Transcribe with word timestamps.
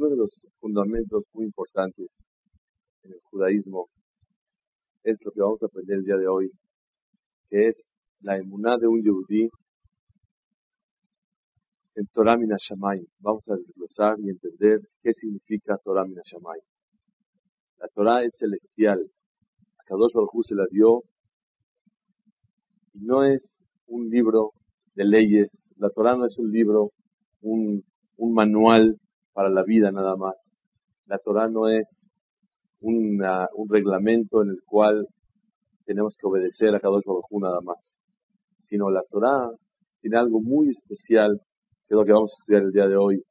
Uno 0.00 0.08
de 0.08 0.16
los 0.16 0.48
fundamentos 0.60 1.24
muy 1.34 1.44
importantes 1.44 2.08
en 3.02 3.12
el 3.12 3.20
judaísmo 3.24 3.90
es 5.02 5.22
lo 5.22 5.30
que 5.30 5.42
vamos 5.42 5.62
a 5.62 5.66
aprender 5.66 5.98
el 5.98 6.04
día 6.04 6.16
de 6.16 6.26
hoy, 6.26 6.50
que 7.50 7.68
es 7.68 7.76
la 8.22 8.38
emuná 8.38 8.78
de 8.78 8.86
un 8.86 9.02
yehudí 9.02 9.50
en 11.96 12.06
Torah 12.14 12.38
Minashamay. 12.38 13.06
Vamos 13.18 13.46
a 13.50 13.56
desglosar 13.56 14.18
y 14.20 14.30
entender 14.30 14.80
qué 15.02 15.12
significa 15.12 15.76
Torah 15.84 16.06
Minashamay. 16.06 16.60
La 17.76 17.88
Torah 17.88 18.24
es 18.24 18.34
celestial. 18.38 19.06
A 19.80 19.84
Kadosh 19.84 20.14
Baruj 20.14 20.46
se 20.46 20.54
la 20.54 20.64
dio 20.70 21.02
y 22.94 23.00
no 23.00 23.22
es 23.22 23.66
un 23.86 24.08
libro 24.08 24.52
de 24.94 25.04
leyes. 25.04 25.74
La 25.76 25.90
Torah 25.90 26.16
no 26.16 26.24
es 26.24 26.38
un 26.38 26.50
libro, 26.50 26.90
un, 27.42 27.84
un 28.16 28.32
manual 28.32 28.98
para 29.32 29.50
la 29.50 29.62
vida 29.62 29.90
nada 29.90 30.16
más. 30.16 30.36
La 31.06 31.18
Torah 31.18 31.48
no 31.48 31.68
es 31.68 32.10
una, 32.80 33.48
un 33.54 33.68
reglamento 33.68 34.42
en 34.42 34.50
el 34.50 34.60
cual 34.64 35.06
tenemos 35.84 36.16
que 36.16 36.26
obedecer 36.26 36.74
a 36.74 36.80
Kadosh 36.80 37.04
Baruj 37.04 37.26
nada 37.40 37.60
más, 37.62 37.98
sino 38.58 38.90
la 38.90 39.02
Torah 39.08 39.50
tiene 40.00 40.18
algo 40.18 40.40
muy 40.40 40.70
especial, 40.70 41.40
que 41.86 41.94
es 41.94 41.96
lo 41.96 42.04
que 42.04 42.12
vamos 42.12 42.32
a 42.32 42.38
estudiar 42.40 42.62
el 42.62 42.72
día 42.72 42.86
de 42.86 42.96
hoy, 42.96 43.22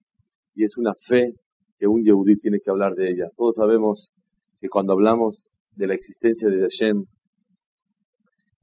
y 0.56 0.66
es 0.66 0.78
una 0.78 0.94
fe 1.08 1.34
que 1.78 1.88
un 1.88 2.04
Yehudí 2.04 2.38
tiene 2.38 2.60
que 2.64 2.70
hablar 2.70 2.94
de 2.96 3.12
ella. 3.12 3.30
Todos 3.38 3.56
sabemos 3.56 4.12
que 4.60 4.68
cuando 4.68 4.94
hablamos 4.94 5.50
de 5.76 5.88
la 5.88 5.94
existencia 5.94 6.50
de 6.50 6.60
Hashem, 6.60 7.06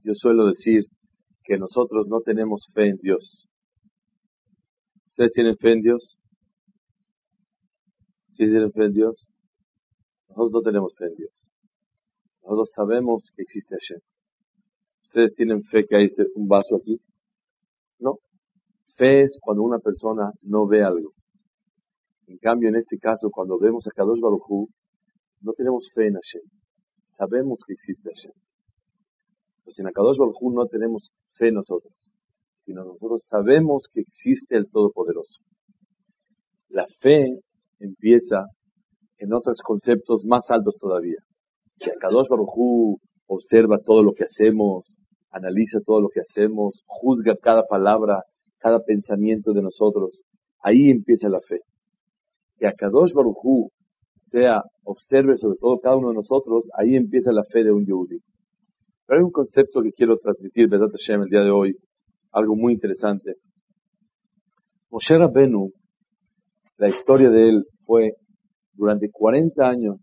yo 0.05 0.13
suelo 0.15 0.47
decir 0.47 0.85
que 1.43 1.57
nosotros 1.57 2.07
no 2.09 2.21
tenemos 2.21 2.69
fe 2.75 2.89
en 2.89 2.97
Dios. 2.99 3.49
¿Ustedes 5.11 5.33
tienen 5.33 5.57
fe 5.57 5.73
en 5.73 5.81
Dios? 5.81 6.19
¿Sí 8.37 8.45
tienen 8.45 8.71
fe 8.71 8.85
en 8.85 8.93
Dios? 8.93 9.27
Nosotros 10.29 10.53
no 10.53 10.61
tenemos 10.61 10.93
fe 10.95 11.07
en 11.07 11.15
Dios. 11.15 11.33
Nosotros 12.43 12.71
sabemos 12.75 13.31
que 13.35 13.43
existe 13.43 13.75
Hashem. 13.75 14.01
¿Ustedes 15.05 15.33
tienen 15.35 15.63
fe 15.65 15.87
que 15.89 15.97
hay 15.97 16.09
un 16.35 16.47
vaso 16.47 16.77
aquí? 16.77 17.01
No. 17.99 18.19
Fe 18.97 19.23
es 19.23 19.39
cuando 19.41 19.63
una 19.63 19.79
persona 19.79 20.33
no 20.43 20.67
ve 20.67 20.85
algo. 20.85 21.15
En 22.27 22.37
cambio, 22.37 22.69
en 22.69 22.77
este 22.77 22.99
caso, 22.99 23.31
cuando 23.31 23.59
vemos 23.59 23.87
a 23.87 23.91
Kadosh 23.91 24.21
Baruj 24.21 24.69
no 25.41 25.53
tenemos 25.55 25.91
fe 25.95 26.09
en 26.09 26.15
Hashem. 26.15 26.43
Sabemos 27.17 27.61
que 27.67 27.73
existe 27.73 28.11
Hashem. 28.11 28.33
Pues 29.65 29.79
en 29.79 29.87
Akadosh 29.87 30.19
Baruj 30.19 30.53
no 30.53 30.67
tenemos 30.67 31.11
fe 31.33 31.51
nosotros, 31.53 31.95
sino 32.59 32.85
nosotros 32.85 33.25
sabemos 33.31 33.89
que 33.91 34.01
existe 34.01 34.57
el 34.57 34.69
Todopoderoso. 34.71 35.43
La 36.69 36.87
fe 37.01 37.41
empieza 37.79 38.47
en 39.19 39.33
otros 39.33 39.61
conceptos 39.63 40.25
más 40.25 40.51
altos 40.51 40.77
todavía. 40.79 41.19
Si 41.73 41.91
Akadosh 41.91 42.29
Baruj 42.29 42.99
observa 43.27 43.79
todo 43.85 44.03
lo 44.03 44.13
que 44.13 44.25
hacemos, 44.25 44.97
analiza 45.31 45.81
todo 45.85 46.01
lo 46.01 46.09
que 46.09 46.21
hacemos, 46.21 46.83
juzga 46.87 47.37
cada 47.37 47.65
palabra, 47.65 48.23
cada 48.59 48.81
pensamiento 48.81 49.53
de 49.53 49.63
nosotros, 49.63 50.19
ahí 50.63 50.91
empieza 50.91 51.29
la 51.29 51.41
fe. 51.41 51.61
Que 52.59 52.67
Akadosh 52.67 53.13
Baruj 53.13 53.71
sea, 54.25 54.63
observe 54.85 55.37
sobre 55.37 55.59
todo 55.59 55.79
cada 55.79 55.97
uno 55.97 56.09
de 56.09 56.17
nosotros, 56.17 56.69
ahí 56.77 56.97
empieza 56.97 57.33
la 57.33 57.45
fe 57.45 57.65
de 57.65 57.73
un 57.73 57.85
Yehudi. 57.85 58.19
Pero 59.07 59.19
hay 59.21 59.25
un 59.25 59.31
concepto 59.31 59.83
que 59.83 59.93
quiero 59.93 60.19
transmitir, 60.19 60.69
¿verdad, 60.69 60.89
Hashem, 60.91 61.23
el 61.23 61.29
día 61.29 61.41
de 61.41 61.51
hoy, 61.51 61.77
algo 62.33 62.57
muy 62.57 62.73
interesante. 62.73 63.35
Moshe 64.91 65.17
Rabbenu, 65.17 65.71
la 66.79 66.89
historia 66.89 67.31
de 67.31 67.49
él 67.49 67.65
fue, 67.87 68.13
durante 68.75 69.11
40 69.11 69.67
años, 69.67 69.97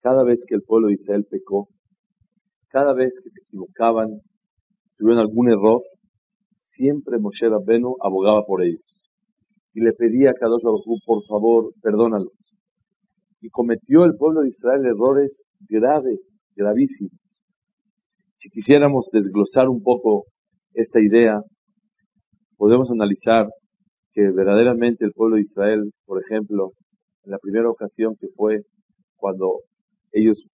cada 0.00 0.22
vez 0.22 0.44
que 0.46 0.54
el 0.54 0.62
pueblo 0.62 0.88
de 0.88 0.94
Israel 0.94 1.26
pecó, 1.28 1.68
cada 2.68 2.92
vez 2.94 3.12
que 3.22 3.30
se 3.30 3.42
equivocaban, 3.42 4.20
tuvieron 4.96 5.20
algún 5.20 5.50
error, 5.50 5.82
siempre 6.70 7.18
Moshe 7.18 7.48
Rabbenu 7.48 7.96
abogaba 8.00 8.44
por 8.46 8.62
ellos. 8.62 8.82
Y 9.74 9.80
le 9.80 9.92
pedía 9.92 10.30
a 10.30 10.34
Kadosh 10.34 10.62
Baruj 10.62 10.84
por 11.04 11.24
favor, 11.26 11.72
perdónalos 11.82 12.32
y 13.40 13.48
cometió 13.48 14.04
el 14.04 14.16
pueblo 14.16 14.42
de 14.42 14.48
Israel 14.48 14.84
errores 14.84 15.44
graves, 15.60 16.20
gravísimos. 16.54 17.18
Si 18.36 18.50
quisiéramos 18.50 19.08
desglosar 19.12 19.68
un 19.68 19.82
poco 19.82 20.24
esta 20.74 21.00
idea, 21.00 21.40
podemos 22.56 22.90
analizar 22.90 23.48
que 24.12 24.30
verdaderamente 24.30 25.04
el 25.04 25.12
pueblo 25.12 25.36
de 25.36 25.42
Israel, 25.42 25.92
por 26.04 26.22
ejemplo, 26.22 26.72
en 27.24 27.30
la 27.30 27.38
primera 27.38 27.68
ocasión 27.68 28.16
que 28.18 28.28
fue 28.34 28.62
cuando 29.16 29.60
ellos 30.12 30.44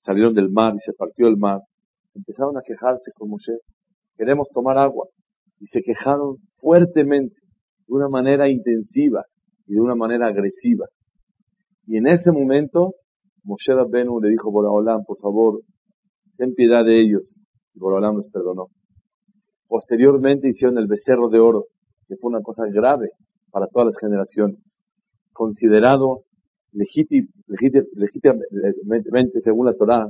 salieron 0.00 0.34
del 0.34 0.50
mar 0.50 0.74
y 0.74 0.80
se 0.80 0.92
partió 0.92 1.28
el 1.28 1.36
mar, 1.36 1.60
empezaron 2.14 2.56
a 2.56 2.62
quejarse 2.62 3.12
con 3.12 3.30
Moshe, 3.30 3.58
queremos 4.16 4.48
tomar 4.52 4.78
agua, 4.78 5.08
y 5.60 5.66
se 5.66 5.82
quejaron 5.82 6.36
fuertemente, 6.58 7.36
de 7.86 7.94
una 7.94 8.08
manera 8.08 8.48
intensiva 8.48 9.24
y 9.66 9.74
de 9.74 9.80
una 9.80 9.94
manera 9.94 10.28
agresiva. 10.28 10.86
Y 11.86 11.96
en 11.96 12.06
ese 12.06 12.30
momento, 12.32 12.94
Moshe 13.44 13.74
Rabbenu 13.74 14.20
le 14.20 14.30
dijo, 14.30 14.50
Boraholam, 14.50 15.04
por 15.04 15.18
favor, 15.18 15.60
ten 16.36 16.54
piedad 16.54 16.84
de 16.84 17.00
ellos. 17.00 17.38
Y 17.74 17.78
Boraholam 17.78 18.18
les 18.18 18.30
perdonó. 18.30 18.68
Posteriormente 19.68 20.48
hicieron 20.48 20.78
el 20.78 20.86
becerro 20.86 21.28
de 21.28 21.40
oro, 21.40 21.66
que 22.06 22.16
fue 22.16 22.30
una 22.30 22.42
cosa 22.42 22.64
grave 22.72 23.10
para 23.50 23.66
todas 23.66 23.86
las 23.86 23.98
generaciones. 23.98 24.58
Considerado 25.32 26.22
legítimamente, 26.72 29.40
según 29.40 29.66
la 29.66 29.74
Torá, 29.74 30.06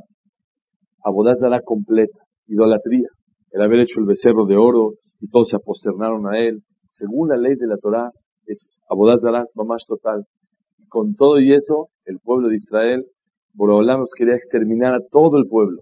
abodazara 1.05 1.61
completa, 1.61 2.19
idolatría. 2.47 3.09
El 3.51 3.63
haber 3.63 3.81
hecho 3.81 4.01
el 4.01 4.07
becerro 4.07 4.47
de 4.47 4.57
oro 4.57 4.95
y 5.21 5.29
todos 5.29 5.51
se 5.51 5.57
aposternaron 5.57 6.27
a 6.27 6.39
él. 6.39 6.63
Según 6.93 7.29
la 7.29 7.37
ley 7.37 7.57
de 7.57 7.67
la 7.67 7.77
Torá, 7.77 8.11
es 8.47 8.71
abodazara 8.89 9.45
más 9.55 9.85
total 9.87 10.25
con 10.93 11.15
todo 11.15 11.41
y 11.41 11.55
eso, 11.55 11.89
el 12.05 12.19
pueblo 12.21 12.49
de 12.49 12.57
Israel, 12.57 13.07
Borobolam 13.55 14.01
nos 14.01 14.13
quería 14.15 14.35
exterminar 14.35 14.95
a 14.95 15.01
todo 15.11 15.39
el 15.39 15.49
pueblo. 15.49 15.81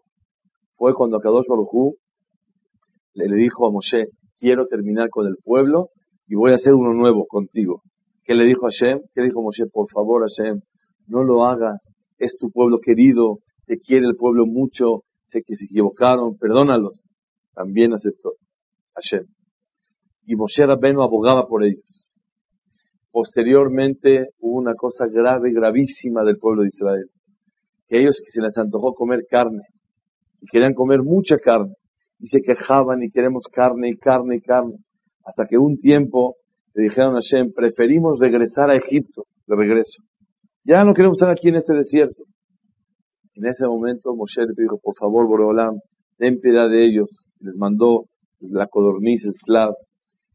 Fue 0.76 0.94
cuando 0.94 1.18
Kadosh 1.18 1.46
Baruj 1.48 1.96
le, 3.14 3.26
le 3.26 3.36
dijo 3.36 3.66
a 3.66 3.72
Moshe, 3.72 4.06
quiero 4.38 4.68
terminar 4.68 5.08
con 5.10 5.26
el 5.26 5.34
pueblo 5.42 5.88
y 6.28 6.36
voy 6.36 6.52
a 6.52 6.54
hacer 6.54 6.74
uno 6.74 6.94
nuevo 6.94 7.26
contigo. 7.26 7.82
¿Qué 8.30 8.36
le 8.36 8.44
dijo 8.44 8.64
a 8.64 8.70
Hashem? 8.70 9.00
¿Qué 9.12 9.22
le 9.22 9.26
dijo 9.26 9.42
Moshe? 9.42 9.66
Por 9.66 9.90
favor, 9.90 10.22
Hashem, 10.22 10.60
no 11.08 11.24
lo 11.24 11.46
hagas. 11.46 11.82
Es 12.16 12.36
tu 12.38 12.52
pueblo 12.52 12.78
querido, 12.78 13.38
te 13.66 13.80
quiere 13.80 14.06
el 14.06 14.14
pueblo 14.14 14.46
mucho, 14.46 15.02
sé 15.24 15.42
que 15.44 15.56
se 15.56 15.64
equivocaron, 15.64 16.38
perdónalos. 16.38 17.00
También 17.54 17.92
aceptó 17.92 18.34
Hashem. 18.94 19.26
Y 20.26 20.36
Moshe 20.36 20.64
Rabbeinu 20.64 21.02
abogaba 21.02 21.48
por 21.48 21.64
ellos. 21.64 22.08
Posteriormente 23.10 24.28
hubo 24.38 24.58
una 24.58 24.76
cosa 24.76 25.08
grave, 25.08 25.52
gravísima 25.52 26.22
del 26.22 26.38
pueblo 26.38 26.62
de 26.62 26.68
Israel. 26.68 27.10
Que 27.88 28.00
ellos 28.00 28.22
que 28.24 28.30
se 28.30 28.40
les 28.40 28.56
antojó 28.58 28.94
comer 28.94 29.24
carne. 29.28 29.64
Y 30.40 30.46
querían 30.46 30.74
comer 30.74 31.02
mucha 31.02 31.36
carne. 31.36 31.74
Y 32.20 32.28
se 32.28 32.42
quejaban 32.42 33.02
y 33.02 33.10
queremos 33.10 33.48
carne 33.52 33.88
y 33.88 33.96
carne 33.96 34.36
y 34.36 34.40
carne. 34.40 34.76
Hasta 35.24 35.46
que 35.46 35.58
un 35.58 35.80
tiempo 35.80 36.36
dijeron 36.80 37.16
a 37.16 37.20
Hashem, 37.20 37.52
preferimos 37.52 38.18
regresar 38.18 38.70
a 38.70 38.76
Egipto, 38.76 39.24
de 39.46 39.56
regreso. 39.56 40.02
Ya 40.64 40.84
no 40.84 40.94
queremos 40.94 41.18
estar 41.18 41.30
aquí 41.30 41.48
en 41.48 41.56
este 41.56 41.74
desierto. 41.74 42.24
En 43.34 43.46
ese 43.46 43.66
momento 43.66 44.14
Moshe 44.14 44.42
le 44.42 44.54
dijo, 44.56 44.78
por 44.82 44.96
favor, 44.96 45.26
Boreolam, 45.26 45.80
ten 46.18 46.40
piedad 46.40 46.68
de 46.68 46.84
ellos. 46.84 47.30
Les 47.40 47.54
mandó 47.56 48.04
la 48.40 48.66
codorniz, 48.66 49.24
el 49.24 49.34
slav, 49.34 49.74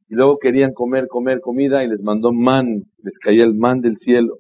y 0.08 0.16
luego 0.16 0.38
querían 0.38 0.74
comer, 0.74 1.08
comer 1.08 1.40
comida 1.40 1.84
y 1.84 1.88
les 1.88 2.04
mandó 2.04 2.32
man, 2.32 2.84
les 3.02 3.18
caía 3.18 3.44
el 3.44 3.56
man 3.56 3.82
del 3.82 3.96
cielo. 3.96 4.38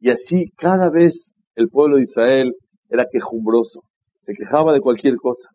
Y 0.00 0.10
así 0.10 0.50
cada 0.56 0.90
vez 0.90 1.34
el 1.54 1.68
pueblo 1.68 1.96
de 1.96 2.02
Israel 2.02 2.54
era 2.90 3.06
quejumbroso, 3.10 3.82
se 4.20 4.34
quejaba 4.34 4.72
de 4.72 4.80
cualquier 4.80 5.16
cosa. 5.16 5.48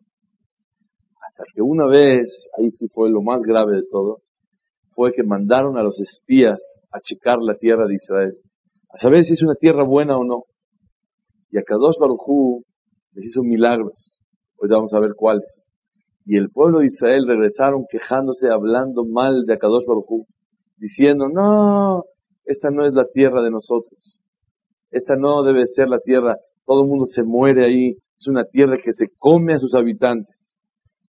Hasta 1.28 1.44
que 1.54 1.62
una 1.62 1.86
vez, 1.86 2.48
ahí 2.58 2.70
sí 2.70 2.86
fue 2.92 3.10
lo 3.10 3.22
más 3.22 3.42
grave 3.42 3.76
de 3.76 3.82
todo, 3.90 4.21
fue 4.94 5.12
que 5.12 5.22
mandaron 5.22 5.76
a 5.78 5.82
los 5.82 5.98
espías 6.00 6.60
a 6.90 7.00
checar 7.00 7.38
la 7.40 7.54
tierra 7.56 7.86
de 7.86 7.94
Israel, 7.94 8.34
a 8.90 8.98
saber 8.98 9.24
si 9.24 9.34
es 9.34 9.42
una 9.42 9.54
tierra 9.54 9.84
buena 9.84 10.16
o 10.16 10.24
no. 10.24 10.44
Y 11.50 11.58
a 11.58 11.62
Kadosh 11.62 11.98
Baruj 11.98 12.62
les 13.14 13.26
hizo 13.26 13.42
milagros. 13.42 13.94
Hoy 14.56 14.68
vamos 14.68 14.92
a 14.94 15.00
ver 15.00 15.12
cuáles. 15.16 15.70
Y 16.24 16.36
el 16.36 16.50
pueblo 16.50 16.78
de 16.78 16.86
Israel 16.86 17.26
regresaron 17.26 17.84
quejándose, 17.90 18.48
hablando 18.48 19.04
mal 19.04 19.44
de 19.44 19.54
Akadosh 19.54 19.84
Baruj 19.86 20.26
diciendo, 20.76 21.28
no, 21.28 22.04
esta 22.44 22.70
no 22.70 22.86
es 22.86 22.94
la 22.94 23.06
tierra 23.12 23.42
de 23.42 23.50
nosotros. 23.50 24.20
Esta 24.90 25.16
no 25.16 25.42
debe 25.42 25.66
ser 25.66 25.88
la 25.88 25.98
tierra. 26.00 26.36
Todo 26.66 26.82
el 26.82 26.88
mundo 26.88 27.06
se 27.06 27.22
muere 27.22 27.64
ahí. 27.64 27.96
Es 28.18 28.28
una 28.28 28.44
tierra 28.44 28.76
que 28.82 28.92
se 28.92 29.06
come 29.18 29.54
a 29.54 29.58
sus 29.58 29.74
habitantes. 29.74 30.36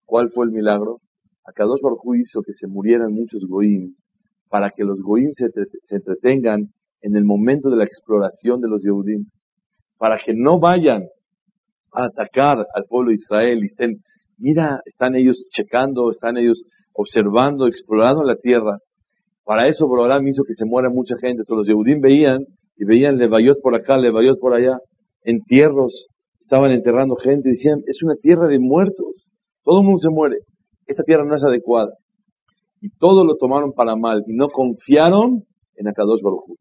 ¿Cuál 0.05 0.31
fue 0.31 0.47
el 0.47 0.53
milagro? 0.53 1.01
Akadosh 1.45 1.81
Baruj 1.83 2.17
hizo 2.17 2.43
que 2.43 2.53
se 2.53 2.67
murieran 2.67 3.13
muchos 3.13 3.45
goim 3.49 3.95
para 4.49 4.71
que 4.71 4.85
los 4.85 5.01
goim 5.01 5.31
se, 5.33 5.47
entretengan 5.95 6.69
en 7.01 7.17
el 7.17 7.25
momento 7.25 7.71
de 7.71 7.77
la 7.77 7.85
exploración 7.85 8.61
de 8.61 8.69
los 8.69 8.83
Yehudim. 8.83 9.25
Para 9.99 10.19
que 10.19 10.35
no 10.35 10.61
vayan 10.61 11.05
a 11.93 12.05
atacar 12.05 12.59
al 12.75 12.85
pueblo 12.89 13.09
de 13.09 13.15
Israel 13.15 13.63
y 13.63 13.67
estén, 13.67 13.97
mira, 14.37 14.81
están 14.85 15.17
ellos 15.17 15.43
checando, 15.51 16.11
están 16.11 16.37
ellos 16.37 16.63
observando, 16.93 17.67
explorando 17.67 18.23
la 18.25 18.37
tierra. 18.37 18.79
Para 19.45 19.69
eso 19.69 19.89
Borolam 19.89 20.27
hizo 20.29 20.43
que 20.45 20.55
se 20.55 20.67
muera 20.67 20.91
mucha 20.91 21.17
gente. 21.21 21.45
Todos 21.47 21.61
los 21.61 21.69
Yehudim 21.69 22.01
veían 22.01 22.45
y 22.77 22.85
veían 22.85 23.17
Levayot 23.17 23.61
por 23.63 23.75
acá, 23.75 23.97
Levayot 23.97 24.39
por 24.39 24.55
allá, 24.55 24.79
entierros, 25.25 26.09
estaban 26.41 26.73
enterrando 26.73 27.17
gente, 27.17 27.49
decían, 27.49 27.79
es 27.87 28.03
una 28.03 28.15
tierra 28.17 28.47
de 28.49 28.59
muertos, 28.59 29.27
todo 29.65 29.81
el 29.81 29.87
mundo 29.87 29.99
se 29.99 30.11
muere, 30.11 30.37
esta 30.87 31.03
tierra 31.03 31.25
no 31.25 31.35
es 31.35 31.43
adecuada. 31.43 31.93
Y 32.81 32.91
todo 32.91 33.25
lo 33.25 33.37
tomaron 33.37 33.73
para 33.73 33.97
mal 33.97 34.25
y 34.27 34.35
no 34.35 34.49
confiaron 34.49 35.45
en 35.77 35.89
Akadosh 35.89 36.21
Baruj 36.23 36.57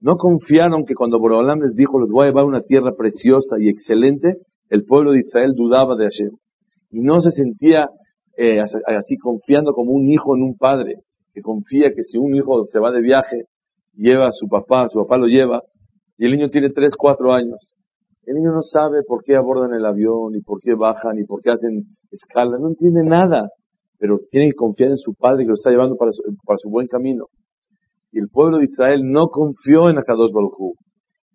No 0.00 0.16
confiaron 0.16 0.84
que 0.84 0.94
cuando 0.94 1.18
Borolam 1.18 1.60
les 1.60 1.74
dijo, 1.74 2.00
les 2.00 2.10
voy 2.10 2.24
a 2.24 2.28
llevar 2.28 2.44
una 2.44 2.62
tierra 2.62 2.92
preciosa 2.96 3.56
y 3.58 3.68
excelente, 3.68 4.34
el 4.68 4.84
pueblo 4.84 5.12
de 5.12 5.20
Israel 5.20 5.54
dudaba 5.54 5.96
de 5.96 6.04
Hashem. 6.04 6.30
Y 6.90 7.00
no 7.00 7.20
se 7.20 7.30
sentía 7.30 7.88
eh, 8.36 8.60
así 8.60 9.16
confiando 9.16 9.72
como 9.72 9.92
un 9.92 10.08
hijo 10.08 10.36
en 10.36 10.42
un 10.42 10.56
padre, 10.56 10.96
que 11.32 11.42
confía 11.42 11.90
que 11.94 12.02
si 12.02 12.18
un 12.18 12.34
hijo 12.34 12.66
se 12.66 12.78
va 12.80 12.90
de 12.90 13.00
viaje, 13.00 13.44
lleva 13.94 14.28
a 14.28 14.32
su 14.32 14.48
papá, 14.48 14.88
su 14.88 14.98
papá 14.98 15.16
lo 15.16 15.26
lleva, 15.26 15.62
y 16.18 16.26
el 16.26 16.32
niño 16.32 16.50
tiene 16.50 16.70
3, 16.70 16.94
4 16.96 17.32
años. 17.32 17.74
El 18.26 18.34
niño 18.34 18.50
no 18.50 18.62
sabe 18.62 19.04
por 19.06 19.22
qué 19.22 19.36
abordan 19.36 19.72
el 19.72 19.86
avión, 19.86 20.32
ni 20.32 20.40
por 20.40 20.60
qué 20.60 20.74
bajan, 20.74 21.14
ni 21.14 21.24
por 21.24 21.40
qué 21.42 21.50
hacen 21.50 21.84
escala, 22.10 22.58
no 22.58 22.68
entiende 22.68 23.04
nada, 23.04 23.50
pero 24.00 24.18
tiene 24.30 24.48
que 24.48 24.56
confiar 24.56 24.90
en 24.90 24.98
su 24.98 25.14
padre 25.14 25.44
que 25.44 25.50
lo 25.50 25.54
está 25.54 25.70
llevando 25.70 25.96
para 25.96 26.10
su, 26.10 26.68
buen 26.68 26.88
camino. 26.88 27.26
Y 28.10 28.18
el 28.18 28.28
pueblo 28.28 28.58
de 28.58 28.64
Israel 28.64 29.02
no 29.04 29.28
confió 29.28 29.88
en 29.90 29.98
Akadosh 29.98 30.32
Baruj 30.32 30.74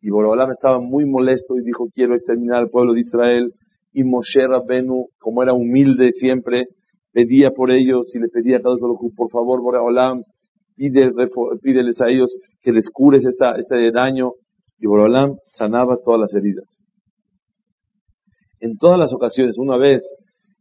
Y 0.02 0.10
Borolam 0.10 0.52
estaba 0.52 0.82
muy 0.82 1.06
molesto 1.06 1.56
y 1.56 1.64
dijo, 1.64 1.88
quiero 1.94 2.14
exterminar 2.14 2.58
al 2.58 2.70
pueblo 2.70 2.94
de 2.94 3.00
Israel. 3.00 3.54
Y 3.94 4.04
Moshe 4.04 4.46
Rabbenu, 4.46 5.08
como 5.18 5.44
era 5.44 5.54
humilde 5.54 6.12
siempre, 6.12 6.66
pedía 7.14 7.52
por 7.52 7.72
ellos 7.72 8.14
y 8.16 8.20
le 8.20 8.28
pedía 8.28 8.58
a 8.58 8.60
Akadosh 8.60 8.82
Baruj 8.82 9.16
por 9.16 9.30
favor, 9.30 9.62
Borolam, 9.62 10.24
pídeles 10.76 12.02
a 12.02 12.10
ellos 12.10 12.36
que 12.62 12.74
les 12.74 12.90
cures 12.90 13.24
este 13.26 13.92
daño. 13.92 14.32
Y 14.82 14.88
Borolam 14.88 15.36
sanaba 15.44 15.98
todas 16.04 16.20
las 16.20 16.34
heridas. 16.34 16.84
En 18.60 18.78
todas 18.78 18.98
las 19.00 19.14
ocasiones, 19.14 19.58
una 19.58 19.78
vez, 19.78 20.04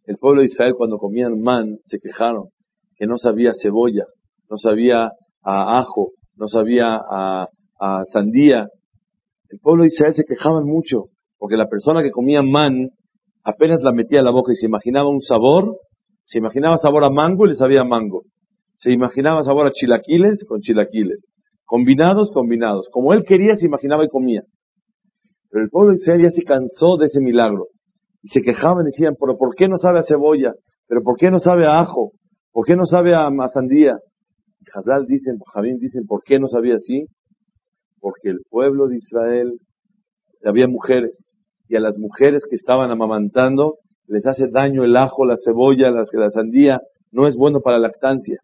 el 0.04 0.18
pueblo 0.18 0.42
de 0.42 0.46
Israel 0.46 0.74
cuando 0.76 0.98
comían 0.98 1.40
man, 1.40 1.78
se 1.86 1.98
quejaron 1.98 2.50
que 2.96 3.06
no 3.06 3.16
sabía 3.16 3.52
cebolla, 3.60 4.04
no 4.50 4.58
sabía 4.58 5.10
a 5.42 5.78
ajo, 5.78 6.10
no 6.36 6.48
sabía 6.48 6.96
a, 6.96 7.48
a 7.80 8.04
sandía. 8.12 8.68
El 9.48 9.58
pueblo 9.58 9.82
de 9.82 9.88
Israel 9.88 10.14
se 10.14 10.24
quejaban 10.24 10.64
mucho, 10.66 11.06
porque 11.38 11.56
la 11.56 11.68
persona 11.68 12.02
que 12.02 12.10
comía 12.10 12.42
man 12.42 12.90
apenas 13.42 13.82
la 13.82 13.92
metía 13.92 14.20
a 14.20 14.22
la 14.22 14.32
boca 14.32 14.52
y 14.52 14.56
se 14.56 14.66
imaginaba 14.66 15.08
un 15.08 15.22
sabor, 15.22 15.76
se 16.24 16.38
imaginaba 16.38 16.76
sabor 16.76 17.04
a 17.04 17.10
mango 17.10 17.46
y 17.46 17.50
le 17.50 17.54
sabía 17.54 17.84
mango. 17.84 18.24
Se 18.76 18.92
imaginaba 18.92 19.42
sabor 19.42 19.66
a 19.66 19.72
chilaquiles 19.72 20.44
con 20.46 20.60
chilaquiles. 20.60 21.29
Combinados, 21.70 22.32
combinados. 22.32 22.88
Como 22.90 23.12
él 23.12 23.22
quería, 23.24 23.54
se 23.54 23.66
imaginaba 23.66 24.04
y 24.04 24.08
comía. 24.08 24.42
Pero 25.50 25.62
el 25.62 25.70
pueblo 25.70 25.90
de 25.90 25.98
Israel 25.98 26.22
ya 26.22 26.30
se 26.30 26.42
cansó 26.42 26.96
de 26.96 27.06
ese 27.06 27.20
milagro. 27.20 27.68
Y 28.24 28.28
se 28.30 28.42
quejaban 28.42 28.82
y 28.82 28.86
decían, 28.86 29.14
pero 29.20 29.38
¿por 29.38 29.54
qué 29.54 29.68
no 29.68 29.78
sabe 29.78 30.00
a 30.00 30.02
cebolla? 30.02 30.52
¿Pero 30.88 31.04
por 31.04 31.16
qué 31.16 31.30
no 31.30 31.38
sabe 31.38 31.66
a 31.66 31.78
ajo? 31.78 32.10
¿Por 32.50 32.66
qué 32.66 32.74
no 32.74 32.86
sabe 32.86 33.14
a, 33.14 33.30
sandía? 33.54 33.98
Y 34.58 34.64
Hazal 34.74 35.06
dicen, 35.06 35.38
Javín 35.54 35.78
dicen, 35.78 36.06
¿por 36.08 36.24
qué 36.24 36.40
no 36.40 36.48
sabía 36.48 36.74
así? 36.74 37.06
Porque 38.00 38.30
el 38.30 38.40
pueblo 38.50 38.88
de 38.88 38.96
Israel 38.96 39.52
había 40.44 40.66
mujeres. 40.66 41.28
Y 41.68 41.76
a 41.76 41.80
las 41.80 41.98
mujeres 41.98 42.46
que 42.50 42.56
estaban 42.56 42.90
amamantando 42.90 43.76
les 44.08 44.26
hace 44.26 44.48
daño 44.48 44.82
el 44.82 44.96
ajo, 44.96 45.24
la 45.24 45.36
cebolla, 45.36 45.92
la, 45.92 46.02
la 46.14 46.30
sandía. 46.32 46.80
No 47.12 47.28
es 47.28 47.36
bueno 47.36 47.60
para 47.60 47.78
la 47.78 47.86
lactancia. 47.86 48.40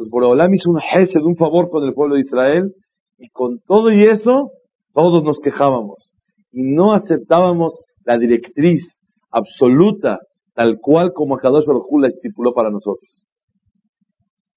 Entonces, 0.00 0.12
Boreolam 0.12 0.54
hizo 0.54 0.70
un 0.70 0.78
de 0.78 1.26
un 1.26 1.36
favor 1.36 1.68
con 1.68 1.84
el 1.84 1.92
pueblo 1.92 2.14
de 2.14 2.22
Israel, 2.22 2.72
y 3.18 3.28
con 3.28 3.60
todo 3.66 3.92
y 3.92 4.04
eso, 4.04 4.50
todos 4.94 5.22
nos 5.22 5.40
quejábamos. 5.40 6.14
Y 6.52 6.62
no 6.62 6.94
aceptábamos 6.94 7.82
la 8.06 8.16
directriz 8.16 9.02
absoluta, 9.30 10.20
tal 10.54 10.78
cual 10.80 11.12
como 11.12 11.34
Akadosh 11.34 11.66
Baruj 11.66 12.00
la 12.00 12.08
estipuló 12.08 12.54
para 12.54 12.70
nosotros. 12.70 13.26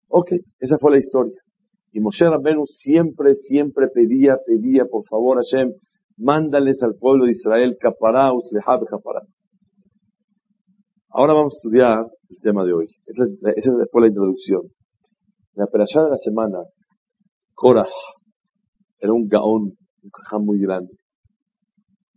Ok, 0.07 0.31
esa 0.61 0.77
fue 0.79 0.91
la 0.91 0.99
historia. 0.99 1.37
Y 1.91 1.99
Moshe 1.99 2.23
Rabbenu 2.23 2.63
siempre, 2.65 3.35
siempre 3.35 3.89
pedía, 3.93 4.37
pedía, 4.45 4.85
por 4.85 5.03
favor, 5.09 5.39
Hashem, 5.43 5.73
mándales 6.15 6.81
al 6.81 6.95
pueblo 6.97 7.25
de 7.25 7.31
Israel, 7.31 7.75
capará, 7.81 8.31
uslehab, 8.31 8.85
capará. 8.85 9.23
Ahora 11.09 11.33
vamos 11.33 11.55
a 11.55 11.57
estudiar 11.57 12.05
el 12.29 12.37
tema 12.41 12.63
de 12.63 12.71
hoy. 12.71 12.87
Esa, 13.07 13.25
fue 13.91 14.01
la 14.01 14.07
introducción. 14.07 14.61
La 15.55 15.67
perashá 15.67 16.03
de 16.03 16.09
la 16.09 16.17
semana, 16.17 16.63
Korah, 17.53 17.87
era 18.99 19.13
un 19.13 19.27
gaón, 19.27 19.77
un 20.01 20.09
caján 20.09 20.43
muy 20.43 20.59
grande, 20.59 20.93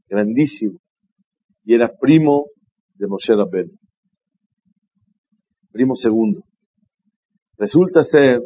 grandísimo, 0.08 0.78
y 1.62 1.74
era 1.74 1.92
primo 2.00 2.46
de 2.94 3.06
Moshe 3.06 3.34
Rabbeinu. 3.34 3.72
Primo 5.70 5.96
segundo. 5.96 6.44
Resulta 7.58 8.02
ser 8.04 8.40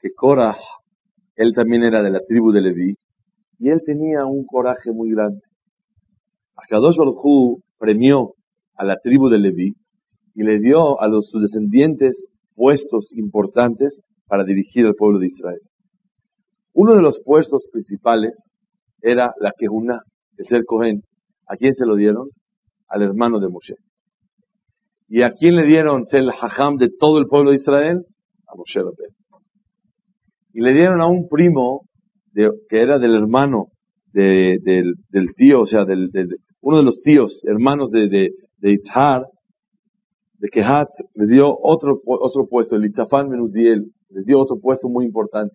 que 0.00 0.08
Korah, 0.12 0.56
él 1.36 1.52
también 1.54 1.84
era 1.84 2.02
de 2.02 2.10
la 2.10 2.20
tribu 2.26 2.50
de 2.50 2.62
Leví, 2.62 2.96
y 3.60 3.68
él 3.68 3.80
tenía 3.86 4.26
un 4.26 4.44
coraje 4.44 4.90
muy 4.92 5.12
grande. 5.12 5.40
Akadosh 6.56 6.96
Baruj 6.96 7.60
premió 7.78 8.34
a 8.74 8.84
la 8.84 8.96
tribu 8.96 9.28
de 9.28 9.38
Leví 9.38 9.76
y 10.34 10.42
le 10.42 10.58
dio 10.58 11.00
a 11.00 11.06
los, 11.06 11.28
sus 11.28 11.42
descendientes 11.42 12.26
puestos 12.56 13.12
importantes 13.14 14.00
para 14.26 14.44
dirigir 14.44 14.86
al 14.86 14.94
pueblo 14.94 15.18
de 15.18 15.26
Israel. 15.26 15.60
Uno 16.74 16.94
de 16.94 17.02
los 17.02 17.20
puestos 17.24 17.66
principales 17.72 18.54
era 19.00 19.32
la 19.40 19.52
Kehuna, 19.56 20.02
el 20.36 20.46
ser 20.46 20.64
Cohen. 20.64 21.02
¿A 21.48 21.56
quién 21.56 21.72
se 21.74 21.86
lo 21.86 21.96
dieron? 21.96 22.28
Al 22.88 23.02
hermano 23.02 23.38
de 23.40 23.48
Moshe. 23.48 23.76
¿Y 25.08 25.22
a 25.22 25.32
quién 25.32 25.56
le 25.56 25.66
dieron 25.66 26.02
el 26.10 26.30
hajam 26.30 26.76
de 26.76 26.88
todo 26.98 27.18
el 27.18 27.26
pueblo 27.26 27.50
de 27.50 27.56
Israel? 27.56 28.04
A 28.48 28.56
Moshe. 28.56 28.80
Y 30.52 30.60
le 30.60 30.72
dieron 30.72 31.00
a 31.00 31.06
un 31.06 31.28
primo 31.28 31.82
de, 32.32 32.50
que 32.68 32.80
era 32.80 32.98
del 32.98 33.14
hermano 33.14 33.68
del, 34.12 35.34
tío, 35.36 35.60
o 35.60 35.66
sea, 35.66 35.84
del, 35.84 36.10
uno 36.60 36.78
de 36.78 36.84
los 36.84 37.02
tíos, 37.02 37.44
hermanos 37.46 37.90
de, 37.90 38.08
de, 38.08 38.30
de 38.58 38.72
Itzhar, 38.72 39.26
de 40.38 40.48
Kehat, 40.48 40.88
le 41.14 41.26
dio 41.26 41.54
otro, 41.62 42.00
otro 42.04 42.46
puesto, 42.48 42.76
el 42.76 42.86
Itzafán 42.86 43.28
Menuziel, 43.28 43.92
les 44.10 44.24
dio 44.24 44.40
otro 44.40 44.58
puesto 44.60 44.88
muy 44.88 45.04
importante. 45.04 45.54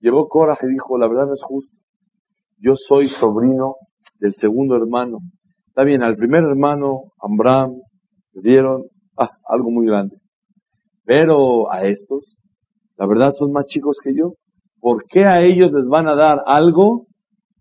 Llegó 0.00 0.28
Korah 0.28 0.58
y 0.62 0.66
dijo, 0.66 0.98
la 0.98 1.08
verdad 1.08 1.26
no 1.26 1.34
es 1.34 1.42
justo. 1.42 1.74
Yo 2.58 2.74
soy 2.76 3.08
sobrino 3.08 3.76
del 4.18 4.34
segundo 4.34 4.76
hermano. 4.76 5.18
Está 5.68 5.84
bien, 5.84 6.02
al 6.02 6.16
primer 6.16 6.44
hermano, 6.44 7.12
Amram, 7.20 7.74
le 8.32 8.42
dieron 8.42 8.84
ah, 9.16 9.30
algo 9.48 9.70
muy 9.70 9.86
grande. 9.86 10.16
Pero 11.04 11.70
a 11.72 11.84
estos, 11.86 12.38
la 12.96 13.06
verdad 13.06 13.32
son 13.32 13.52
más 13.52 13.66
chicos 13.66 13.98
que 14.02 14.14
yo. 14.14 14.34
¿Por 14.80 15.04
qué 15.08 15.24
a 15.24 15.42
ellos 15.42 15.72
les 15.72 15.88
van 15.88 16.08
a 16.08 16.14
dar 16.14 16.42
algo 16.46 17.06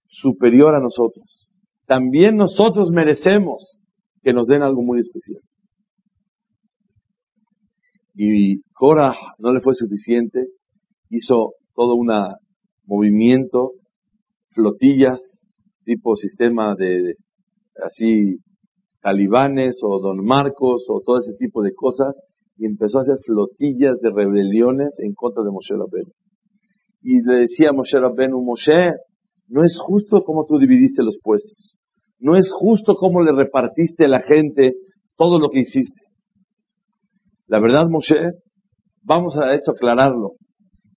superior 0.08 0.76
a 0.76 0.80
nosotros? 0.80 1.50
También 1.86 2.36
nosotros 2.36 2.92
merecemos 2.92 3.80
que 4.22 4.34
nos 4.34 4.48
den 4.48 4.62
algo 4.62 4.82
muy 4.82 5.00
especial. 5.00 5.42
Y 8.16 8.62
Korah 8.74 9.16
no 9.40 9.54
le 9.54 9.62
fue 9.62 9.74
suficiente, 9.74 10.48
hizo 11.10 11.54
todo 11.76 11.96
un 11.96 12.10
movimiento, 12.86 13.72
flotillas, 14.52 15.20
tipo 15.84 16.16
sistema 16.16 16.76
de, 16.76 17.16
así, 17.84 18.38
talibanes 19.02 19.80
o 19.82 20.00
don 20.00 20.24
Marcos 20.24 20.86
o 20.90 21.02
todo 21.04 21.18
ese 21.20 21.34
tipo 21.38 21.62
de 21.64 21.74
cosas, 21.74 22.16
y 22.58 22.66
empezó 22.66 23.00
a 23.00 23.02
hacer 23.02 23.18
flotillas 23.26 24.00
de 24.00 24.12
rebeliones 24.12 24.96
en 25.00 25.14
contra 25.14 25.44
de 25.44 25.52
Moshe 25.52 25.74
Rabbeinu. 25.76 26.12
Y 27.02 27.22
le 27.22 27.40
decía 27.40 27.70
a 27.70 27.74
Moshe 27.74 28.00
Rabbeinu, 28.00 28.42
Moshe, 28.42 28.94
no 29.48 29.64
es 29.64 29.78
justo 29.80 30.24
cómo 30.24 30.46
tú 30.46 30.58
dividiste 30.58 31.04
los 31.04 31.18
puestos. 31.22 31.78
No 32.20 32.38
es 32.38 32.52
justo 32.54 32.96
cómo 32.96 33.22
le 33.22 33.34
repartiste 33.34 34.06
a 34.06 34.08
la 34.08 34.22
gente 34.22 34.74
todo 35.18 35.40
lo 35.40 35.50
que 35.50 35.62
hiciste. 35.62 36.03
La 37.48 37.60
verdad, 37.60 37.88
Moshe, 37.90 38.16
vamos 39.04 39.38
a 39.38 39.54
esto 39.54 39.72
aclararlo. 39.72 40.34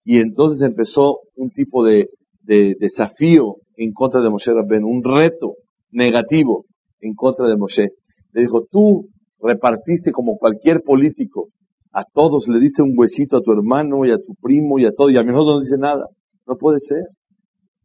Y 0.03 0.19
entonces 0.19 0.61
empezó 0.61 1.19
un 1.35 1.49
tipo 1.49 1.83
de, 1.83 2.07
desafío 2.43 3.55
en 3.75 3.91
contra 3.91 4.21
de 4.21 4.29
Moshe 4.29 4.53
Rabben, 4.53 4.85
un 4.85 5.03
reto 5.03 5.55
negativo 5.91 6.65
en 7.01 7.13
contra 7.13 7.47
de 7.47 7.57
Moshe. 7.57 7.89
Le 8.31 8.41
dijo, 8.41 8.65
tú 8.71 9.09
repartiste 9.41 10.11
como 10.11 10.37
cualquier 10.37 10.81
político, 10.81 11.49
a 11.91 12.05
todos 12.13 12.47
le 12.47 12.59
diste 12.59 12.81
un 12.81 12.93
huesito 12.95 13.37
a 13.37 13.41
tu 13.41 13.51
hermano 13.51 14.05
y 14.05 14.11
a 14.11 14.17
tu 14.17 14.33
primo 14.41 14.79
y 14.79 14.85
a 14.85 14.91
todo, 14.91 15.09
y 15.09 15.17
a 15.17 15.23
mí 15.23 15.31
no 15.31 15.59
dice 15.59 15.77
nada. 15.77 16.05
No 16.45 16.55
puede 16.55 16.79
ser. 16.79 17.03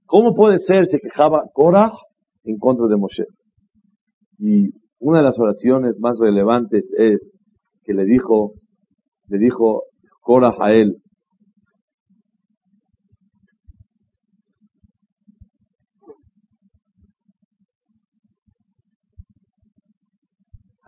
¿Cómo 0.06 0.34
puede 0.34 0.58
ser? 0.58 0.86
Se 0.86 0.98
quejaba 0.98 1.42
Korah 1.52 1.92
en 2.44 2.58
contra 2.58 2.86
de 2.86 2.96
Moshe. 2.96 3.24
Y 4.38 4.70
una 5.00 5.18
de 5.18 5.24
las 5.24 5.38
oraciones 5.38 5.98
más 5.98 6.18
relevantes 6.20 6.88
es 6.96 7.31
que 7.83 7.93
le 7.93 8.05
dijo, 8.05 8.53
le 9.29 9.37
dijo 9.37 9.83
Korah 10.21 10.55
a 10.59 10.71
él, 10.73 10.95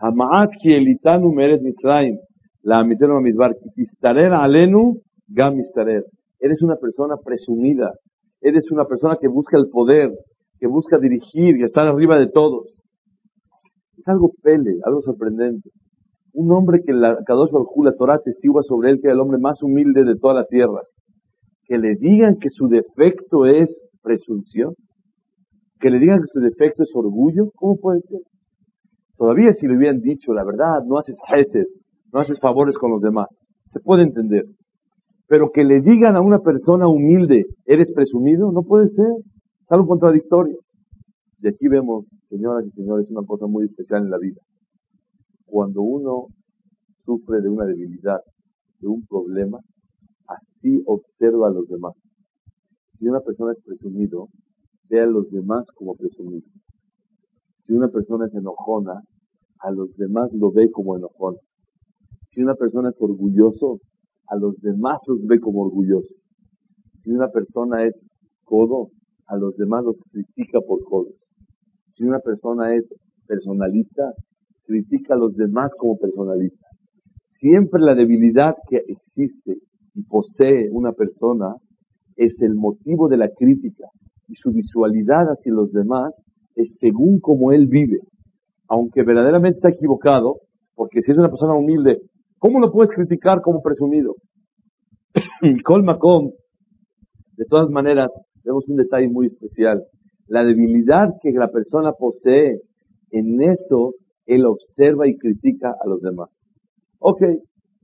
המעט 0.02 0.50
כי 0.62 0.68
אליתנו 0.74 1.32
מארץ 1.32 1.60
מצרים, 1.62 2.14
לעמיתנו 2.64 3.14
במדבר, 3.16 3.50
כי 3.60 3.82
תסתרר 3.82 4.34
עלינו 4.34 4.94
גם 5.34 5.52
מסתרר. 5.58 6.00
Eres 6.42 6.62
una 6.62 6.76
persona 6.76 7.16
presumida, 7.28 7.88
eres 8.40 8.64
una 8.70 8.86
persona 8.86 9.18
que 9.20 9.28
busca 9.28 9.58
el 9.58 9.68
poder, 9.68 10.08
que 10.58 10.66
busca 10.66 10.98
dirigir, 10.98 11.58
que 11.58 11.66
está 11.66 11.82
arriba 11.82 12.18
de 12.18 12.28
todos. 12.28 12.64
Es 13.98 14.08
algo 14.08 14.32
pele, 14.42 14.72
algo 14.86 15.02
sorprendente. 15.02 15.68
Un 16.37 16.51
hombre 16.51 16.81
que 16.85 16.91
la 16.91 17.17
Kadosh 17.25 17.49
Baruj 17.49 17.85
la 17.85 17.93
Torah 17.93 18.19
testigua 18.19 18.61
sobre 18.61 18.91
él 18.91 18.99
que 18.99 19.07
era 19.07 19.13
el 19.13 19.21
hombre 19.21 19.37
más 19.39 19.63
humilde 19.63 20.03
de 20.03 20.17
toda 20.17 20.33
la 20.33 20.45
tierra. 20.45 20.81
Que 21.63 21.77
le 21.77 21.95
digan 21.95 22.35
que 22.39 22.49
su 22.49 22.67
defecto 22.67 23.45
es 23.45 23.87
presunción, 24.01 24.73
que 25.79 25.89
le 25.89 25.97
digan 25.97 26.19
que 26.19 26.27
su 26.33 26.41
defecto 26.41 26.83
es 26.83 26.91
orgullo, 26.93 27.51
¿cómo 27.55 27.77
puede 27.77 28.01
ser? 28.01 28.19
Todavía 29.17 29.53
si 29.53 29.65
le 29.65 29.77
hubieran 29.77 30.01
dicho 30.01 30.33
la 30.33 30.43
verdad, 30.43 30.83
no 30.85 30.97
haces 30.97 31.15
hesed, 31.29 31.67
no 32.11 32.19
haces 32.19 32.37
favores 32.41 32.77
con 32.77 32.91
los 32.91 33.01
demás, 33.01 33.27
se 33.71 33.79
puede 33.79 34.03
entender. 34.03 34.43
Pero 35.27 35.51
que 35.51 35.63
le 35.63 35.79
digan 35.79 36.17
a 36.17 36.21
una 36.21 36.39
persona 36.39 36.87
humilde, 36.89 37.45
eres 37.65 37.93
presumido, 37.93 38.51
no 38.51 38.61
puede 38.63 38.89
ser. 38.89 39.07
Es 39.61 39.71
algo 39.71 39.87
contradictorio. 39.87 40.57
Y 41.41 41.47
aquí 41.47 41.69
vemos, 41.69 42.05
señoras 42.29 42.65
y 42.67 42.71
señores, 42.71 43.07
una 43.09 43.25
cosa 43.25 43.47
muy 43.47 43.65
especial 43.65 44.03
en 44.03 44.11
la 44.11 44.17
vida. 44.17 44.41
Cuando 45.45 45.81
uno 45.81 46.27
sufre 47.05 47.41
de 47.41 47.49
una 47.49 47.65
debilidad, 47.65 48.19
de 48.79 48.87
un 48.87 49.05
problema, 49.05 49.59
así 50.27 50.83
observa 50.85 51.47
a 51.47 51.51
los 51.51 51.67
demás. 51.67 51.93
Si 52.95 53.07
una 53.07 53.19
persona 53.21 53.51
es 53.51 53.61
presumido, 53.61 54.27
ve 54.89 55.01
a 55.01 55.05
los 55.05 55.29
demás 55.31 55.65
como 55.75 55.95
presumido. 55.95 56.47
Si 57.57 57.73
una 57.73 57.87
persona 57.89 58.27
es 58.27 58.33
enojona, 58.33 59.01
a 59.59 59.71
los 59.71 59.95
demás 59.97 60.31
lo 60.33 60.51
ve 60.51 60.69
como 60.71 60.95
enojón. 60.95 61.35
Si 62.27 62.41
una 62.41 62.55
persona 62.55 62.89
es 62.89 62.97
orgulloso, 63.01 63.79
a 64.27 64.35
los 64.37 64.59
demás 64.61 65.01
los 65.07 65.25
ve 65.25 65.39
como 65.39 65.61
orgullosos. 65.63 66.15
Si 66.97 67.11
una 67.11 67.29
persona 67.29 67.83
es 67.83 67.95
codo, 68.43 68.89
a 69.27 69.37
los 69.37 69.55
demás 69.57 69.83
los 69.83 69.97
critica 70.11 70.59
por 70.61 70.83
codos. 70.83 71.15
Si 71.91 72.03
una 72.03 72.19
persona 72.19 72.75
es 72.75 72.85
personalista, 73.27 74.13
critica 74.65 75.13
a 75.13 75.17
los 75.17 75.35
demás 75.35 75.73
como 75.77 75.97
personalista. 75.97 76.67
Siempre 77.29 77.81
la 77.81 77.95
debilidad 77.95 78.55
que 78.69 78.81
existe 78.87 79.57
y 79.93 80.03
posee 80.03 80.69
una 80.71 80.91
persona 80.91 81.55
es 82.15 82.39
el 82.41 82.55
motivo 82.55 83.07
de 83.07 83.17
la 83.17 83.29
crítica 83.29 83.85
y 84.27 84.35
su 84.35 84.51
visualidad 84.51 85.27
hacia 85.29 85.53
los 85.53 85.71
demás 85.71 86.13
es 86.55 86.77
según 86.79 87.19
como 87.19 87.51
él 87.51 87.67
vive. 87.67 87.99
Aunque 88.67 89.03
verdaderamente 89.03 89.57
está 89.57 89.69
equivocado, 89.69 90.37
porque 90.75 91.01
si 91.01 91.11
es 91.11 91.17
una 91.17 91.29
persona 91.29 91.53
humilde, 91.53 92.01
¿cómo 92.39 92.59
lo 92.59 92.71
puedes 92.71 92.91
criticar 92.91 93.41
como 93.41 93.61
presumido? 93.61 94.15
Colmacón, 95.63 96.31
de 97.37 97.45
todas 97.45 97.69
maneras, 97.69 98.09
vemos 98.43 98.67
un 98.67 98.77
detalle 98.77 99.07
muy 99.09 99.27
especial. 99.27 99.83
La 100.27 100.43
debilidad 100.43 101.09
que 101.21 101.31
la 101.31 101.49
persona 101.49 101.91
posee, 101.91 102.61
en 103.11 103.41
eso 103.43 103.93
él 104.25 104.45
observa 104.45 105.07
y 105.07 105.17
critica 105.17 105.75
a 105.79 105.87
los 105.87 106.01
demás. 106.01 106.29
Ok, 106.99 107.21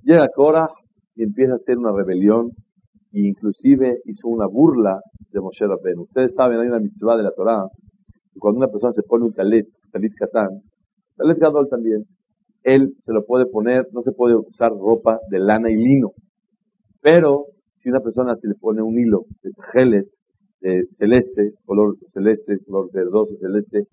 llega 0.03 0.27
Korah 0.35 0.69
y 1.15 1.23
empieza 1.23 1.53
a 1.53 1.55
hacer 1.55 1.77
una 1.77 1.91
rebelión 1.91 2.51
e 3.13 3.21
inclusive 3.21 4.01
hizo 4.05 4.27
una 4.27 4.47
burla 4.47 5.01
de 5.31 5.41
Moshe 5.41 5.67
Rabbeinu. 5.67 6.03
Ustedes 6.03 6.33
saben, 6.33 6.59
hay 6.59 6.67
una 6.67 6.79
mitzvah 6.79 7.17
de 7.17 7.23
la 7.23 7.31
Torah 7.31 7.67
cuando 8.39 8.59
una 8.59 8.67
persona 8.67 8.93
se 8.93 9.03
pone 9.03 9.25
un 9.25 9.33
talit, 9.33 9.67
talit 9.91 10.13
katán, 10.15 10.61
talit 11.15 11.37
gadol 11.37 11.67
también, 11.69 12.05
él 12.63 12.95
se 13.01 13.13
lo 13.13 13.25
puede 13.25 13.45
poner, 13.45 13.87
no 13.91 14.01
se 14.01 14.11
puede 14.11 14.35
usar 14.35 14.71
ropa 14.71 15.19
de 15.29 15.39
lana 15.39 15.69
y 15.69 15.75
lino. 15.75 16.11
Pero 17.01 17.45
si 17.75 17.89
una 17.89 17.99
persona 17.99 18.35
se 18.35 18.47
le 18.47 18.55
pone 18.55 18.81
un 18.81 18.97
hilo 18.97 19.25
de 19.43 19.51
gelet, 19.71 20.07
de 20.61 20.85
celeste, 20.95 21.53
color 21.65 21.97
celeste, 22.07 22.57
color 22.65 22.91
verdoso 22.91 23.35
celeste, 23.39 23.85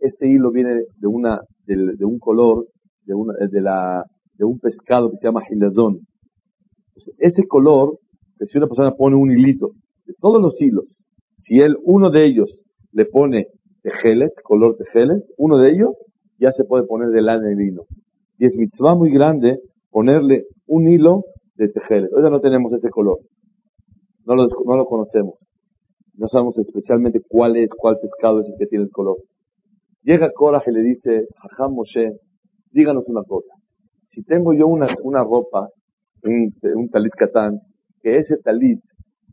este 0.00 0.28
hilo 0.28 0.50
viene 0.50 0.82
de 0.98 1.06
una, 1.06 1.40
de, 1.66 2.04
un 2.04 2.18
color, 2.18 2.66
de 3.04 3.14
una, 3.14 3.34
de 3.34 3.60
la, 3.60 4.04
de 4.34 4.44
un 4.44 4.58
pescado 4.58 5.10
que 5.10 5.16
se 5.18 5.26
llama 5.26 5.44
giladón. 5.46 6.00
ese 7.18 7.46
color, 7.46 7.98
que 8.38 8.46
si 8.46 8.58
una 8.58 8.66
persona 8.66 8.92
pone 8.92 9.16
un 9.16 9.30
hilito, 9.30 9.72
de 10.06 10.14
todos 10.20 10.40
los 10.40 10.60
hilos, 10.60 10.84
si 11.40 11.60
él, 11.60 11.76
uno 11.84 12.10
de 12.10 12.24
ellos, 12.24 12.60
le 12.92 13.06
pone 13.06 13.48
tejelet, 13.82 14.32
color 14.42 14.76
tejelet, 14.76 15.22
uno 15.36 15.58
de 15.58 15.72
ellos 15.72 15.96
ya 16.38 16.52
se 16.52 16.64
puede 16.64 16.84
poner 16.84 17.08
de 17.10 17.22
lana 17.22 17.50
y 17.52 17.54
vino. 17.54 17.82
Y 18.38 18.46
es 18.46 18.56
mitzvah 18.56 18.94
muy 18.94 19.10
grande 19.10 19.58
ponerle 19.90 20.44
un 20.66 20.88
hilo 20.88 21.24
de 21.56 21.68
tejelet. 21.68 22.10
Hoy 22.12 22.22
ya 22.22 22.30
no 22.30 22.40
tenemos 22.40 22.72
ese 22.72 22.90
color. 22.90 23.18
No 24.24 24.34
lo, 24.34 24.48
no 24.64 24.76
lo 24.76 24.86
conocemos. 24.86 25.34
No 26.16 26.28
sabemos 26.28 26.56
especialmente 26.58 27.20
cuál 27.28 27.56
es, 27.56 27.70
cuál 27.76 27.98
pescado 28.00 28.40
es 28.40 28.48
el 28.48 28.54
que 28.58 28.66
tiene 28.66 28.84
el 28.84 28.90
color. 28.90 29.16
Llega 30.04 30.30
Korah 30.32 30.62
y 30.66 30.70
le 30.70 30.82
dice, 30.82 31.26
Jajam 31.36 31.74
Moshe, 31.74 32.12
díganos 32.70 33.04
una 33.06 33.22
cosa. 33.24 33.54
Si 34.06 34.22
tengo 34.22 34.52
yo 34.52 34.68
una, 34.68 34.86
una 35.02 35.24
ropa, 35.24 35.68
un, 36.22 36.52
un 36.76 36.88
talit 36.90 37.12
katán, 37.14 37.58
que 38.00 38.18
ese 38.18 38.36
talit 38.36 38.80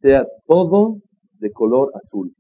sea 0.01 0.25
todo 0.47 0.97
de 1.39 1.51
color 1.51 1.91
azul 1.93 2.33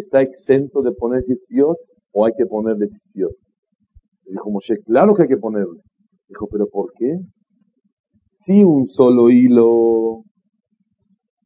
está 0.00 0.22
exento 0.22 0.82
de 0.82 0.92
poner 0.92 1.22
sisiot 1.24 1.76
o 2.12 2.26
hay 2.26 2.32
que 2.36 2.46
ponerle 2.46 2.88
sisiot. 2.88 3.32
Dijo 4.24 4.50
Moshe, 4.50 4.76
claro 4.84 5.14
que 5.14 5.22
hay 5.22 5.28
que 5.28 5.36
ponerle. 5.36 5.80
Dijo, 6.28 6.46
pero 6.50 6.66
¿por 6.68 6.92
qué? 6.98 7.18
Si 8.40 8.62
un 8.62 8.88
solo 8.88 9.30
hilo 9.30 10.22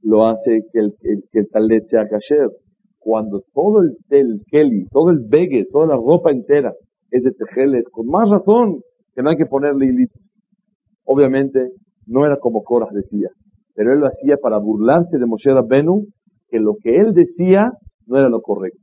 lo 0.02 0.26
hace 0.26 0.62
que 0.72 0.78
el, 0.80 0.94
que 1.00 1.38
el 1.38 1.48
talet 1.48 1.86
sea 1.88 2.08
kasher, 2.08 2.50
cuando 3.02 3.42
todo 3.52 3.82
el, 3.82 3.96
el 4.10 4.42
keli, 4.50 4.86
todo 4.90 5.10
el 5.10 5.20
begue, 5.28 5.66
toda 5.70 5.86
la 5.86 5.96
ropa 5.96 6.30
entera 6.30 6.72
es 7.10 7.22
de 7.22 7.32
tejeles, 7.32 7.84
con 7.90 8.06
más 8.06 8.28
razón 8.30 8.80
que 9.14 9.22
no 9.22 9.30
hay 9.30 9.36
que 9.36 9.46
ponerle 9.46 9.86
hilitos. 9.86 10.22
Obviamente, 11.04 11.70
no 12.06 12.24
era 12.24 12.38
como 12.38 12.62
Korah 12.62 12.88
decía, 12.92 13.28
pero 13.74 13.92
él 13.92 14.00
lo 14.00 14.06
hacía 14.06 14.36
para 14.36 14.58
burlarse 14.58 15.18
de 15.18 15.26
Moshe 15.26 15.52
Rabbenu, 15.52 16.06
que 16.48 16.58
lo 16.58 16.76
que 16.82 16.96
él 16.96 17.12
decía 17.12 17.72
no 18.06 18.18
era 18.18 18.28
lo 18.28 18.40
correcto. 18.40 18.80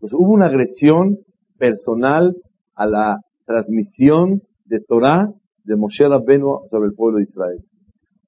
Pues 0.00 0.12
hubo 0.12 0.32
una 0.32 0.46
agresión 0.46 1.18
personal 1.58 2.36
a 2.74 2.86
la 2.86 3.20
transmisión 3.44 4.42
de 4.66 4.80
Torah 4.80 5.28
de 5.64 5.76
Moshe 5.76 6.08
Rabbenu 6.08 6.60
sobre 6.70 6.88
el 6.88 6.94
pueblo 6.94 7.18
de 7.18 7.24
Israel. 7.24 7.58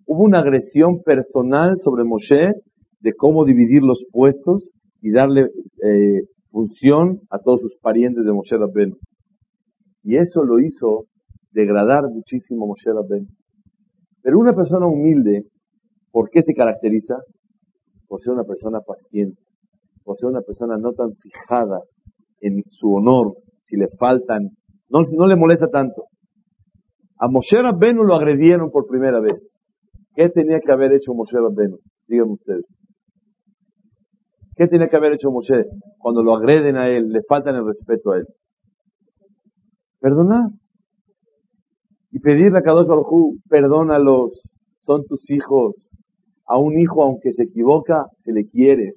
Hubo 0.06 0.24
una 0.24 0.40
agresión 0.40 1.02
personal 1.02 1.78
sobre 1.82 2.04
Moshe 2.04 2.52
de 3.00 3.12
cómo 3.14 3.44
dividir 3.44 3.82
los 3.82 4.02
puestos 4.12 4.70
y 5.00 5.10
darle 5.10 5.48
eh, 5.82 6.22
función 6.50 7.20
a 7.30 7.38
todos 7.38 7.60
sus 7.60 7.76
parientes 7.80 8.24
de 8.24 8.32
Moshe 8.32 8.56
Rabbenu. 8.56 8.96
Y 10.02 10.16
eso 10.16 10.44
lo 10.44 10.60
hizo 10.60 11.04
degradar 11.52 12.04
muchísimo 12.10 12.64
a 12.64 12.68
Moshe 12.68 12.92
Rabbenu. 12.92 13.26
Pero 14.22 14.38
una 14.38 14.54
persona 14.54 14.86
humilde, 14.86 15.44
¿por 16.12 16.28
qué 16.30 16.42
se 16.42 16.54
caracteriza? 16.54 17.16
por 18.10 18.20
ser 18.20 18.32
una 18.32 18.42
persona 18.42 18.80
paciente, 18.80 19.40
por 20.02 20.18
ser 20.18 20.30
una 20.30 20.40
persona 20.40 20.76
no 20.76 20.92
tan 20.92 21.12
fijada 21.14 21.78
en 22.40 22.64
su 22.68 22.92
honor, 22.92 23.36
si 23.66 23.76
le 23.76 23.86
faltan, 24.00 24.48
no, 24.88 25.02
no 25.12 25.28
le 25.28 25.36
molesta 25.36 25.68
tanto. 25.68 26.06
A 27.20 27.28
Moshe 27.28 27.62
Rabbenu 27.62 28.02
lo 28.02 28.16
agredieron 28.16 28.72
por 28.72 28.88
primera 28.88 29.20
vez. 29.20 29.38
¿Qué 30.16 30.28
tenía 30.28 30.58
que 30.58 30.72
haber 30.72 30.92
hecho 30.92 31.14
Moshe 31.14 31.36
Rabbenu? 31.36 31.78
Díganme 32.08 32.32
ustedes. 32.32 32.66
¿Qué 34.60 34.68
tiene 34.68 34.90
que 34.90 34.96
haber 34.96 35.14
hecho 35.14 35.30
Moshe 35.30 35.64
cuando 35.96 36.22
lo 36.22 36.36
agreden 36.36 36.76
a 36.76 36.86
él, 36.86 37.08
le 37.08 37.22
faltan 37.26 37.56
el 37.56 37.64
respeto 37.64 38.12
a 38.12 38.18
él? 38.18 38.26
Perdonar. 39.98 40.50
Y 42.10 42.18
pedirle 42.18 42.58
a 42.58 42.60
Kadosh 42.60 42.86
Baruj 42.86 43.36
perdónalos, 43.48 44.32
son 44.84 45.06
tus 45.06 45.30
hijos. 45.30 45.76
A 46.44 46.58
un 46.58 46.78
hijo, 46.78 47.02
aunque 47.02 47.32
se 47.32 47.44
equivoca, 47.44 48.04
se 48.22 48.32
le 48.32 48.44
quiere. 48.48 48.92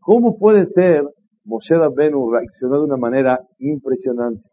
¿Cómo 0.00 0.36
puede 0.36 0.66
ser 0.66 1.02
Moshe 1.46 1.76
Rabbenu 1.78 2.30
reaccionó 2.30 2.80
de 2.80 2.84
una 2.84 2.98
manera 2.98 3.38
impresionante? 3.60 4.46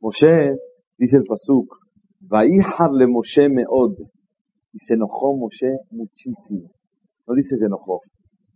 Moshe, 0.00 0.56
dice 0.96 1.18
el 1.18 1.24
Pasuk, 1.24 1.68
Moshe 2.30 3.48
meod. 3.50 3.98
Y 4.72 4.78
se 4.86 4.94
enojó 4.94 5.36
Moshe 5.36 5.80
muchísimo. 5.90 6.70
No 7.26 7.34
dice 7.34 7.58
se 7.58 7.66
enojó, 7.66 8.00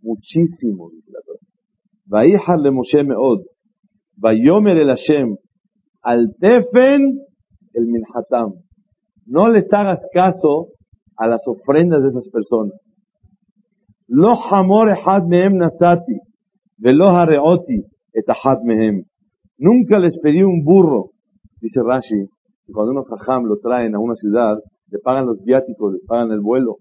muchísimo, 0.01 0.89
dice 0.91 1.11
la 1.11 1.19
Torah. 1.25 2.57
le 2.57 2.71
Moshe 2.71 3.03
meod. 3.03 3.43
Vayomer 4.17 4.77
el 4.77 4.89
Hashem, 4.89 5.37
al 6.01 6.35
tefen 6.39 7.19
el 7.73 7.85
minhatam. 7.87 8.55
No 9.25 9.47
les 9.47 9.71
hagas 9.71 10.01
caso 10.13 10.69
a 11.15 11.27
las 11.27 11.41
ofrendas 11.47 12.01
de 12.03 12.09
esas 12.09 12.27
personas. 12.29 12.73
Lo 14.07 14.33
hamor 14.33 14.89
ehad 14.89 15.23
mehem 15.23 15.57
nasati, 15.57 16.19
velo 16.77 17.09
hareoti 17.09 17.83
et 18.13 18.25
mehem. 18.63 19.05
Nunca 19.57 19.99
les 19.99 20.17
pedí 20.19 20.41
un 20.41 20.63
burro, 20.63 21.11
dice 21.61 21.81
Rashi, 21.83 22.27
y 22.69 22.71
cuando 22.71 22.91
unos 22.91 23.07
jajam 23.07 23.45
lo 23.45 23.57
traen 23.57 23.95
a 23.95 23.99
una 23.99 24.15
ciudad, 24.15 24.57
le 24.91 24.99
pagan 24.99 25.25
los 25.25 25.43
viáticos, 25.43 25.93
les 25.93 26.05
pagan 26.05 26.31
el 26.31 26.39
vuelo, 26.39 26.77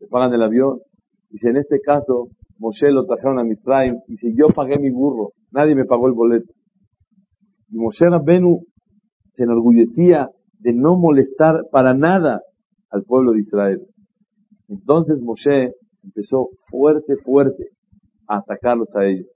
le 0.00 0.06
pagan 0.08 0.32
el 0.34 0.42
avión. 0.42 0.80
Dice, 1.30 1.50
en 1.50 1.58
este 1.58 1.80
caso, 1.80 2.28
Moshe 2.58 2.90
lo 2.90 3.04
trajeron 3.06 3.38
a 3.38 3.44
Mitzrayim, 3.44 4.00
y 4.08 4.16
si 4.16 4.34
yo 4.34 4.48
pagué 4.48 4.78
mi 4.78 4.90
burro, 4.90 5.30
nadie 5.52 5.74
me 5.74 5.84
pagó 5.84 6.08
el 6.08 6.14
boleto. 6.14 6.52
Y 7.70 7.76
Moshe 7.76 8.08
Rabbenu 8.08 8.64
se 9.34 9.44
enorgullecía 9.44 10.28
de 10.58 10.72
no 10.72 10.96
molestar 10.96 11.64
para 11.70 11.94
nada 11.94 12.40
al 12.90 13.04
pueblo 13.04 13.32
de 13.32 13.40
Israel. 13.40 13.80
Entonces 14.68 15.20
Moshe 15.20 15.72
empezó 16.02 16.48
fuerte, 16.68 17.16
fuerte 17.24 17.68
a 18.26 18.38
atacarlos 18.38 18.88
a 18.96 19.04
ellos. 19.06 19.28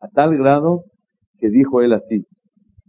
A 0.00 0.08
tal 0.08 0.36
grado 0.36 0.84
que 1.38 1.50
dijo 1.50 1.82
él 1.82 1.92
así, 1.92 2.24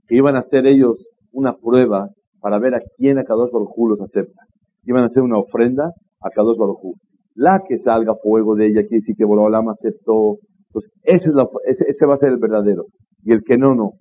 que 0.07 0.15
iban 0.15 0.35
a 0.35 0.39
hacer 0.39 0.65
ellos 0.65 1.07
una 1.31 1.53
prueba 1.55 2.09
para 2.39 2.59
ver 2.59 2.75
a 2.75 2.81
quién 2.95 3.17
a 3.17 3.23
Kadosh 3.23 3.51
Baruj 3.51 3.89
los 3.89 4.01
acepta. 4.01 4.43
Iban 4.85 5.03
a 5.03 5.07
hacer 5.07 5.23
una 5.23 5.37
ofrenda 5.37 5.91
a 6.21 6.29
Kadosh 6.29 6.57
Baruj 6.57 6.95
La 7.37 7.61
que 7.67 7.77
salga 7.77 8.15
fuego 8.15 8.55
de 8.55 8.65
ella 8.65 8.81
quiere 8.81 9.01
decir 9.01 9.15
que 9.15 9.23
Borolam 9.23 9.69
aceptó. 9.69 10.37
Entonces, 10.69 10.91
ese, 11.03 11.29
es 11.29 11.35
la, 11.35 11.47
ese, 11.65 12.05
va 12.07 12.15
a 12.15 12.17
ser 12.17 12.29
el 12.29 12.39
verdadero. 12.39 12.85
Y 13.23 13.31
el 13.31 13.43
que 13.43 13.59
no, 13.59 13.75
no. 13.75 13.91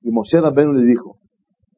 Y 0.00 0.10
Moshe 0.10 0.40
Rabbeinu 0.40 0.72
le 0.72 0.86
dijo, 0.86 1.16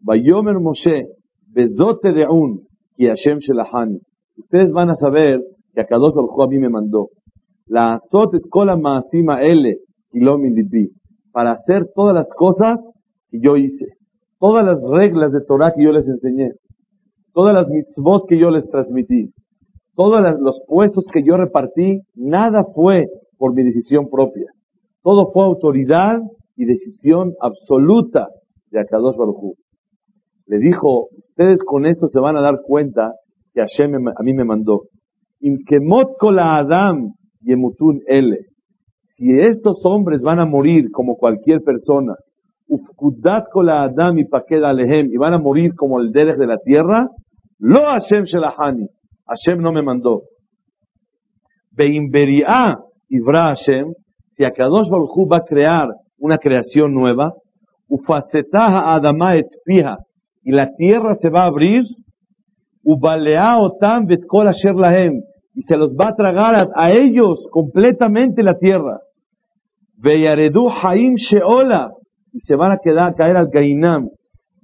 Vayomer 0.01 0.61
Moshe, 0.61 1.09
bezote 1.53 2.13
de 2.13 2.29
un, 2.29 2.61
ki 2.97 3.07
Hashem 3.07 3.41
shelahani. 3.41 3.99
Ustedes 4.37 4.71
van 4.71 4.91
a 4.91 4.95
saber 4.95 5.41
que 5.75 5.81
a 5.81 5.85
Kadosh 5.85 6.15
Baruj 6.15 6.45
a 6.45 6.47
mí 6.47 6.61
me 6.61 6.69
mandó. 6.69 7.09
La 7.67 7.95
azot 7.95 8.33
et 8.35 8.45
kola 8.49 8.77
maasima 8.77 9.43
ele, 9.43 9.79
Para 11.33 11.55
hacer 11.55 11.89
todas 11.93 12.15
las 12.15 12.33
cosas 12.37 12.79
que 13.31 13.41
yo 13.41 13.57
hice. 13.57 13.87
Todas 14.39 14.65
las 14.65 14.81
reglas 14.89 15.33
de 15.33 15.41
Torah 15.45 15.73
que 15.75 15.83
yo 15.83 15.91
les 15.91 16.07
enseñé. 16.07 16.53
Todas 17.33 17.53
las 17.53 17.69
mitzvot 17.69 18.29
que 18.29 18.39
yo 18.39 18.51
les 18.51 18.69
transmití. 18.69 19.33
Todos 19.97 20.21
los 20.41 20.61
puestos 20.67 21.07
que 21.13 21.23
yo 21.25 21.37
repartí, 21.37 22.01
nada 22.15 22.65
fue 22.75 23.07
por 23.39 23.55
mi 23.55 23.63
decisión 23.63 24.09
propia. 24.11 24.47
Todo 25.03 25.31
fue 25.33 25.45
autoridad 25.45 26.19
y 26.57 26.65
decisión 26.65 27.35
absoluta 27.41 28.29
de 28.71 28.81
Akadosh 28.81 29.17
Baruj 29.17 29.55
Le 30.47 30.59
dijo, 30.59 31.09
ustedes 31.29 31.63
con 31.63 31.87
esto 31.87 32.09
se 32.09 32.19
van 32.19 32.37
a 32.37 32.41
dar 32.41 32.61
cuenta 32.67 33.13
que 33.53 33.61
Hashem 33.61 34.09
a 34.09 34.23
mí 34.23 34.35
me 34.35 34.45
mandó. 34.45 34.83
Adam 36.39 37.13
yemutun 37.41 38.01
ele. 38.07 38.47
Si 39.09 39.31
estos 39.39 39.85
hombres 39.85 40.23
van 40.23 40.41
a 40.41 40.47
morir 40.47 40.91
como 40.91 41.17
cualquier 41.17 41.61
persona, 41.63 42.17
ufkudat 42.67 43.45
kola 43.53 43.85
Adam 43.85 44.19
y 44.19 44.25
paked 44.25 44.65
alehem, 44.65 45.13
y 45.13 45.17
van 45.17 45.35
a 45.35 45.39
morir 45.39 45.75
como 45.77 46.01
el 46.01 46.11
derech 46.11 46.37
de 46.37 46.47
la 46.47 46.59
tierra, 46.59 47.09
lo 47.59 47.83
Hashem 47.83 48.25
shelahani. 48.25 48.89
Hashem 49.27 49.61
no 49.61 49.73
me 49.73 49.83
mandó. 49.83 50.23
Beimberia 51.73 52.77
Ibra 53.09 53.55
Hashem, 53.55 53.93
si 54.33 54.45
Akadosh 54.45 54.89
Baruch 54.89 55.31
va 55.31 55.39
a 55.39 55.45
crear 55.45 55.89
una 56.19 56.39
creación 56.39 56.95
nueva, 56.95 57.33
ufacetaha 57.89 58.95
adama 58.95 59.37
et 59.37 59.47
pija, 59.65 59.99
y 60.43 60.53
la 60.53 60.75
tierra 60.77 61.15
se 61.17 61.31
va 61.31 61.45
a 61.45 61.47
abrir, 61.47 61.85
ubalea 62.83 63.59
otam 63.59 64.07
vetkol 64.07 64.49
asher 64.49 64.75
lahem, 64.75 65.23
y 65.55 65.63
se 65.63 65.77
los 65.77 65.91
va 65.91 66.09
a 66.09 66.15
tragar 66.15 66.69
a, 66.75 66.93
ellos 66.93 67.47
completamente 67.51 68.43
la 68.43 68.59
tierra. 68.59 69.01
Veyaredu 69.97 70.69
haim 70.69 71.15
sheola, 71.17 71.91
y 72.33 72.41
se 72.41 72.57
van 72.57 72.73
a 72.73 72.79
quedar, 72.83 73.15
caer 73.15 73.37
al 73.37 73.49
gainam. 73.49 74.09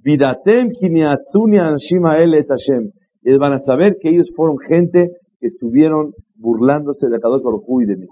Vidatem 0.03 0.71
kiniatzuni 0.71 1.59
anshim 1.59 2.05
el 2.05 2.33
et 2.33 2.47
Hashem. 2.49 2.91
Y 3.23 3.37
van 3.37 3.53
a 3.53 3.59
saber 3.59 3.97
que 4.01 4.09
ellos 4.09 4.31
fueron 4.35 4.57
gente 4.57 5.11
que 5.39 5.47
estuvieron 5.47 6.13
burlándose 6.35 7.07
de 7.07 7.17
Akadosh 7.17 7.43
Baruj 7.43 7.81
y 7.83 7.85
de 7.85 7.97
mí. 7.97 8.07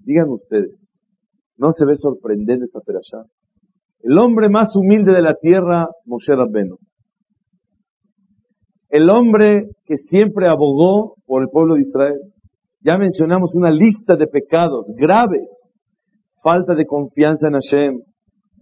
Digan 0.00 0.28
ustedes, 0.28 0.74
¿no 1.56 1.72
se 1.72 1.84
ve 1.84 1.96
sorprendente 1.96 2.64
esta 2.64 2.80
perashá? 2.80 3.24
El 4.02 4.18
hombre 4.18 4.48
más 4.48 4.74
humilde 4.74 5.12
de 5.12 5.22
la 5.22 5.34
tierra, 5.34 5.88
Moshe 6.06 6.34
Rabbenu. 6.34 6.76
El 8.88 9.08
hombre 9.10 9.68
que 9.84 9.96
siempre 9.96 10.48
abogó 10.48 11.14
por 11.26 11.42
el 11.42 11.48
pueblo 11.48 11.74
de 11.74 11.82
Israel. 11.82 12.18
Ya 12.80 12.96
mencionamos 12.96 13.54
una 13.54 13.70
lista 13.70 14.16
de 14.16 14.26
pecados 14.26 14.86
graves. 14.96 15.46
Falta 16.42 16.74
de 16.74 16.86
confianza 16.86 17.48
en 17.48 17.54
Hashem, 17.54 18.00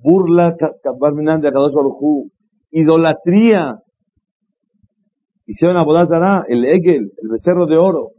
burla 0.03 0.57
de 0.59 1.49
Akadosh 1.49 1.73
Baruj 1.73 2.27
idolatría. 2.73 3.79
Hicieron 5.49 5.79
Abodazara, 5.79 6.45
el 6.47 6.67
Egel, 6.67 7.11
el 7.23 7.29
becerro 7.31 7.67
de 7.67 7.79
oro. 7.79 8.11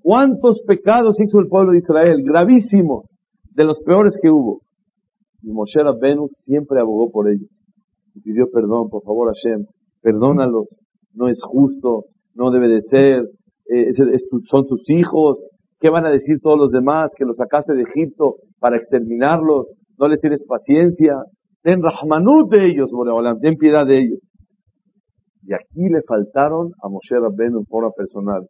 ¿Cuántos 0.00 0.60
pecados 0.66 1.16
hizo 1.20 1.38
el 1.38 1.46
pueblo 1.46 1.70
de 1.70 1.78
Israel? 1.78 2.24
Gravísimos, 2.24 3.04
de 3.54 3.62
los 3.62 3.78
peores 3.82 4.18
que 4.20 4.28
hubo. 4.28 4.62
Y 5.42 5.52
Moshe 5.52 5.80
Venus 6.00 6.32
siempre 6.44 6.80
abogó 6.80 7.08
por 7.12 7.30
ellos. 7.30 7.48
Y 8.16 8.20
pidió 8.20 8.50
perdón, 8.52 8.88
por 8.90 9.04
favor 9.04 9.32
Hashem, 9.32 9.64
perdónalos, 10.02 10.66
no 11.14 11.28
es 11.28 11.40
justo, 11.44 12.06
no 12.34 12.50
debe 12.50 12.66
de 12.66 12.82
ser, 12.82 13.26
eh, 13.70 13.92
son 14.50 14.66
tus 14.66 14.82
hijos, 14.90 15.40
¿qué 15.78 15.88
van 15.88 16.04
a 16.04 16.10
decir 16.10 16.40
todos 16.42 16.58
los 16.58 16.72
demás? 16.72 17.12
Que 17.16 17.24
los 17.24 17.36
sacaste 17.36 17.74
de 17.74 17.82
Egipto 17.82 18.38
para 18.58 18.76
exterminarlos, 18.76 19.68
no 19.98 20.08
les 20.08 20.20
tienes 20.20 20.44
paciencia, 20.48 21.14
ten 21.62 21.80
rahmanut 21.80 22.50
de 22.50 22.66
ellos, 22.66 22.90
Boreolam, 22.90 23.38
ten 23.38 23.56
piedad 23.56 23.86
de 23.86 23.98
ellos. 23.98 24.18
Y 25.42 25.54
aquí 25.54 25.88
le 25.88 26.02
faltaron 26.02 26.72
a 26.82 26.88
Moshe 26.88 27.18
Rabbenu 27.18 27.58
en 27.58 27.66
forma 27.66 27.90
personal. 27.90 28.46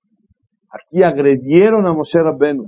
Aquí 0.70 1.02
agredieron 1.02 1.87
a 1.87 1.92
Moshe 1.92 2.18
Rabbenu. 2.18 2.64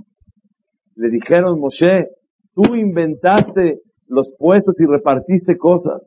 Le 0.97 1.11
dijeron, 1.11 1.59
Moshe, 1.61 2.09
tú 2.55 2.75
inventaste 2.75 3.81
los 4.07 4.31
puestos 4.39 4.81
y 4.81 4.87
repartiste 4.87 5.57
cosas. 5.57 6.03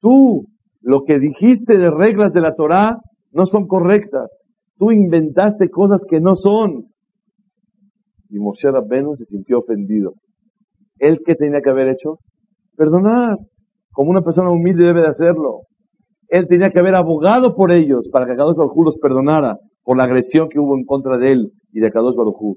Tú, 0.00 0.46
lo 0.80 1.02
que 1.04 1.18
dijiste 1.18 1.76
de 1.76 1.90
reglas 1.90 2.32
de 2.32 2.40
la 2.40 2.54
Torah 2.54 2.98
no 3.32 3.46
son 3.46 3.66
correctas. 3.66 4.30
Tú 4.76 4.92
inventaste 4.92 5.70
cosas 5.70 6.02
que 6.08 6.20
no 6.20 6.36
son. 6.36 6.86
Y 8.30 8.38
Moshe 8.38 8.70
Rabbenu 8.70 9.16
se 9.16 9.24
sintió 9.24 9.58
ofendido. 9.58 10.14
¿Él 10.98 11.20
qué 11.24 11.34
tenía 11.34 11.60
que 11.60 11.70
haber 11.70 11.88
hecho? 11.88 12.18
Perdonar. 12.76 13.38
Como 13.92 14.10
una 14.10 14.22
persona 14.22 14.50
humilde 14.50 14.84
debe 14.84 15.02
de 15.02 15.08
hacerlo. 15.08 15.62
Él 16.28 16.46
tenía 16.46 16.70
que 16.70 16.78
haber 16.78 16.94
abogado 16.94 17.54
por 17.54 17.72
ellos 17.72 18.08
para 18.12 18.26
que 18.26 18.36
Kadosh 18.36 18.56
Baruj 18.56 18.84
los 18.84 18.98
perdonara 18.98 19.58
por 19.82 19.96
la 19.96 20.04
agresión 20.04 20.48
que 20.48 20.58
hubo 20.58 20.76
en 20.76 20.84
contra 20.84 21.16
de 21.16 21.32
él 21.32 21.52
y 21.72 21.80
de 21.80 21.90
Kadosh 21.90 22.14
Baruj 22.14 22.56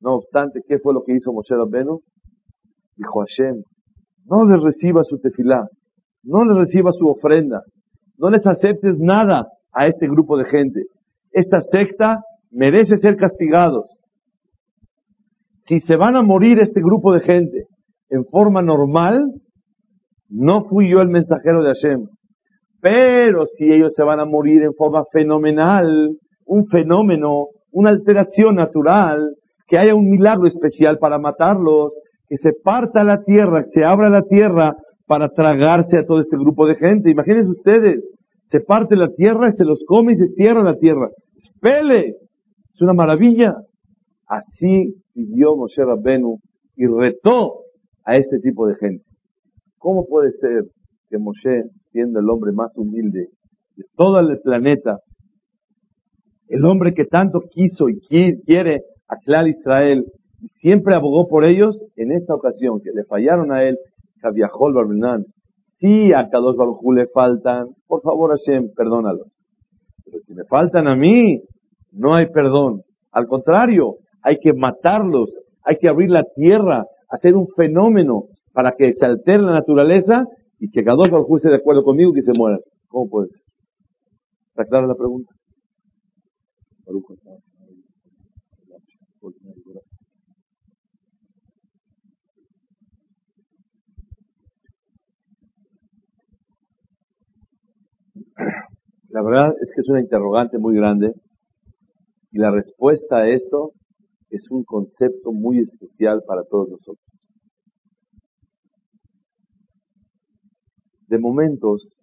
No 0.00 0.16
obstante, 0.16 0.60
¿qué 0.66 0.78
fue 0.78 0.92
lo 0.92 1.02
que 1.04 1.14
hizo 1.14 1.32
Moshe 1.32 1.54
Rabbenu? 1.54 2.00
Dijo 2.96 3.20
Hashem, 3.20 3.62
no 4.26 4.44
les 4.44 4.62
reciba 4.62 5.04
su 5.04 5.18
tefilá, 5.18 5.68
no 6.22 6.44
les 6.44 6.56
reciba 6.56 6.92
su 6.92 7.08
ofrenda, 7.08 7.62
no 8.18 8.30
les 8.30 8.46
aceptes 8.46 8.98
nada 8.98 9.46
a 9.72 9.86
este 9.86 10.06
grupo 10.06 10.36
de 10.36 10.44
gente. 10.44 10.82
Esta 11.30 11.60
secta 11.60 12.22
merece 12.50 12.96
ser 12.96 13.16
castigados. 13.16 13.86
Si 15.66 15.80
se 15.80 15.96
van 15.96 16.16
a 16.16 16.22
morir 16.22 16.58
este 16.60 16.80
grupo 16.80 17.12
de 17.12 17.20
gente 17.20 17.66
en 18.10 18.24
forma 18.26 18.62
normal, 18.62 19.24
no 20.28 20.64
fui 20.64 20.90
yo 20.90 21.00
el 21.00 21.08
mensajero 21.08 21.62
de 21.62 21.72
Hashem. 21.72 22.06
Pero 22.84 23.46
si 23.46 23.72
ellos 23.72 23.94
se 23.94 24.02
van 24.02 24.20
a 24.20 24.26
morir 24.26 24.62
en 24.62 24.74
forma 24.74 25.04
fenomenal, 25.10 26.18
un 26.44 26.66
fenómeno, 26.66 27.46
una 27.72 27.88
alteración 27.88 28.56
natural, 28.56 29.36
que 29.66 29.78
haya 29.78 29.94
un 29.94 30.10
milagro 30.10 30.46
especial 30.46 30.98
para 30.98 31.18
matarlos, 31.18 31.96
que 32.28 32.36
se 32.36 32.52
parta 32.52 33.02
la 33.02 33.22
tierra, 33.22 33.62
que 33.62 33.70
se 33.70 33.84
abra 33.86 34.10
la 34.10 34.20
tierra 34.20 34.76
para 35.06 35.30
tragarse 35.30 35.96
a 35.96 36.04
todo 36.04 36.20
este 36.20 36.36
grupo 36.36 36.66
de 36.66 36.74
gente. 36.74 37.10
Imagínense 37.10 37.52
ustedes, 37.52 38.04
se 38.48 38.60
parte 38.60 38.96
la 38.96 39.08
tierra 39.08 39.50
se 39.54 39.64
los 39.64 39.82
come 39.86 40.12
y 40.12 40.16
se 40.16 40.26
cierra 40.26 40.60
la 40.60 40.76
tierra. 40.76 41.08
¡Espele! 41.38 42.16
Es 42.74 42.82
una 42.82 42.92
maravilla. 42.92 43.54
Así 44.26 44.94
pidió 45.14 45.56
Moshe 45.56 45.82
Rabbenu 45.82 46.36
y 46.76 46.84
retó 46.86 47.60
a 48.04 48.18
este 48.18 48.40
tipo 48.40 48.66
de 48.66 48.74
gente. 48.74 49.06
¿Cómo 49.78 50.04
puede 50.04 50.32
ser 50.32 50.64
que 51.08 51.16
Moshe, 51.16 51.62
siendo 51.94 52.18
el 52.18 52.28
hombre 52.28 52.50
más 52.50 52.76
humilde 52.76 53.28
de 53.76 53.84
todo 53.96 54.18
el 54.18 54.40
planeta, 54.40 54.98
el 56.48 56.64
hombre 56.64 56.92
que 56.92 57.04
tanto 57.04 57.40
quiso 57.48 57.88
y 57.88 58.00
quiere 58.00 58.82
a 59.06 59.48
Israel 59.48 60.04
y 60.40 60.48
siempre 60.48 60.96
abogó 60.96 61.28
por 61.28 61.44
ellos, 61.44 61.80
en 61.94 62.10
esta 62.10 62.34
ocasión 62.34 62.80
que 62.82 62.90
le 62.92 63.04
fallaron 63.04 63.52
a 63.52 63.62
él, 63.62 63.78
Javiajol 64.20 64.74
Barbenan, 64.74 65.24
si 65.76 66.12
a 66.12 66.28
Kadosh 66.28 66.56
Baruj 66.56 66.80
le 66.92 67.06
faltan, 67.06 67.68
por 67.86 68.02
favor 68.02 68.30
Hashem, 68.30 68.70
perdónalos. 68.74 69.28
Pero 70.04 70.18
si 70.24 70.34
me 70.34 70.44
faltan 70.44 70.88
a 70.88 70.96
mí, 70.96 71.42
no 71.92 72.14
hay 72.14 72.26
perdón. 72.26 72.82
Al 73.12 73.26
contrario, 73.28 73.98
hay 74.20 74.38
que 74.38 74.52
matarlos, 74.52 75.30
hay 75.62 75.76
que 75.76 75.88
abrir 75.88 76.10
la 76.10 76.24
tierra, 76.34 76.86
hacer 77.08 77.36
un 77.36 77.46
fenómeno 77.56 78.24
para 78.52 78.72
que 78.72 78.92
se 78.94 79.04
altere 79.04 79.42
la 79.42 79.52
naturaleza 79.52 80.24
y 80.64 80.70
que 80.70 80.82
Kadosh 80.82 81.10
Baruj 81.10 81.36
esté 81.36 81.50
de 81.50 81.56
acuerdo 81.56 81.84
conmigo 81.84 82.14
que 82.14 82.22
se 82.22 82.32
mueran. 82.32 82.60
¿Cómo 82.88 83.10
puede 83.10 83.28
ser? 83.28 83.40
¿Está 84.48 84.64
clara 84.64 84.86
la 84.86 84.94
pregunta? 84.94 85.30
La 99.10 99.22
verdad 99.22 99.54
es 99.60 99.70
que 99.74 99.82
es 99.82 99.88
una 99.90 100.00
interrogante 100.00 100.56
muy 100.56 100.74
grande 100.76 101.12
y 102.32 102.38
la 102.38 102.50
respuesta 102.50 103.18
a 103.18 103.28
esto 103.28 103.72
es 104.30 104.50
un 104.50 104.64
concepto 104.64 105.30
muy 105.30 105.58
especial 105.58 106.22
para 106.26 106.42
todos 106.44 106.70
nosotros. 106.70 107.03
De 111.14 111.20
momentos, 111.20 111.96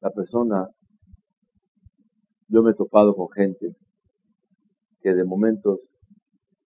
la 0.00 0.10
persona, 0.10 0.66
yo 2.48 2.60
me 2.60 2.72
he 2.72 2.74
topado 2.74 3.14
con 3.14 3.28
gente 3.30 3.68
que 5.00 5.14
de 5.14 5.24
momentos 5.24 5.78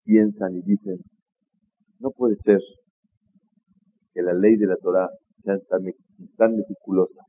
piensan 0.06 0.56
y 0.56 0.62
dicen, 0.62 1.00
no 2.00 2.12
puede 2.12 2.38
ser 2.38 2.62
que 4.14 4.22
la 4.22 4.32
ley 4.32 4.56
de 4.56 4.68
la 4.68 4.78
Torah 4.78 5.10
sea 5.44 5.58
tan, 6.38 6.56
meticulosa 6.56 7.26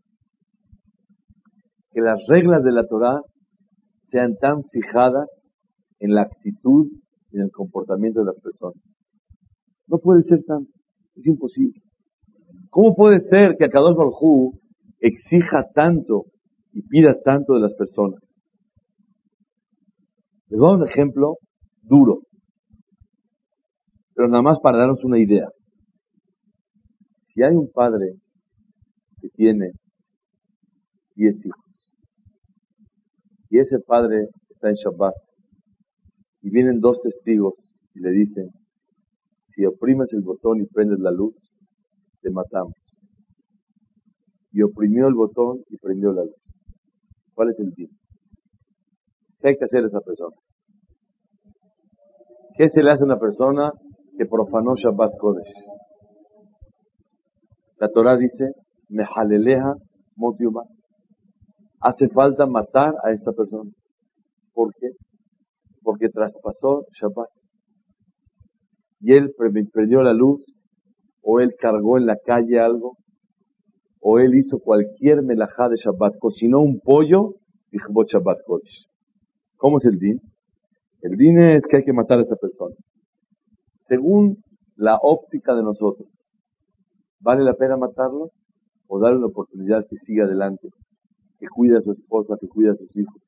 que 1.90 2.00
las 2.00 2.20
reglas 2.28 2.62
de 2.62 2.70
la 2.70 2.86
Torah 2.86 3.20
sean 4.12 4.36
tan 4.36 4.62
fijadas 4.70 5.28
en 5.98 6.14
la 6.14 6.22
actitud 6.22 6.86
y 7.32 7.36
en 7.36 7.46
el 7.46 7.50
comportamiento 7.50 8.20
de 8.20 8.26
las 8.26 8.40
personas. 8.40 8.80
No 9.88 9.98
puede 9.98 10.22
ser 10.22 10.44
tan, 10.44 10.68
es 11.16 11.26
imposible. 11.26 11.82
¿Cómo 12.72 12.94
puede 12.94 13.20
ser 13.20 13.56
que 13.58 13.66
Akadosh 13.66 13.94
Baruj 13.94 14.54
exija 14.98 15.68
tanto 15.74 16.24
y 16.72 16.80
pida 16.80 17.20
tanto 17.22 17.52
de 17.52 17.60
las 17.60 17.74
personas? 17.74 18.18
Les 20.48 20.58
a 20.58 20.64
dar 20.64 20.76
un 20.76 20.88
ejemplo 20.88 21.36
duro, 21.82 22.20
pero 24.14 24.26
nada 24.28 24.42
más 24.42 24.58
para 24.60 24.78
darnos 24.78 25.04
una 25.04 25.18
idea. 25.18 25.48
Si 27.24 27.42
hay 27.42 27.54
un 27.54 27.70
padre 27.70 28.14
que 29.20 29.28
tiene 29.28 29.72
10 31.16 31.44
hijos, 31.44 31.92
y 33.50 33.58
ese 33.58 33.80
padre 33.80 34.28
está 34.48 34.70
en 34.70 34.76
Shabbat 34.76 35.14
y 36.40 36.48
vienen 36.48 36.80
dos 36.80 37.02
testigos 37.02 37.52
y 37.94 38.00
le 38.00 38.12
dicen, 38.12 38.48
si 39.48 39.66
oprimes 39.66 40.10
el 40.14 40.22
botón 40.22 40.62
y 40.62 40.66
prendes 40.66 41.00
la 41.00 41.10
luz, 41.10 41.34
te 42.22 42.30
matamos. 42.30 42.74
Y 44.52 44.62
oprimió 44.62 45.08
el 45.08 45.14
botón 45.14 45.62
y 45.68 45.76
prendió 45.76 46.12
la 46.12 46.24
luz. 46.24 46.36
¿Cuál 47.34 47.50
es 47.50 47.60
el 47.60 47.72
fin? 47.74 47.88
¿Qué 49.40 49.48
hay 49.48 49.56
que 49.56 49.64
hacer 49.64 49.84
a 49.84 49.88
esa 49.88 50.00
persona? 50.00 50.36
¿Qué 52.56 52.68
se 52.68 52.82
le 52.82 52.90
hace 52.90 53.02
a 53.02 53.06
una 53.06 53.18
persona 53.18 53.72
que 54.16 54.26
profanó 54.26 54.74
Shabbat 54.76 55.12
Kodesh? 55.18 55.52
La 57.78 57.88
Torah 57.88 58.16
dice, 58.16 58.52
Mehaleleja 58.88 59.74
motiuma 60.16 60.62
hace 61.82 62.08
falta 62.08 62.46
matar 62.46 62.94
a 63.02 63.10
esta 63.12 63.32
persona. 63.32 63.70
¿Por 64.54 64.72
qué? 64.74 64.90
Porque 65.82 66.08
traspasó 66.08 66.86
Shabbat. 66.92 67.28
Y 69.00 69.14
él 69.14 69.34
prendió 69.36 70.02
la 70.02 70.12
luz, 70.12 70.40
o 71.22 71.40
él 71.40 71.54
cargó 71.58 71.98
en 71.98 72.06
la 72.06 72.16
calle 72.16 72.60
algo, 72.60 72.96
o 74.00 74.18
él 74.18 74.34
hizo 74.34 74.58
cualquier 74.58 75.22
melajá 75.22 75.68
de 75.68 75.76
Shabbat, 75.76 76.18
cocinó 76.18 76.60
un 76.60 76.80
pollo 76.80 77.34
y 77.70 77.78
Shabbat 77.78 78.38
Kodesh. 78.44 78.86
¿Cómo 79.56 79.78
es 79.78 79.84
el 79.84 79.98
din? 79.98 80.20
El 81.02 81.16
din 81.16 81.38
es 81.38 81.64
que 81.66 81.78
hay 81.78 81.84
que 81.84 81.92
matar 81.92 82.18
a 82.18 82.22
esa 82.22 82.36
persona. 82.36 82.74
Según 83.88 84.38
la 84.76 84.98
óptica 85.00 85.54
de 85.54 85.62
nosotros, 85.62 86.08
¿vale 87.20 87.44
la 87.44 87.54
pena 87.54 87.76
matarlo 87.76 88.30
o 88.88 88.98
darle 88.98 89.20
la 89.20 89.26
oportunidad 89.26 89.86
que 89.88 89.96
siga 89.98 90.24
adelante? 90.24 90.68
que 91.42 91.48
cuide 91.48 91.76
a 91.76 91.80
su 91.80 91.90
esposa, 91.90 92.36
que 92.40 92.46
cuide 92.46 92.70
a 92.70 92.76
sus 92.76 92.96
hijos, 92.96 93.20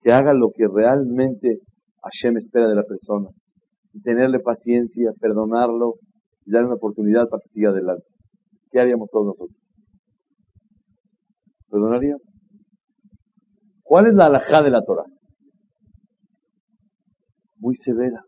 que 0.00 0.10
haga 0.10 0.34
lo 0.34 0.50
que 0.50 0.66
realmente 0.66 1.60
Hashem 2.02 2.36
espera 2.36 2.68
de 2.68 2.74
la 2.74 2.82
persona, 2.82 3.28
y 3.92 4.02
tenerle 4.02 4.40
paciencia, 4.40 5.12
perdonarlo 5.20 5.94
y 6.44 6.50
darle 6.50 6.66
una 6.66 6.76
oportunidad 6.76 7.28
para 7.28 7.40
que 7.42 7.48
siga 7.50 7.70
adelante. 7.70 8.06
¿Qué 8.70 8.80
haríamos 8.80 9.08
todos 9.10 9.26
nosotros? 9.26 9.56
¿Perdonaría? 11.68 12.16
¿Cuál 13.82 14.06
es 14.06 14.14
la 14.14 14.26
alajá 14.26 14.62
de 14.62 14.70
la 14.70 14.82
Torah? 14.82 15.06
Muy 17.58 17.76
severa, 17.76 18.24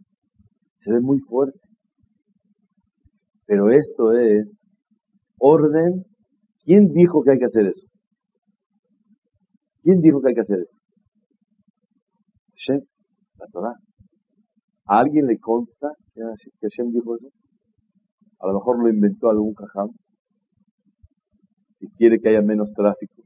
se 0.78 0.92
ve 0.92 1.00
muy 1.00 1.18
fuerte. 1.20 1.58
Pero 3.46 3.70
esto 3.70 4.12
es 4.12 4.46
orden. 5.38 6.04
¿Quién 6.64 6.92
dijo 6.92 7.22
que 7.22 7.32
hay 7.32 7.38
que 7.38 7.44
hacer 7.44 7.66
eso? 7.66 7.86
¿Quién 9.82 10.00
dijo 10.00 10.20
que 10.22 10.28
hay 10.28 10.34
que 10.34 10.40
hacer 10.40 10.60
eso? 10.60 10.72
Hashem, 12.56 12.80
la 13.38 13.46
Torah. 13.52 13.74
¿A 14.86 15.00
alguien 15.00 15.26
le 15.26 15.38
consta 15.38 15.90
que 16.14 16.22
Hashem 16.22 16.90
dijo 16.90 17.16
eso? 17.16 17.28
A 18.44 18.48
lo 18.48 18.54
mejor 18.54 18.78
lo 18.78 18.90
inventó 18.90 19.30
algún 19.30 19.54
cajam. 19.54 19.90
Si 21.78 21.88
quiere 21.92 22.20
que 22.20 22.28
haya 22.28 22.42
menos 22.42 22.70
tráfico. 22.74 23.22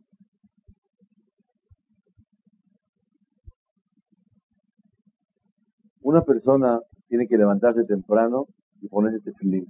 Una 6.02 6.22
persona 6.22 6.78
tiene 7.08 7.26
que 7.26 7.36
levantarse 7.36 7.82
temprano 7.82 8.46
y 8.80 8.86
ponerse 8.86 9.18
tefilín. 9.18 9.66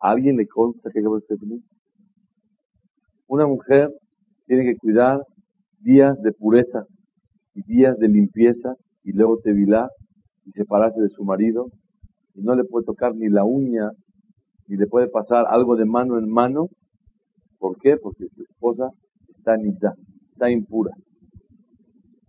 ¿A 0.00 0.12
alguien 0.12 0.38
le 0.38 0.46
consta 0.46 0.90
que 0.90 1.00
que 1.00 1.04
ponerse 1.04 1.34
tefilín? 1.34 1.62
Una 3.26 3.46
mujer 3.46 3.92
tiene 4.46 4.64
que 4.64 4.78
cuidar 4.78 5.22
días 5.78 6.18
de 6.22 6.32
pureza 6.32 6.86
y 7.54 7.62
días 7.64 7.98
de 7.98 8.08
limpieza 8.08 8.76
y 9.04 9.12
luego 9.12 9.40
tevilá 9.40 9.90
y 10.46 10.52
separarse 10.52 11.02
de 11.02 11.10
su 11.10 11.22
marido 11.22 11.70
y 12.34 12.40
no 12.40 12.54
le 12.54 12.64
puede 12.64 12.86
tocar 12.86 13.14
ni 13.14 13.28
la 13.28 13.44
uña 13.44 13.90
ni 14.70 14.76
le 14.76 14.86
puede 14.86 15.08
pasar 15.08 15.46
algo 15.48 15.74
de 15.74 15.84
mano 15.84 16.16
en 16.16 16.30
mano. 16.30 16.68
¿Por 17.58 17.76
qué? 17.78 17.96
Porque 17.96 18.28
su 18.28 18.42
esposa 18.42 18.88
está 19.28 19.56
nida, 19.56 19.94
está 20.30 20.48
impura. 20.48 20.92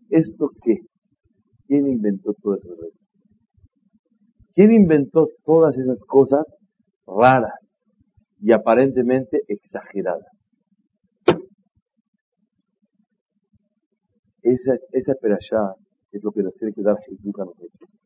¿Esto 0.09 0.49
qué? 0.63 0.79
¿Quién 1.67 1.87
inventó 1.87 2.33
todo 2.41 2.55
reto? 2.55 2.97
¿Quién 4.55 4.71
inventó 4.71 5.27
todas 5.45 5.77
esas 5.77 6.03
cosas 6.03 6.43
raras 7.05 7.53
y 8.39 8.51
aparentemente 8.51 9.41
exageradas? 9.47 10.25
Esa, 14.41 14.73
esa 14.93 15.13
perashá 15.21 15.75
es 16.11 16.23
lo 16.23 16.31
que 16.31 16.41
nos 16.41 16.55
tiene 16.55 16.73
que 16.73 16.81
dar 16.81 16.97
Jesús 17.05 17.35
a 17.39 17.45
nosotros. 17.45 18.00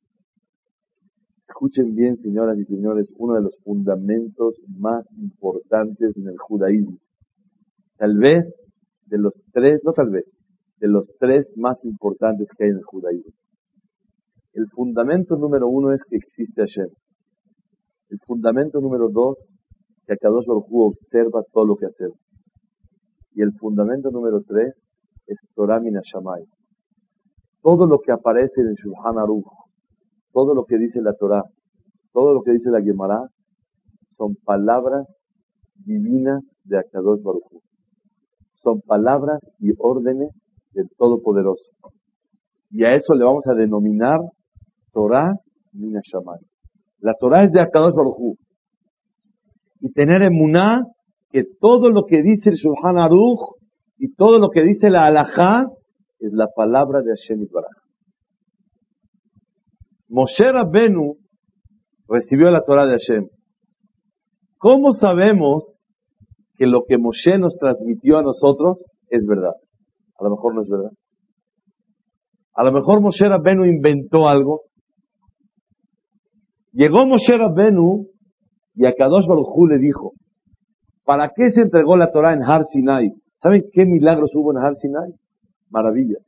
Escuchen 1.48 1.94
bien, 1.94 2.18
señoras 2.18 2.58
y 2.58 2.66
señores, 2.66 3.08
uno 3.18 3.36
de 3.36 3.42
los 3.42 3.56
fundamentos 3.64 4.56
más 4.68 5.06
importantes 5.18 6.18
en 6.18 6.28
el 6.28 6.38
judaísmo. 6.38 6.98
Tal 7.98 8.18
vez 8.18 8.52
de 9.06 9.20
los 9.20 9.34
tres, 9.54 9.82
no 9.84 9.94
tal 9.94 10.10
vez, 10.10 10.26
de 10.80 10.88
los 10.88 11.06
tres 11.20 11.52
más 11.56 11.84
importantes 11.86 12.48
que 12.58 12.64
hay 12.64 12.70
en 12.72 12.78
el 12.78 12.84
judaísmo. 12.84 13.32
El 14.54 14.68
fundamento 14.70 15.38
número 15.38 15.68
uno 15.68 15.94
es 15.94 16.04
que 16.10 16.16
existe 16.16 16.62
Hashem. 16.62 16.90
El 18.10 18.20
fundamento 18.26 18.82
número 18.82 19.10
dos, 19.10 19.48
que 20.08 20.14
Akadosh 20.14 20.46
Baruj 20.48 20.66
observa 20.72 21.44
todo 21.52 21.66
lo 21.66 21.76
que 21.76 21.86
hacemos. 21.86 22.18
Y 23.34 23.42
el 23.42 23.54
fundamento 23.54 24.10
número 24.10 24.42
tres 24.48 24.74
es 25.28 25.38
Torah 25.54 25.80
Minashamay. 25.80 26.44
Todo 27.62 27.86
lo 27.86 28.00
que 28.00 28.12
aparece 28.12 28.62
en 28.62 28.74
Shulchan 28.74 29.18
Aruch, 29.18 29.46
todo 30.36 30.54
lo 30.54 30.66
que 30.66 30.78
dice 30.78 31.02
la 31.02 31.14
Torah, 31.14 31.46
todo 32.12 32.34
lo 32.34 32.42
que 32.42 32.52
dice 32.52 32.70
la 32.70 32.82
Gemara, 32.82 33.30
son 34.18 34.36
palabras 34.44 35.08
divinas 35.86 36.44
de 36.66 36.78
Akadosh 36.78 37.22
Baruj 37.24 37.62
Son 38.56 38.82
palabras 38.82 39.40
y 39.60 39.72
órdenes 39.78 40.32
del 40.74 40.90
Todopoderoso. 40.98 41.72
Y 42.70 42.84
a 42.84 42.96
eso 42.96 43.14
le 43.14 43.24
vamos 43.24 43.48
a 43.48 43.54
denominar 43.54 44.20
Torah 44.92 45.36
Minashamay. 45.72 46.42
La 47.00 47.14
Torah 47.14 47.46
es 47.46 47.54
de 47.54 47.62
Akadosh 47.62 47.96
Baruj 47.96 48.36
Y 49.80 49.94
tener 49.94 50.22
emuná 50.22 50.84
que 51.30 51.46
todo 51.62 51.90
lo 51.90 52.06
que 52.06 52.22
dice 52.22 52.50
el 52.50 52.58
Shulchan 52.58 52.98
Aruch 52.98 53.56
y 53.98 54.14
todo 54.16 54.40
lo 54.40 54.50
que 54.50 54.64
dice 54.64 54.90
la 54.90 55.06
Alajá 55.06 55.68
es 56.20 56.34
la 56.34 56.48
palabra 56.54 57.02
de 57.02 57.12
Hashem 57.12 57.40
Yitbaraj. 57.40 57.85
Moshe 60.08 60.52
Rabbenu 60.52 61.18
recibió 62.08 62.52
la 62.52 62.64
Torah 62.64 62.86
de 62.86 62.94
Hashem. 62.94 63.28
¿Cómo 64.58 64.94
sabemos 64.94 65.82
que 66.58 66.68
lo 66.68 66.84
que 66.88 66.98
Moshe 66.98 67.38
nos 67.38 67.58
transmitió 67.58 68.18
a 68.18 68.24
nosotros 68.24 68.84
es 69.10 69.26
verdad? 69.26 69.54
A 70.20 70.24
lo 70.24 70.32
mejor 70.32 70.56
no 70.56 70.62
es 70.62 70.70
verdad. 70.70 70.92
A 72.54 72.64
lo 72.64 72.72
mejor 72.72 73.02
Moshe 73.02 73.28
Rabbenu 73.28 73.66
inventó 73.66 74.28
algo. 74.28 74.62
Llegó 76.72 77.06
Moshe 77.06 77.38
Rabbenu 77.38 78.08
y 78.76 78.86
a 78.86 78.94
Kadosh 78.94 79.28
Baruj 79.28 79.70
le 79.70 79.78
dijo, 79.78 80.14
¿para 81.04 81.32
qué 81.36 81.50
se 81.52 81.62
entregó 81.62 81.98
la 81.98 82.12
Torah 82.12 82.34
en 82.34 82.44
Har 82.44 82.66
Sinai? 82.66 83.12
¿Saben 83.42 83.66
qué 83.72 83.86
milagros 83.86 84.32
hubo 84.36 84.52
en 84.52 84.64
Har 84.64 84.76
Sinai? 84.76 85.14
Maravillas. 85.70 86.24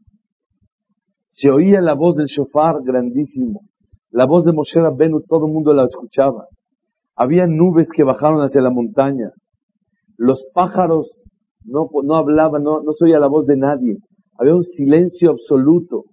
Se 1.38 1.52
oía 1.52 1.82
la 1.82 1.93
voz 1.93 2.15
del 2.15 2.26
shofar 2.26 2.82
grandísimo. 2.84 3.62
La 4.10 4.26
voz 4.26 4.43
de 4.43 4.54
Moshe 4.54 4.82
Rabbenu, 4.82 5.21
todo 5.21 5.45
el 5.45 5.54
mundo 5.54 5.71
la 5.71 5.86
escuchaba. 5.86 6.47
Había 7.15 7.45
nubes 7.45 7.89
que 7.95 8.04
bajaron 8.04 8.41
hacia 8.41 8.60
la 8.60 8.71
montaña. 8.71 9.30
Los 10.17 10.43
pájaros 10.52 11.12
no, 11.63 11.89
no 12.04 12.15
hablaban, 12.15 12.63
no, 12.63 12.82
no 12.82 12.91
se 12.93 13.06
oía 13.06 13.19
la 13.19 13.28
voz 13.28 13.45
de 13.45 13.56
nadie. 13.56 13.97
Había 14.39 14.56
un 14.56 14.63
silencio 14.63 15.30
absoluto. 15.30 16.06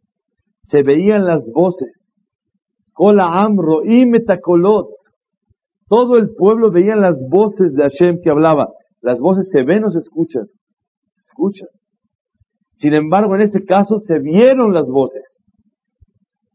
Se 0.64 0.82
veían 0.82 1.24
las 1.24 1.50
voces. 1.54 1.94
Kola 2.92 3.42
Amro 3.42 3.82
y 3.82 4.04
Metakolot. 4.04 4.88
Todo 5.88 6.18
el 6.18 6.34
pueblo 6.34 6.70
veía 6.70 6.96
las 6.96 7.16
voces 7.30 7.72
de 7.72 7.82
Hashem 7.82 8.20
que 8.22 8.28
hablaba. 8.28 8.68
Las 9.00 9.20
voces 9.20 9.48
se 9.50 9.62
ven 9.62 9.84
o 9.84 9.90
se 9.90 10.00
escuchan. 10.00 10.48
Escuchan. 11.24 11.68
Sin 12.74 12.94
embargo, 12.94 13.34
en 13.37 13.42
ese 13.42 13.64
caso 13.64 13.98
se 13.98 14.18
vieron 14.18 14.72
las 14.72 14.88
voces. 14.88 15.22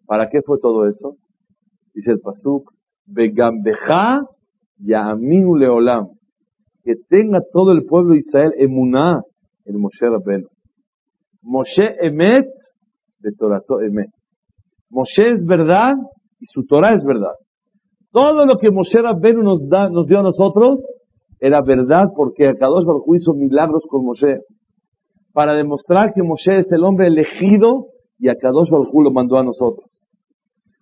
¿Para 0.05 0.29
qué 0.29 0.41
fue 0.41 0.59
todo 0.59 0.87
eso? 0.87 1.15
Dice 1.93 2.11
el 2.11 2.19
Pasuk, 2.19 2.71
Begambeja 3.05 4.25
Yaminu 4.77 5.55
Leolam. 5.55 6.07
Que 6.83 6.95
tenga 7.07 7.39
todo 7.53 7.71
el 7.71 7.85
pueblo 7.85 8.13
de 8.13 8.19
Israel 8.19 8.53
emuná 8.57 9.21
en 9.65 9.79
Moshe 9.79 10.09
Rabbeinu. 10.09 10.47
Moshe 11.41 11.95
emet 12.01 12.47
de 13.19 13.31
Torato 13.37 13.81
emet. 13.81 14.09
Moshe 14.89 15.31
es 15.31 15.45
verdad 15.45 15.95
y 16.39 16.45
su 16.47 16.65
Torah 16.65 16.93
es 16.93 17.03
verdad. 17.03 17.33
Todo 18.11 18.45
lo 18.45 18.57
que 18.57 18.71
Moshe 18.71 19.01
Rabbeinu 19.01 19.43
nos, 19.43 19.69
da, 19.69 19.89
nos 19.89 20.07
dio 20.07 20.19
a 20.19 20.23
nosotros 20.23 20.83
era 21.39 21.61
verdad 21.61 22.09
porque 22.15 22.47
Akadosh 22.47 22.85
Baruj 22.85 23.15
hizo 23.15 23.33
milagros 23.33 23.83
con 23.87 24.05
Moshe 24.05 24.39
para 25.39 25.53
demostrar 25.53 26.11
que 26.13 26.21
Moshe 26.21 26.57
es 26.57 26.69
el 26.73 26.83
hombre 26.83 27.07
elegido 27.07 27.85
y 28.17 28.27
Akadosh 28.27 28.69
Baruj 28.69 28.91
lo 29.05 29.09
mandó 29.09 29.37
a 29.37 29.43
nosotros. 29.45 29.89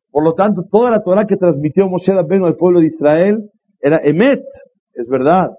Por 0.10 0.24
lo 0.24 0.34
tanto, 0.34 0.64
toda 0.72 0.90
la 0.90 1.04
Torah 1.04 1.28
que 1.28 1.38
transmitió 1.38 1.88
Moshe 1.88 2.12
Rabbeinu 2.12 2.48
al 2.48 2.56
pueblo 2.56 2.80
de 2.80 2.88
Israel 2.88 3.52
era 3.80 4.00
emet, 4.04 4.42
es 4.96 5.08
verdad. 5.10 5.52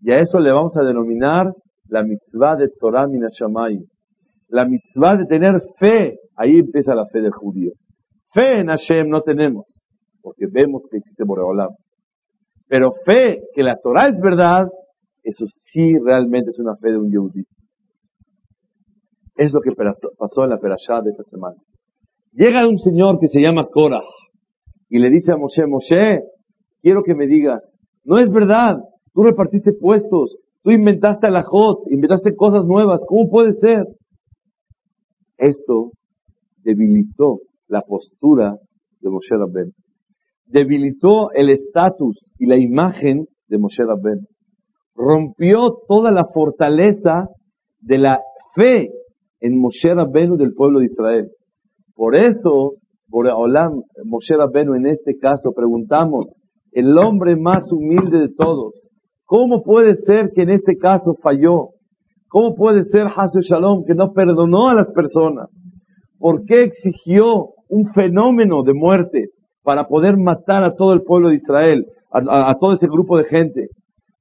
Y 0.00 0.10
a 0.12 0.20
eso 0.20 0.40
le 0.40 0.50
vamos 0.50 0.78
a 0.78 0.82
denominar 0.82 1.52
la 1.88 2.02
mitzvah 2.04 2.56
de 2.56 2.70
Torah 2.70 3.06
Minashamay. 3.06 3.84
La 4.48 4.64
mitzvah 4.64 5.16
de 5.16 5.26
tener 5.26 5.60
fe, 5.78 6.16
ahí 6.36 6.60
empieza 6.60 6.94
la 6.94 7.04
fe 7.04 7.20
del 7.20 7.32
judío. 7.32 7.72
Fe 8.32 8.60
en 8.60 8.68
Hashem 8.68 9.10
no 9.10 9.20
tenemos, 9.20 9.66
porque 10.22 10.46
vemos 10.50 10.84
que 10.90 10.96
existe 10.96 11.22
Boreolam. 11.22 11.72
Pero 12.66 12.92
fe 13.04 13.42
que 13.54 13.62
la 13.62 13.76
Torah 13.76 14.08
es 14.08 14.18
verdad, 14.22 14.68
eso 15.22 15.44
sí 15.64 15.98
realmente 15.98 16.48
es 16.48 16.58
una 16.58 16.74
fe 16.76 16.92
de 16.92 16.96
un 16.96 17.10
yehudí. 17.10 17.44
Es 19.38 19.52
lo 19.52 19.60
que 19.60 19.70
pasó 19.72 20.42
en 20.42 20.50
la 20.50 20.58
perashá 20.58 21.00
de 21.00 21.10
esta 21.12 21.22
semana. 21.30 21.54
Llega 22.32 22.66
un 22.66 22.80
señor 22.80 23.20
que 23.20 23.28
se 23.28 23.40
llama 23.40 23.68
Korah 23.72 24.02
y 24.88 24.98
le 24.98 25.10
dice 25.10 25.32
a 25.32 25.36
Moshe, 25.36 25.64
Moshe, 25.64 26.22
quiero 26.82 27.04
que 27.04 27.14
me 27.14 27.28
digas, 27.28 27.70
no 28.04 28.18
es 28.18 28.30
verdad, 28.30 28.78
tú 29.14 29.22
repartiste 29.22 29.74
puestos, 29.74 30.36
tú 30.64 30.72
inventaste 30.72 31.30
la 31.30 31.44
hot, 31.44 31.88
inventaste 31.88 32.34
cosas 32.34 32.64
nuevas, 32.64 33.00
¿cómo 33.06 33.30
puede 33.30 33.52
ser? 33.52 33.86
Esto 35.36 35.92
debilitó 36.64 37.38
la 37.68 37.82
postura 37.82 38.56
de 39.00 39.08
Moshe 39.08 39.36
Rabben. 39.36 39.72
Debilitó 40.46 41.30
el 41.30 41.50
estatus 41.50 42.32
y 42.40 42.46
la 42.46 42.56
imagen 42.56 43.26
de 43.46 43.58
Moshe 43.58 43.84
Rabben. 43.84 44.26
Rompió 44.96 45.76
toda 45.86 46.10
la 46.10 46.24
fortaleza 46.24 47.28
de 47.80 47.98
la 47.98 48.20
fe 48.56 48.90
en 49.40 49.60
Moshe 49.60 49.94
Rabbeinu 49.94 50.36
del 50.36 50.54
pueblo 50.54 50.80
de 50.80 50.86
Israel. 50.86 51.28
Por 51.94 52.16
eso, 52.16 52.74
por 53.10 53.26
Olam, 53.26 53.82
Moshe 54.04 54.36
Rabbeinu 54.36 54.74
en 54.74 54.86
este 54.86 55.16
caso, 55.18 55.52
preguntamos, 55.54 56.32
el 56.72 56.96
hombre 56.98 57.36
más 57.36 57.70
humilde 57.72 58.18
de 58.18 58.34
todos, 58.36 58.74
¿cómo 59.24 59.62
puede 59.62 59.94
ser 59.94 60.30
que 60.34 60.42
en 60.42 60.50
este 60.50 60.76
caso 60.76 61.14
falló? 61.22 61.70
¿Cómo 62.28 62.54
puede 62.54 62.84
ser 62.84 63.06
Hasu 63.06 63.40
Shalom 63.40 63.84
que 63.84 63.94
no 63.94 64.12
perdonó 64.12 64.68
a 64.68 64.74
las 64.74 64.90
personas? 64.92 65.48
¿Por 66.18 66.44
qué 66.44 66.62
exigió 66.62 67.48
un 67.68 67.92
fenómeno 67.94 68.62
de 68.62 68.74
muerte 68.74 69.28
para 69.62 69.86
poder 69.88 70.16
matar 70.16 70.62
a 70.62 70.74
todo 70.74 70.92
el 70.92 71.02
pueblo 71.02 71.30
de 71.30 71.36
Israel, 71.36 71.86
a, 72.10 72.54
todo 72.60 72.74
ese 72.74 72.86
grupo 72.86 73.16
de 73.16 73.24
gente? 73.24 73.68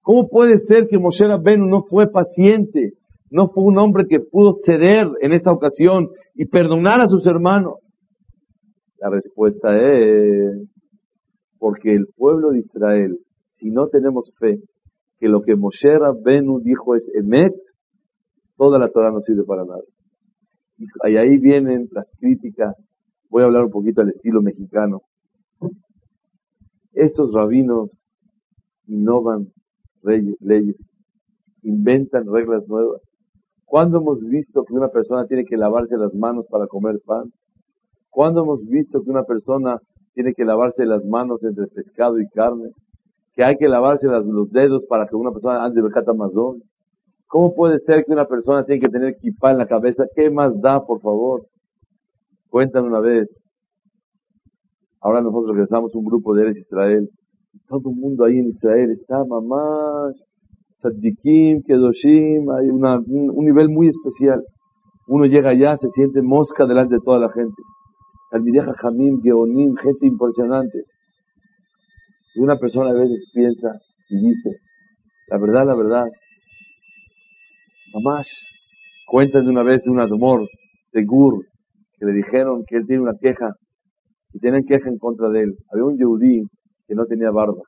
¿Cómo 0.02 0.30
puede 0.30 0.60
ser 0.60 0.88
que 0.88 0.98
Moshe 0.98 1.28
Rabbeinu 1.28 1.68
no 1.68 1.84
fue 1.84 2.10
paciente 2.10 2.94
no 3.30 3.50
fue 3.50 3.64
un 3.64 3.78
hombre 3.78 4.06
que 4.08 4.20
pudo 4.20 4.54
ceder 4.66 5.08
en 5.22 5.34
esta 5.34 5.52
ocasión 5.52 6.10
y 6.36 6.46
perdonar 6.46 7.02
a 7.02 7.08
sus 7.08 7.26
hermanos? 7.26 7.76
La 9.00 9.10
respuesta 9.10 9.78
es 9.78 10.68
porque 11.60 11.94
el 11.94 12.08
pueblo 12.16 12.52
de 12.52 12.60
Israel, 12.60 13.20
si 13.52 13.70
no 13.70 13.88
tenemos 13.88 14.32
fe 14.40 14.60
que 15.20 15.28
lo 15.28 15.42
que 15.42 15.56
Moshe 15.56 15.98
Rabbenu 15.98 16.60
dijo 16.60 16.96
es 16.96 17.10
emet, 17.14 17.54
toda 18.56 18.80
la 18.80 18.90
Torah 18.90 19.12
no 19.12 19.22
sirve 19.22 19.44
para 19.44 19.66
nada. 19.66 19.82
Y 20.78 21.18
ahí 21.18 21.38
vienen 21.38 21.88
las 21.92 22.10
críticas. 22.20 22.76
Voy 23.30 23.42
a 23.44 23.46
hablar 23.46 23.66
un 23.66 23.72
poquito 23.72 24.02
al 24.02 24.10
estilo 24.10 24.42
mexicano. 24.42 25.02
Estos 26.94 27.34
rabinos 27.34 27.90
innovan 28.88 29.52
leyes, 30.04 30.76
inventan 31.64 32.26
reglas 32.32 32.68
nuevas. 32.68 33.02
¿Cuándo 33.68 33.98
hemos 33.98 34.22
visto 34.22 34.64
que 34.64 34.74
una 34.74 34.88
persona 34.88 35.28
tiene 35.28 35.44
que 35.44 35.58
lavarse 35.58 35.98
las 35.98 36.14
manos 36.14 36.46
para 36.50 36.68
comer 36.68 37.02
pan? 37.06 37.34
¿Cuándo 38.10 38.42
hemos 38.42 38.66
visto 38.66 39.04
que 39.04 39.10
una 39.10 39.24
persona 39.24 39.78
tiene 40.14 40.34
que 40.34 40.46
lavarse 40.46 40.86
las 40.86 41.04
manos 41.04 41.44
entre 41.44 41.68
pescado 41.68 42.18
y 42.18 42.30
carne? 42.30 42.72
Que 43.36 43.44
hay 43.44 43.58
que 43.58 43.68
lavarse 43.68 44.08
los 44.08 44.50
dedos 44.52 44.86
para 44.88 45.06
que 45.06 45.18
una 45.18 45.32
persona 45.32 45.66
ande 45.66 45.82
de 45.82 45.92
catamazón. 45.92 46.64
¿Cómo 47.28 47.54
puede 47.54 47.80
ser 47.80 48.06
que 48.06 48.14
una 48.14 48.26
persona 48.26 48.64
tiene 48.64 48.80
que 48.80 48.88
tener 48.88 49.10
equipa 49.10 49.52
en 49.52 49.58
la 49.58 49.68
cabeza? 49.68 50.06
¿Qué 50.16 50.30
más 50.30 50.60
da, 50.62 50.86
por 50.86 51.02
favor? 51.02 51.46
Cuéntanos 52.50 52.90
una 52.90 53.02
vez. 53.02 53.28
Ahora 55.02 55.20
nosotros 55.20 55.52
regresamos 55.52 55.94
un 55.94 56.06
grupo 56.06 56.34
de 56.34 56.44
Eres 56.44 56.58
Israel. 56.58 57.10
Todo 57.68 57.90
el 57.90 57.98
mundo 57.98 58.24
ahí 58.24 58.40
en 58.40 58.48
Israel 58.48 58.92
está, 58.92 59.26
mamás, 59.26 60.24
tzaddikim, 60.82 61.64
kedoshim, 61.64 62.50
hay 62.52 62.70
un, 62.70 63.46
nivel 63.46 63.70
muy 63.70 63.88
especial. 63.88 64.44
Uno 65.08 65.26
llega 65.26 65.52
allá, 65.52 65.78
se 65.78 65.90
siente 65.92 66.22
mosca 66.22 66.66
delante 66.66 66.96
de 66.96 67.02
toda 67.02 67.20
la 67.20 67.30
gente. 67.32 67.62
Talmideh 68.32 68.62
Jamim, 68.78 69.22
Geonim, 69.22 69.76
gente 69.78 70.06
impresionante. 70.06 70.84
Y 72.36 72.42
una 72.42 72.58
persona 72.58 72.92
a 72.92 72.94
veces 72.94 73.24
piensa 73.34 73.80
y 74.10 74.18
dice, 74.18 74.58
la 75.30 75.38
verdad, 75.38 75.66
la 75.66 75.76
verdad, 75.76 76.06
mamás, 77.94 78.28
cuentan 79.08 79.46
de 79.46 79.52
una 79.52 79.64
vez 79.64 79.88
un 79.88 80.00
amor 80.00 80.48
de 80.94 81.04
Gur, 81.04 81.46
que 81.98 82.06
le 82.06 82.14
dijeron 82.14 82.64
que 82.68 82.78
él 82.78 82.86
tiene 82.86 83.04
una 83.04 83.18
queja, 83.20 83.56
y 84.34 84.40
tienen 84.40 84.66
queja 84.66 84.90
en 84.90 84.98
contra 84.98 85.30
de 85.30 85.44
él. 85.44 85.56
Había 85.72 85.86
un 85.86 85.98
yehudí 85.98 86.44
que 86.88 86.96
no 86.96 87.06
tenía 87.06 87.32
barba. 87.32 87.62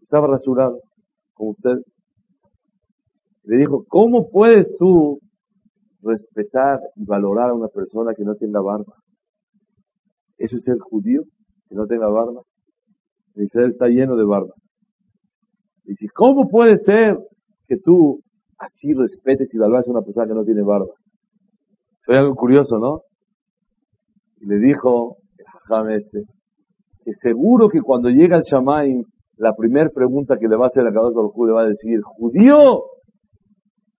Estaba 0.00 0.28
rasurado, 0.28 0.78
usted. 1.44 1.78
Le 3.44 3.58
dijo, 3.58 3.84
¿cómo 3.88 4.28
puedes 4.30 4.74
tú 4.76 5.20
respetar 6.02 6.80
y 6.96 7.04
valorar 7.04 7.50
a 7.50 7.54
una 7.54 7.68
persona 7.68 8.12
que 8.14 8.24
no 8.24 8.34
tenga 8.34 8.60
barba? 8.60 8.94
¿Eso 10.38 10.56
es 10.56 10.64
ser 10.64 10.78
judío? 10.78 11.22
Que 11.68 11.74
no 11.74 11.86
tenga 11.86 12.08
barba. 12.08 12.42
Israel 13.36 13.70
está 13.72 13.88
lleno 13.88 14.16
de 14.16 14.24
barba. 14.24 14.54
Dice, 15.84 16.06
¿cómo 16.14 16.48
puede 16.48 16.78
ser 16.78 17.18
que 17.68 17.76
tú 17.76 18.20
así 18.58 18.92
respetes 18.94 19.54
y 19.54 19.58
valores 19.58 19.86
a 19.86 19.90
una 19.90 20.02
persona 20.02 20.26
que 20.26 20.34
no 20.34 20.44
tiene 20.44 20.62
barba? 20.62 20.94
Soy 22.04 22.16
algo 22.16 22.34
curioso, 22.34 22.78
¿no? 22.78 23.02
Y 24.40 24.46
le 24.46 24.58
dijo 24.58 25.16
el 25.38 25.92
este, 25.92 26.22
que 27.04 27.12
seguro 27.14 27.68
que 27.68 27.80
cuando 27.80 28.08
llega 28.08 28.36
el 28.36 28.42
Shamay, 28.42 29.02
la 29.36 29.54
primera 29.54 29.90
pregunta 29.90 30.38
que 30.38 30.48
le 30.48 30.56
va 30.56 30.64
a 30.64 30.68
hacer 30.68 30.86
a 30.86 30.92
cada 30.92 31.08
uno 31.08 31.46
le 31.46 31.52
va 31.52 31.62
a 31.62 31.68
decir, 31.68 32.00
judío, 32.02 32.84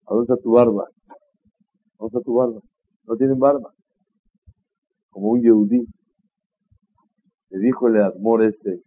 ¿a 0.06 0.14
dónde 0.14 0.32
está 0.32 0.42
tu 0.42 0.52
barba? 0.52 0.84
¿A 1.08 1.98
dónde 1.98 2.18
está 2.18 2.20
tu 2.20 2.34
barba? 2.34 2.60
No 3.06 3.16
tienen 3.16 3.38
barba. 3.38 3.72
Como 5.10 5.32
un 5.32 5.42
yehudí. 5.42 5.84
Le 7.50 7.58
dijo 7.58 7.88
el 7.88 8.02
Admor 8.02 8.44
este, 8.44 8.80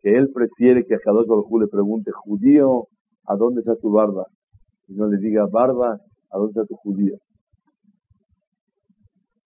que 0.00 0.16
él 0.16 0.30
prefiere 0.32 0.84
que 0.84 0.94
a 0.94 0.98
Kadosh 0.98 1.26
Baruj 1.26 1.60
le 1.60 1.66
pregunte, 1.66 2.12
judío, 2.12 2.84
¿a 3.24 3.36
dónde 3.36 3.60
está 3.60 3.74
tu 3.76 3.90
barba? 3.90 4.26
Y 4.86 4.94
no 4.94 5.08
le 5.08 5.18
diga, 5.18 5.46
barba, 5.50 5.98
¿a 6.30 6.38
dónde 6.38 6.52
está 6.52 6.64
tu 6.64 6.76
judío? 6.76 7.18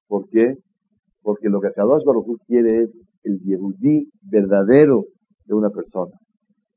¿Por 0.06 0.28
qué? 0.28 0.54
Porque 1.22 1.48
lo 1.48 1.60
que 1.60 1.72
Kadosh 1.72 2.04
Baruj 2.04 2.26
quiere 2.46 2.82
es 2.82 2.90
el 3.22 3.40
yehudí 3.40 4.10
verdadero 4.22 5.04
de 5.50 5.56
una 5.56 5.70
persona. 5.70 6.12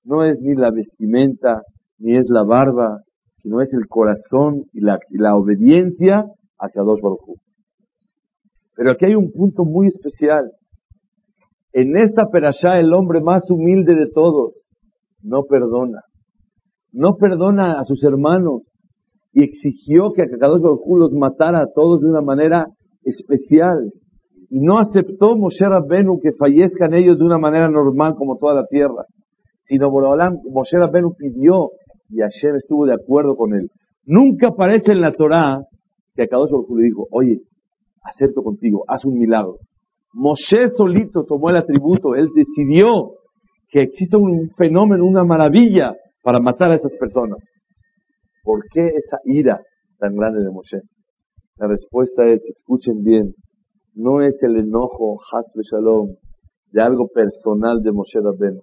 No 0.03 0.25
es 0.25 0.39
ni 0.41 0.55
la 0.55 0.71
vestimenta, 0.71 1.61
ni 1.99 2.17
es 2.17 2.25
la 2.27 2.43
barba, 2.43 3.01
sino 3.37 3.61
es 3.61 3.71
el 3.73 3.87
corazón 3.87 4.63
y 4.73 4.81
la, 4.81 4.97
la 5.11 5.35
obediencia 5.35 6.25
a 6.57 6.69
Kadosh 6.69 7.01
Baruj 7.01 7.37
Pero 8.75 8.91
aquí 8.91 9.05
hay 9.05 9.15
un 9.15 9.31
punto 9.31 9.63
muy 9.63 9.87
especial. 9.87 10.51
En 11.71 11.95
esta 11.97 12.23
perashá 12.31 12.79
el 12.79 12.93
hombre 12.93 13.21
más 13.21 13.49
humilde 13.49 13.95
de 13.95 14.07
todos 14.11 14.59
no 15.21 15.43
perdona. 15.43 16.01
No 16.91 17.15
perdona 17.15 17.79
a 17.79 17.83
sus 17.83 18.03
hermanos 18.03 18.63
y 19.33 19.43
exigió 19.43 20.11
que 20.13 20.23
a 20.23 20.25
Kadosh 20.27 20.61
Baruj 20.61 20.97
los 20.97 21.13
matara 21.13 21.59
a 21.59 21.71
todos 21.73 22.01
de 22.01 22.07
una 22.09 22.21
manera 22.21 22.65
especial. 23.03 23.91
Y 24.53 24.59
no 24.59 24.77
aceptó 24.77 25.35
Moshe 25.35 25.65
Rabbenu 25.67 26.19
que 26.21 26.31
fallezcan 26.31 26.93
ellos 26.93 27.17
de 27.17 27.25
una 27.25 27.39
manera 27.39 27.69
normal 27.69 28.13
como 28.15 28.37
toda 28.37 28.53
la 28.53 28.67
tierra. 28.67 29.07
Sino 29.63 29.89
Borolam, 29.89 30.37
Moshe 30.47 30.77
Rabbenu 30.77 31.15
pidió 31.17 31.71
y 32.07 32.19
Hashem 32.19 32.57
estuvo 32.57 32.85
de 32.85 32.93
acuerdo 32.93 33.35
con 33.35 33.55
él. 33.55 33.71
Nunca 34.05 34.49
aparece 34.49 34.91
en 34.91 35.01
la 35.01 35.11
Torá 35.11 35.57
que 36.13 36.21
a 36.21 36.27
Kadosh 36.27 36.51
Baruj 36.51 36.69
le 36.77 36.83
dijo, 36.83 37.07
oye, 37.09 37.39
acepto 38.03 38.43
contigo, 38.43 38.83
haz 38.87 39.03
un 39.05 39.17
milagro. 39.17 39.55
Moshe 40.13 40.69
solito 40.77 41.25
tomó 41.25 41.49
el 41.49 41.57
atributo, 41.57 42.13
él 42.13 42.27
decidió 42.35 43.13
que 43.69 43.81
existe 43.81 44.17
un 44.17 44.51
fenómeno, 44.55 45.03
una 45.03 45.23
maravilla 45.23 45.95
para 46.21 46.39
matar 46.39 46.69
a 46.69 46.75
esas 46.75 46.93
personas. 46.99 47.39
¿Por 48.43 48.59
qué 48.71 48.85
esa 48.85 49.17
ira 49.25 49.61
tan 49.97 50.15
grande 50.15 50.43
de 50.43 50.51
Moshe? 50.51 50.81
La 51.57 51.65
respuesta 51.65 52.23
es, 52.27 52.45
escuchen 52.45 53.01
bien, 53.03 53.33
no 53.95 54.21
es 54.21 54.41
el 54.43 54.57
enojo, 54.57 55.19
Hasbe 55.31 55.63
Shalom, 55.63 56.15
de 56.71 56.81
algo 56.81 57.07
personal 57.07 57.81
de 57.83 57.91
Moshe 57.91 58.19
Rabbeinu, 58.19 58.61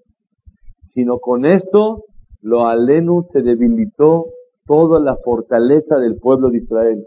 sino 0.88 1.18
con 1.18 1.44
esto, 1.46 2.04
lo 2.42 2.66
alenu 2.66 3.22
se 3.32 3.42
debilitó 3.42 4.26
toda 4.66 5.00
la 5.00 5.16
fortaleza 5.16 5.98
del 5.98 6.16
pueblo 6.16 6.50
de 6.50 6.58
Israel. 6.58 7.04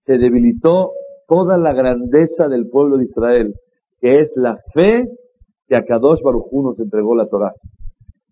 Se 0.00 0.18
debilitó 0.18 0.92
toda 1.26 1.56
la 1.56 1.72
grandeza 1.72 2.48
del 2.48 2.68
pueblo 2.68 2.96
de 2.96 3.04
Israel 3.04 3.54
que 4.00 4.20
es 4.20 4.30
la 4.36 4.58
fe 4.72 5.06
que 5.66 5.76
a 5.76 5.84
Kadosh 5.84 6.20
Baruj 6.22 6.52
nos 6.62 6.78
entregó 6.78 7.14
la 7.14 7.26
Torah. 7.26 7.52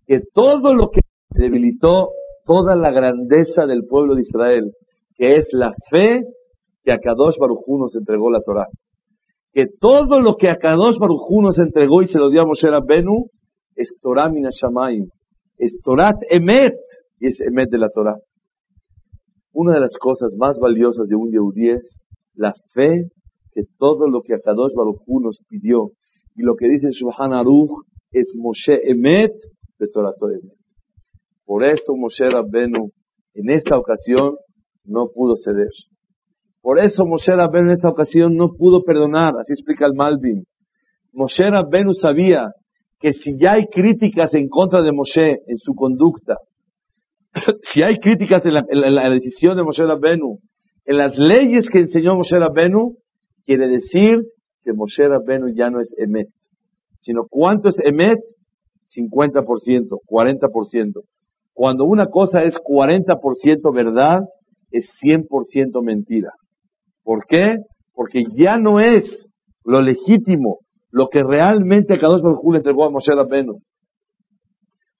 Que 0.07 0.21
todo 0.33 0.75
lo 0.75 0.91
que 0.91 1.01
debilitó 1.31 2.11
toda 2.45 2.77
la 2.77 2.91
grandeza 2.91 3.67
del 3.67 3.87
pueblo 3.87 4.15
de 4.15 4.21
Israel, 4.21 4.73
que 5.17 5.37
es 5.37 5.49
la 5.53 5.75
fe 5.91 6.25
que 6.85 6.93
a 6.93 6.99
Kadosh 6.99 7.39
Baruj 7.39 7.65
nos 7.79 7.97
entregó 7.97 8.31
la 8.31 8.41
Torah. 8.41 8.69
Que 9.55 9.67
todo 9.81 10.21
lo 10.21 10.35
que 10.37 10.51
a 10.51 10.57
Kadosh 10.57 10.99
Baruj 10.99 11.31
nos 11.41 11.59
entregó 11.59 12.03
y 12.03 12.09
se 12.09 12.19
lo 12.19 12.29
dio 12.29 12.43
a 12.43 12.47
Moshe 12.47 12.69
Rabbenu 12.69 13.31
es 13.77 13.97
Torah 14.03 14.29
Minashamayim, 14.29 15.09
es 15.59 15.79
Torah 15.83 16.13
Emet, 16.29 16.75
y 17.21 17.29
es 17.29 17.41
Emet 17.41 17.71
de 17.71 17.79
la 17.79 17.89
Torah. 17.89 18.17
Una 19.53 19.75
de 19.75 19.81
las 19.81 19.97
cosas 19.97 20.35
más 20.37 20.59
valiosas 20.59 21.09
de 21.09 21.17
un 21.17 21.31
Yehudí 21.31 21.71
es 21.71 22.01
la 22.35 22.53
fe 22.73 23.09
que 23.53 23.63
todo 23.79 24.09
lo 24.09 24.23
que 24.23 24.35
Akadosh 24.35 24.75
Baruch 24.75 25.01
Hu 25.07 25.21
nos 25.21 25.39
pidió 25.49 25.93
y 26.35 26.43
lo 26.43 26.57
que 26.57 26.69
dice 26.69 26.91
Shulchan 26.91 27.33
Aruch 27.33 27.71
es 28.11 28.35
Moshe 28.37 28.91
Emet 28.91 29.33
de 29.79 29.87
Torah 29.89 30.13
Emet. 30.21 30.59
Por 31.45 31.65
eso 31.65 31.95
Moshe 31.95 32.29
Rabbenu 32.29 32.91
en 33.35 33.51
esta 33.51 33.79
ocasión 33.79 34.37
no 34.85 35.09
pudo 35.15 35.35
ceder. 35.37 35.71
Por 36.65 36.81
eso 36.81 37.05
Moshe 37.05 37.31
Rabbenu 37.31 37.67
en 37.67 37.75
esta 37.75 37.91
ocasión 37.91 38.37
no 38.37 38.55
pudo 38.55 38.85
perdonar, 38.85 39.35
así 39.39 39.53
explica 39.53 39.85
el 39.85 39.93
Malvin. 39.93 40.45
Moshe 41.13 41.45
Rabbenu 41.51 41.93
sabía 41.93 42.47
que 42.99 43.13
si 43.13 43.37
ya 43.39 43.53
hay 43.53 43.67
críticas 43.67 44.33
en 44.35 44.49
contra 44.49 44.81
de 44.81 44.91
Moshe 44.91 45.41
en 45.47 45.59
su 45.59 45.75
conducta, 45.75 46.39
si 47.71 47.83
hay 47.83 47.99
críticas 47.99 48.47
en 48.47 48.55
la, 48.55 49.11
decisión 49.11 49.59
de 49.59 49.63
Moshe 49.63 49.85
Rabbenu, 49.85 50.39
en 50.87 50.97
las 50.97 51.19
leyes 51.19 51.69
que 51.69 51.81
enseñó 51.81 52.15
Moshe 52.15 52.39
Rabbenu, 52.39 52.97
quiere 53.45 53.69
decir 53.69 54.23
que 54.63 54.73
Moshe 54.73 55.07
Rabbenu 55.07 55.55
ya 55.55 55.69
no 55.69 55.83
es 55.83 55.95
Emet, 55.99 56.31
sino 56.97 57.27
¿cuánto 57.29 57.69
es 57.69 57.77
Emet? 57.85 58.21
50%, 58.97 59.45
40%. 60.09 60.93
Cuando 61.53 61.85
una 61.85 62.07
cosa 62.07 62.41
es 62.41 62.55
40% 62.57 63.75
verdad, 63.75 64.23
es 64.71 64.89
100% 65.03 65.85
mentira. 65.85 66.31
¿Por 67.05 67.25
qué? 67.29 67.59
Porque 67.93 68.25
ya 68.35 68.57
no 68.57 68.81
es 68.81 69.29
lo 69.65 69.81
legítimo, 69.81 70.59
lo 70.91 71.09
que 71.09 71.23
realmente 71.23 71.99
Kadosh 71.99 72.23
Baruj 72.23 72.53
le 72.53 72.59
entregó 72.59 72.85
a 72.85 72.91
Moshe 72.91 73.15
Rabbenu. 73.15 73.61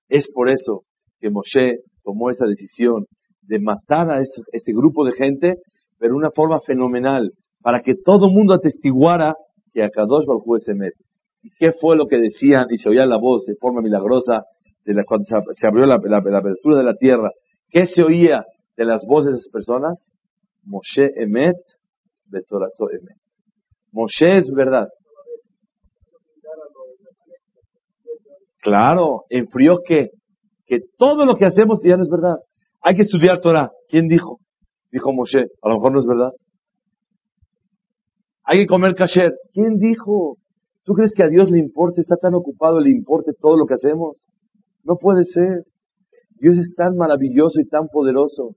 Es 0.09 0.31
por 0.33 0.51
eso 0.51 0.83
que 1.19 1.31
Moshe 1.31 1.79
tomó 2.05 2.31
esa 2.31 2.47
decisión 2.47 3.07
de 3.43 3.59
matar 3.59 4.11
a 4.11 4.23
este 4.23 4.73
grupo 4.73 5.05
de 5.05 5.13
gente, 5.13 5.57
pero 5.99 6.13
de 6.13 6.19
una 6.19 6.31
forma 6.31 6.61
fenomenal, 6.61 7.33
para 7.63 7.81
que 7.81 7.95
todo 7.95 8.27
el 8.27 8.33
mundo 8.33 8.55
atestiguara 8.55 9.35
que 9.73 9.83
a 9.83 9.91
Kadosh 9.91 10.27
Baruj 10.27 10.59
se 10.59 10.75
mete. 10.75 11.05
¿Y 11.43 11.51
qué 11.59 11.73
fue 11.73 11.97
lo 11.97 12.07
que 12.07 12.17
decían 12.17 12.67
y 12.71 12.79
se 12.79 12.89
oía 12.89 13.05
la 13.07 13.19
voz 13.19 13.45
de 13.47 13.55
forma 13.57 13.83
milagrosa 13.83 14.45
de 14.85 14.95
la, 14.95 15.05
cuando 15.05 15.25
se, 15.27 15.67
abrió 15.67 15.85
la, 15.85 15.97
abertura 15.97 16.79
de 16.79 16.85
la 16.85 16.95
tierra? 16.95 17.31
¿Qué 17.69 17.87
se 17.87 18.03
oía 18.03 18.45
de 18.77 18.85
las 18.85 19.05
voces 19.07 19.33
de 19.33 19.39
esas 19.39 19.53
personas? 19.53 20.13
Moshe 20.63 21.11
Emet, 21.17 21.57
Betorato 22.27 22.91
Emet. 22.91 23.17
Moshe 23.93 24.39
es 24.39 24.51
verdad. 24.51 24.89
Claro, 28.61 29.25
enfrió 29.29 29.81
que, 29.87 30.11
que 30.67 30.79
todo 30.97 31.27
lo 31.27 31.35
que 31.35 31.45
hacemos 31.45 31.81
ya 31.85 31.97
no 31.97 32.03
es 32.03 32.09
verdad. 32.09 32.37
Hay 32.83 32.97
que 32.97 33.03
estudiar 33.03 33.41
Torah. 33.41 33.71
¿Quién 33.89 34.09
dijo? 34.09 34.39
Dijo 34.91 35.13
Moshe. 35.13 35.47
A 35.63 35.69
lo 35.69 35.77
mejor 35.77 35.93
no 35.93 36.01
es 36.01 36.07
verdad. 36.07 36.33
Hay 38.45 38.61
que 38.61 38.67
comer 38.67 38.95
kasher. 38.95 39.33
¿Quién 39.53 39.79
dijo? 39.79 40.37
¿Tú 40.85 40.93
crees 40.93 41.13
que 41.15 41.23
a 41.23 41.29
Dios 41.29 41.51
le 41.51 41.59
importa, 41.59 42.01
está 42.01 42.17
tan 42.17 42.35
ocupado, 42.35 42.79
le 42.79 42.91
importe 42.91 43.33
todo 43.39 43.57
lo 43.57 43.65
que 43.65 43.75
hacemos? 43.75 44.29
No 44.83 44.97
puede 44.97 45.25
ser. 45.25 45.65
Dios 46.37 46.59
es 46.59 46.75
tan 46.75 46.97
maravilloso 46.97 47.61
y 47.61 47.67
tan 47.67 47.89
poderoso. 47.89 48.57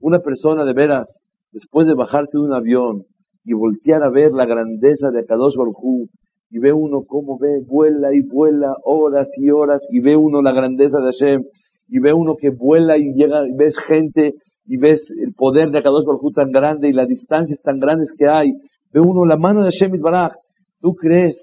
Una 0.00 0.18
persona 0.18 0.64
de 0.66 0.74
veras, 0.74 1.08
después 1.54 1.86
de 1.86 1.94
bajarse 1.94 2.36
de 2.36 2.44
un 2.44 2.52
avión 2.52 3.04
y 3.46 3.54
voltear 3.54 4.02
a 4.02 4.10
ver 4.10 4.32
la 4.32 4.44
grandeza 4.44 5.10
de 5.10 5.20
Akadosh 5.20 5.56
Baruj 5.56 6.08
y 6.50 6.58
ve 6.58 6.74
uno 6.74 7.04
cómo 7.06 7.38
ve, 7.38 7.62
vuela 7.66 8.14
y 8.14 8.20
vuela 8.20 8.74
horas 8.84 9.28
y 9.38 9.50
horas, 9.50 9.82
y 9.90 10.00
ve 10.00 10.16
uno 10.16 10.42
la 10.42 10.52
grandeza 10.52 10.98
de 10.98 11.10
Hashem, 11.10 11.42
y 11.88 11.98
ve 11.98 12.12
uno 12.12 12.36
que 12.36 12.50
vuela 12.50 12.98
y 12.98 13.14
llega, 13.14 13.48
y 13.48 13.56
ves 13.56 13.76
gente, 13.88 14.34
y 14.66 14.76
ves 14.76 15.00
el 15.18 15.32
poder 15.32 15.70
de 15.70 15.78
Akadosh 15.78 16.04
Baruj 16.04 16.32
tan 16.34 16.52
grande, 16.52 16.90
y 16.90 16.92
las 16.92 17.08
distancias 17.08 17.60
tan 17.62 17.80
grandes 17.80 18.12
que 18.16 18.28
hay, 18.28 18.52
Ve 18.94 19.00
uno 19.00 19.24
la 19.26 19.36
mano 19.36 19.64
de 19.64 19.70
Hashem 19.72 20.00
Baraj. 20.00 20.34
¿Tú 20.80 20.94
crees 20.94 21.36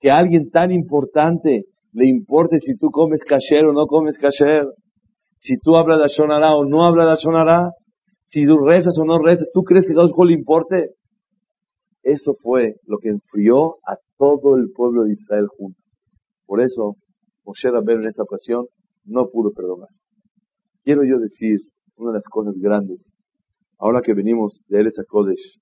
que 0.00 0.10
a 0.10 0.16
alguien 0.16 0.50
tan 0.50 0.72
importante 0.72 1.64
le 1.92 2.08
importe 2.08 2.58
si 2.58 2.78
tú 2.78 2.90
comes 2.90 3.22
kasher 3.24 3.66
o 3.66 3.74
no 3.74 3.86
comes 3.86 4.18
kasher? 4.18 4.64
Si 5.36 5.58
tú 5.58 5.76
hablas 5.76 5.98
de 5.98 6.06
Ashonara 6.06 6.56
o 6.56 6.64
no 6.64 6.82
hablas 6.82 7.06
de 7.06 7.12
Ashonara? 7.12 7.72
Si 8.26 8.46
tú 8.46 8.58
rezas 8.58 8.98
o 8.98 9.04
no 9.04 9.18
rezas, 9.18 9.48
¿tú 9.52 9.62
crees 9.62 9.86
que 9.86 9.92
Dios 9.92 10.12
le 10.16 10.32
importe? 10.32 10.90
Eso 12.02 12.34
fue 12.42 12.76
lo 12.86 12.98
que 12.98 13.08
enfrió 13.08 13.76
a 13.86 13.96
todo 14.18 14.56
el 14.56 14.70
pueblo 14.72 15.04
de 15.04 15.12
Israel 15.12 15.46
junto. 15.48 15.80
Por 16.46 16.60
eso, 16.60 16.96
Moshe 17.44 17.70
Rabbeinu 17.70 18.02
en 18.02 18.08
esta 18.08 18.22
ocasión 18.22 18.66
no 19.04 19.28
pudo 19.30 19.52
perdonar. 19.52 19.88
Quiero 20.82 21.04
yo 21.04 21.18
decir 21.18 21.60
una 21.96 22.10
de 22.10 22.18
las 22.18 22.28
cosas 22.28 22.54
grandes. 22.58 23.14
Ahora 23.78 24.00
que 24.02 24.14
venimos 24.14 24.62
de 24.68 24.80
Eres 24.80 24.94
Kodesh, 25.08 25.60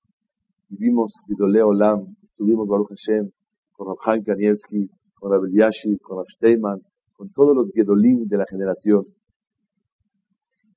vivimos 0.69 1.13
Gidolé 1.27 1.61
Olam, 1.61 2.15
estuvimos 2.23 2.67
Baruch 2.67 2.89
Hashem 2.89 3.29
con 3.73 3.87
Rabhaim 3.87 4.23
Kanievski, 4.23 4.89
con 5.15 5.31
Rabel 5.31 5.51
Yashi, 5.51 5.97
con 5.99 6.17
Rab 6.17 6.27
Steinman, 6.35 6.81
con 7.13 7.31
todos 7.31 7.55
los 7.55 7.71
Gedolim 7.73 8.27
de 8.27 8.37
la 8.37 8.45
generación. 8.49 9.05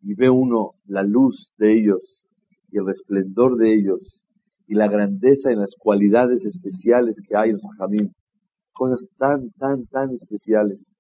Y 0.07 0.15
ve 0.15 0.31
uno 0.31 0.75
la 0.87 1.03
luz 1.03 1.53
de 1.59 1.73
ellos 1.73 2.25
y 2.71 2.79
el 2.79 2.87
resplendor 2.87 3.57
de 3.57 3.75
ellos 3.75 4.25
y 4.69 4.75
la 4.75 4.87
grandeza 4.87 5.51
en 5.51 5.59
las 5.59 5.75
cualidades 5.77 6.45
especiales 6.45 7.21
que 7.29 7.37
hay 7.37 7.51
en 7.51 7.59
Jamim. 7.77 8.13
Cosas 8.73 9.05
tan, 9.19 9.51
tan, 9.59 9.85
tan 9.87 10.15
especiales. 10.15 10.93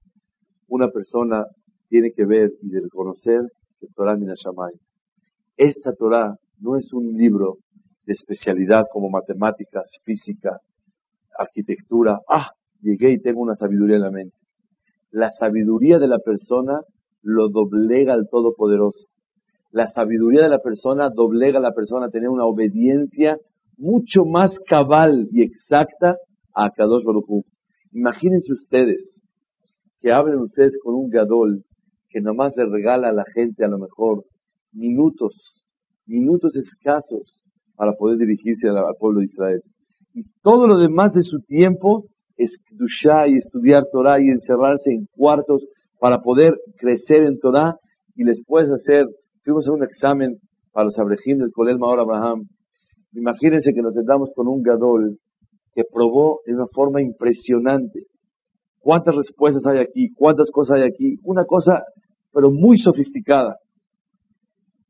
Una 0.66 0.88
persona 0.88 1.44
tiene 1.88 2.10
que 2.10 2.24
ver 2.24 2.50
y 2.60 2.76
reconocer 2.76 3.42
que 3.78 3.86
Torah 3.94 4.16
Minashamay. 4.16 4.72
Esta 5.56 5.94
Torah 5.94 6.34
no 6.58 6.76
es 6.76 6.92
un 6.92 7.16
libro 7.16 7.58
de 8.06 8.12
especialidad 8.12 8.86
como 8.92 9.08
matemáticas, 9.08 9.88
física, 10.02 10.58
arquitectura. 11.38 12.18
Ah, 12.28 12.50
llegué 12.80 13.12
y 13.12 13.20
tengo 13.20 13.40
una 13.40 13.54
sabiduría 13.54 13.96
en 13.96 14.02
la 14.02 14.10
mente. 14.10 14.36
La 15.12 15.30
sabiduría 15.30 16.00
de 16.00 16.08
la 16.08 16.18
persona 16.18 16.80
lo 17.26 17.48
doblega 17.48 18.14
al 18.14 18.28
Todopoderoso. 18.30 19.08
La 19.72 19.88
sabiduría 19.88 20.42
de 20.42 20.48
la 20.48 20.60
persona 20.60 21.10
doblega 21.10 21.58
a 21.58 21.62
la 21.62 21.72
persona 21.72 22.06
a 22.06 22.10
tener 22.10 22.28
una 22.28 22.44
obediencia 22.44 23.36
mucho 23.76 24.24
más 24.24 24.58
cabal 24.60 25.28
y 25.32 25.42
exacta 25.42 26.16
a 26.54 26.70
Kadosh 26.70 27.04
Baruch 27.04 27.44
Imagínense 27.92 28.52
ustedes 28.52 29.22
que 30.00 30.12
hablen 30.12 30.38
ustedes 30.38 30.78
con 30.82 30.94
un 30.94 31.10
gadol 31.10 31.64
que 32.08 32.20
nomás 32.20 32.56
le 32.56 32.64
regala 32.66 33.08
a 33.08 33.12
la 33.12 33.24
gente 33.34 33.64
a 33.64 33.68
lo 33.68 33.78
mejor 33.78 34.24
minutos, 34.72 35.66
minutos 36.06 36.54
escasos 36.56 37.42
para 37.74 37.92
poder 37.94 38.18
dirigirse 38.18 38.68
al, 38.68 38.76
pueblo 38.98 39.20
de 39.20 39.26
Israel. 39.26 39.62
Y 40.14 40.22
todo 40.42 40.66
lo 40.66 40.78
demás 40.78 41.12
de 41.12 41.22
su 41.22 41.40
tiempo 41.40 42.06
es 42.36 42.56
y 43.28 43.36
estudiar 43.36 43.84
Torah 43.90 44.20
y 44.20 44.28
encerrarse 44.28 44.92
en 44.92 45.06
cuartos 45.10 45.66
para 46.06 46.20
poder 46.20 46.54
crecer 46.78 47.24
en 47.24 47.40
Torah 47.40 47.74
y 48.14 48.22
les 48.22 48.40
puedes 48.46 48.70
hacer, 48.70 49.06
fuimos 49.42 49.66
a 49.66 49.72
un 49.72 49.82
examen 49.82 50.36
para 50.70 50.84
los 50.84 50.96
abrejim 51.00 51.38
del 51.38 51.50
Kolel 51.50 51.80
Maor 51.80 51.98
Abraham. 51.98 52.44
Imagínense 53.12 53.72
que 53.74 53.82
nos 53.82 53.92
tratamos 53.92 54.30
con 54.36 54.46
un 54.46 54.62
gadol 54.62 55.18
que 55.74 55.82
probó 55.82 56.42
de 56.46 56.54
una 56.54 56.66
forma 56.72 57.02
impresionante. 57.02 58.04
¿Cuántas 58.78 59.16
respuestas 59.16 59.66
hay 59.66 59.80
aquí? 59.80 60.12
¿Cuántas 60.14 60.48
cosas 60.52 60.76
hay 60.76 60.84
aquí? 60.84 61.16
Una 61.24 61.44
cosa, 61.44 61.82
pero 62.32 62.52
muy 62.52 62.78
sofisticada. 62.78 63.56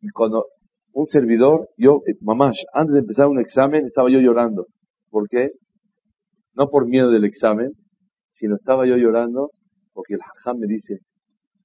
Y 0.03 0.11
cuando 0.11 0.45
un 0.93 1.07
servidor, 1.07 1.71
yo, 1.79 2.03
eh, 2.07 2.13
mamás, 2.21 2.59
antes 2.75 2.93
de 2.93 3.01
empezar 3.01 3.27
un 3.29 3.41
examen, 3.41 3.87
estaba 3.87 4.11
yo 4.11 4.19
llorando. 4.19 4.67
¿Por 5.09 5.31
qué? 5.31 5.53
No 6.55 6.69
por 6.69 6.87
miedo 6.87 7.11
del 7.11 7.25
examen, 7.25 7.73
sino 8.33 8.55
estaba 8.55 8.87
yo 8.87 8.99
llorando 8.99 9.49
porque 9.97 10.13
el 10.13 10.21
hajam 10.21 10.59
me 10.59 10.67
dice, 10.67 10.99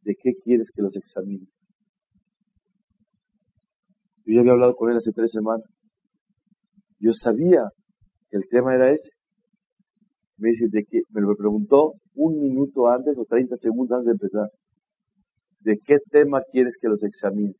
¿de 0.03 0.15
qué 0.15 0.31
quieres 0.41 0.71
que 0.73 0.81
los 0.81 0.95
examine? 0.95 1.45
Yo 4.25 4.35
ya 4.35 4.39
había 4.39 4.53
hablado 4.53 4.73
con 4.73 4.89
él 4.89 4.95
hace 4.95 5.11
tres 5.11 5.31
semanas. 5.31 5.65
Yo 6.97 7.11
sabía 7.11 7.69
que 8.29 8.37
el 8.37 8.47
tema 8.49 8.73
era 8.73 8.89
ese. 8.89 9.09
Me 10.37 10.51
dice, 10.51 10.67
¿de 10.69 10.85
qué? 10.89 11.01
Me 11.09 11.19
lo 11.19 11.35
preguntó 11.35 11.95
un 12.15 12.39
minuto 12.39 12.87
antes 12.87 13.17
o 13.17 13.25
30 13.25 13.57
segundos 13.57 13.97
antes 13.97 14.05
de 14.05 14.11
empezar. 14.13 14.49
¿De 15.59 15.77
qué 15.85 15.97
tema 16.09 16.41
quieres 16.49 16.77
que 16.79 16.87
los 16.87 17.03
examine? 17.03 17.53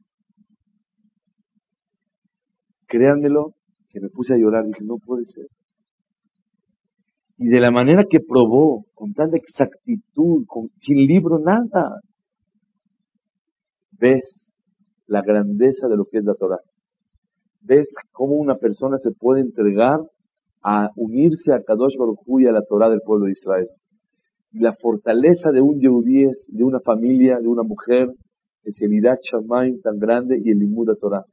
Créanmelo, 2.87 3.55
que 3.89 3.99
me 3.99 4.09
puse 4.09 4.35
a 4.35 4.37
llorar. 4.37 4.65
Dije, 4.65 4.85
no 4.85 4.97
puede 4.99 5.25
ser 5.25 5.47
y 7.41 7.47
de 7.47 7.59
la 7.59 7.71
manera 7.71 8.03
que 8.07 8.19
probó, 8.19 8.85
con 8.93 9.13
tanta 9.13 9.35
exactitud, 9.35 10.45
sin 10.77 10.97
libro, 11.07 11.39
nada, 11.39 11.99
ves 13.99 14.21
la 15.07 15.23
grandeza 15.23 15.87
de 15.87 15.97
lo 15.97 16.05
que 16.05 16.19
es 16.19 16.23
la 16.23 16.35
Torah. 16.35 16.59
Ves 17.61 17.91
cómo 18.11 18.35
una 18.35 18.57
persona 18.57 18.99
se 18.99 19.09
puede 19.09 19.41
entregar 19.41 20.01
a 20.61 20.89
unirse 20.95 21.51
a 21.51 21.63
Kadosh 21.63 21.97
Baruj 21.97 22.41
y 22.41 22.45
a 22.45 22.51
la 22.51 22.61
Torah 22.61 22.89
del 22.89 23.01
pueblo 23.03 23.25
de 23.25 23.31
Israel. 23.31 23.67
Y 24.51 24.59
la 24.59 24.75
fortaleza 24.79 25.49
de 25.51 25.61
un 25.61 25.79
Yehudí 25.79 26.25
de 26.47 26.63
una 26.63 26.79
familia, 26.79 27.39
de 27.39 27.47
una 27.47 27.63
mujer, 27.63 28.07
es 28.63 28.79
el 28.83 28.93
Irat 28.93 29.17
tan 29.81 29.97
grande 29.97 30.39
y 30.39 30.51
el 30.51 30.59
Limud 30.59 30.95
Torah. 30.99 31.25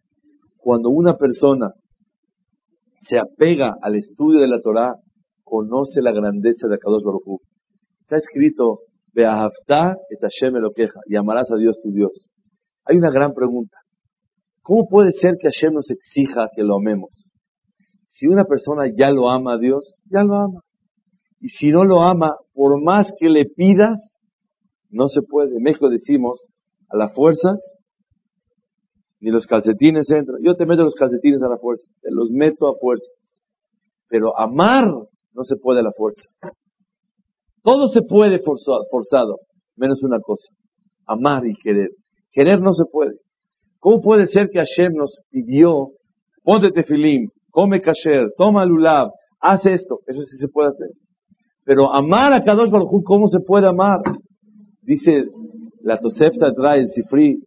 Cuando 0.56 0.88
una 0.88 1.18
persona 1.18 1.74
se 3.00 3.18
apega 3.18 3.76
al 3.82 3.96
estudio 3.96 4.40
de 4.40 4.48
la 4.48 4.62
Torah, 4.62 4.94
conoce 5.48 6.00
la 6.02 6.12
grandeza 6.12 6.68
de 6.68 6.74
Akadosh 6.76 7.02
Baruj 7.02 7.40
Está 8.00 8.16
escrito, 8.16 8.80
Beahavta 9.12 9.96
et 10.10 10.20
Hashem 10.20 10.54
queja 10.74 11.00
y 11.06 11.16
amarás 11.16 11.50
a 11.50 11.56
Dios 11.56 11.80
tu 11.82 11.90
Dios. 11.90 12.30
Hay 12.84 12.96
una 12.96 13.10
gran 13.10 13.34
pregunta. 13.34 13.76
¿Cómo 14.62 14.86
puede 14.88 15.12
ser 15.12 15.36
que 15.40 15.48
Hashem 15.48 15.74
nos 15.74 15.90
exija 15.90 16.48
que 16.54 16.62
lo 16.62 16.76
amemos? 16.76 17.10
Si 18.04 18.26
una 18.26 18.44
persona 18.44 18.84
ya 18.86 19.10
lo 19.10 19.30
ama 19.30 19.54
a 19.54 19.58
Dios, 19.58 19.96
ya 20.10 20.22
lo 20.24 20.36
ama. 20.36 20.60
Y 21.40 21.48
si 21.48 21.68
no 21.68 21.84
lo 21.84 22.02
ama, 22.02 22.36
por 22.52 22.82
más 22.82 23.12
que 23.18 23.28
le 23.28 23.44
pidas, 23.44 23.98
no 24.90 25.08
se 25.08 25.22
puede. 25.22 25.56
En 25.56 25.62
México 25.62 25.88
decimos, 25.88 26.46
a 26.88 26.96
las 26.96 27.14
fuerzas, 27.14 27.58
ni 29.20 29.30
los 29.30 29.46
calcetines 29.46 30.10
entran. 30.10 30.40
Yo 30.42 30.56
te 30.56 30.66
meto 30.66 30.82
los 30.82 30.94
calcetines 30.94 31.42
a 31.42 31.48
la 31.48 31.58
fuerza, 31.58 31.84
te 32.00 32.10
los 32.10 32.30
meto 32.30 32.68
a 32.68 32.78
fuerza. 32.78 33.10
Pero 34.08 34.38
amar 34.38 34.90
no 35.38 35.44
se 35.44 35.56
puede 35.56 35.80
a 35.80 35.84
la 35.84 35.92
fuerza. 35.92 36.28
Todo 37.62 37.86
se 37.86 38.02
puede 38.02 38.40
forzado, 38.40 39.36
menos 39.76 40.02
una 40.02 40.18
cosa, 40.18 40.48
amar 41.06 41.46
y 41.46 41.54
querer. 41.54 41.90
Querer 42.32 42.60
no 42.60 42.72
se 42.72 42.84
puede. 42.90 43.14
¿Cómo 43.78 44.02
puede 44.02 44.26
ser 44.26 44.48
que 44.50 44.58
Hashem 44.58 44.94
nos 44.94 45.20
pidió, 45.30 45.90
ponte 46.42 46.72
tefilim, 46.72 47.28
come 47.50 47.80
kasher, 47.80 48.32
toma 48.36 48.64
lulav, 48.64 49.10
haz 49.40 49.64
esto? 49.66 50.00
Eso 50.06 50.22
sí 50.22 50.36
se 50.38 50.48
puede 50.48 50.70
hacer. 50.70 50.88
Pero 51.64 51.92
amar 51.92 52.32
a 52.32 52.42
Kadosh 52.42 52.70
Baruj 52.70 53.04
¿cómo 53.04 53.28
se 53.28 53.38
puede 53.38 53.68
amar? 53.68 54.00
Dice 54.82 55.24
la 55.82 55.98
Tosefta 55.98 56.52
trae 56.52 56.80
el 56.80 56.88
Sifri, 56.88 57.38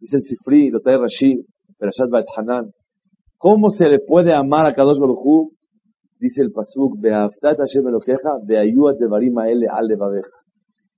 dice 0.00 0.16
el 0.16 0.22
Sifri, 0.22 0.70
lo 0.70 0.80
trae 0.80 0.98
Rashi, 0.98 1.44
Perashat 1.78 2.10
Hanan. 2.36 2.70
¿Cómo 3.38 3.70
se 3.70 3.86
le 3.86 4.00
puede 4.00 4.34
amar 4.34 4.66
a 4.66 4.74
Kadosh 4.74 4.98
Baruj 4.98 5.52
Dice 6.20 6.42
el 6.42 6.52
Pasuk, 6.52 6.98
Devarim 6.98 9.38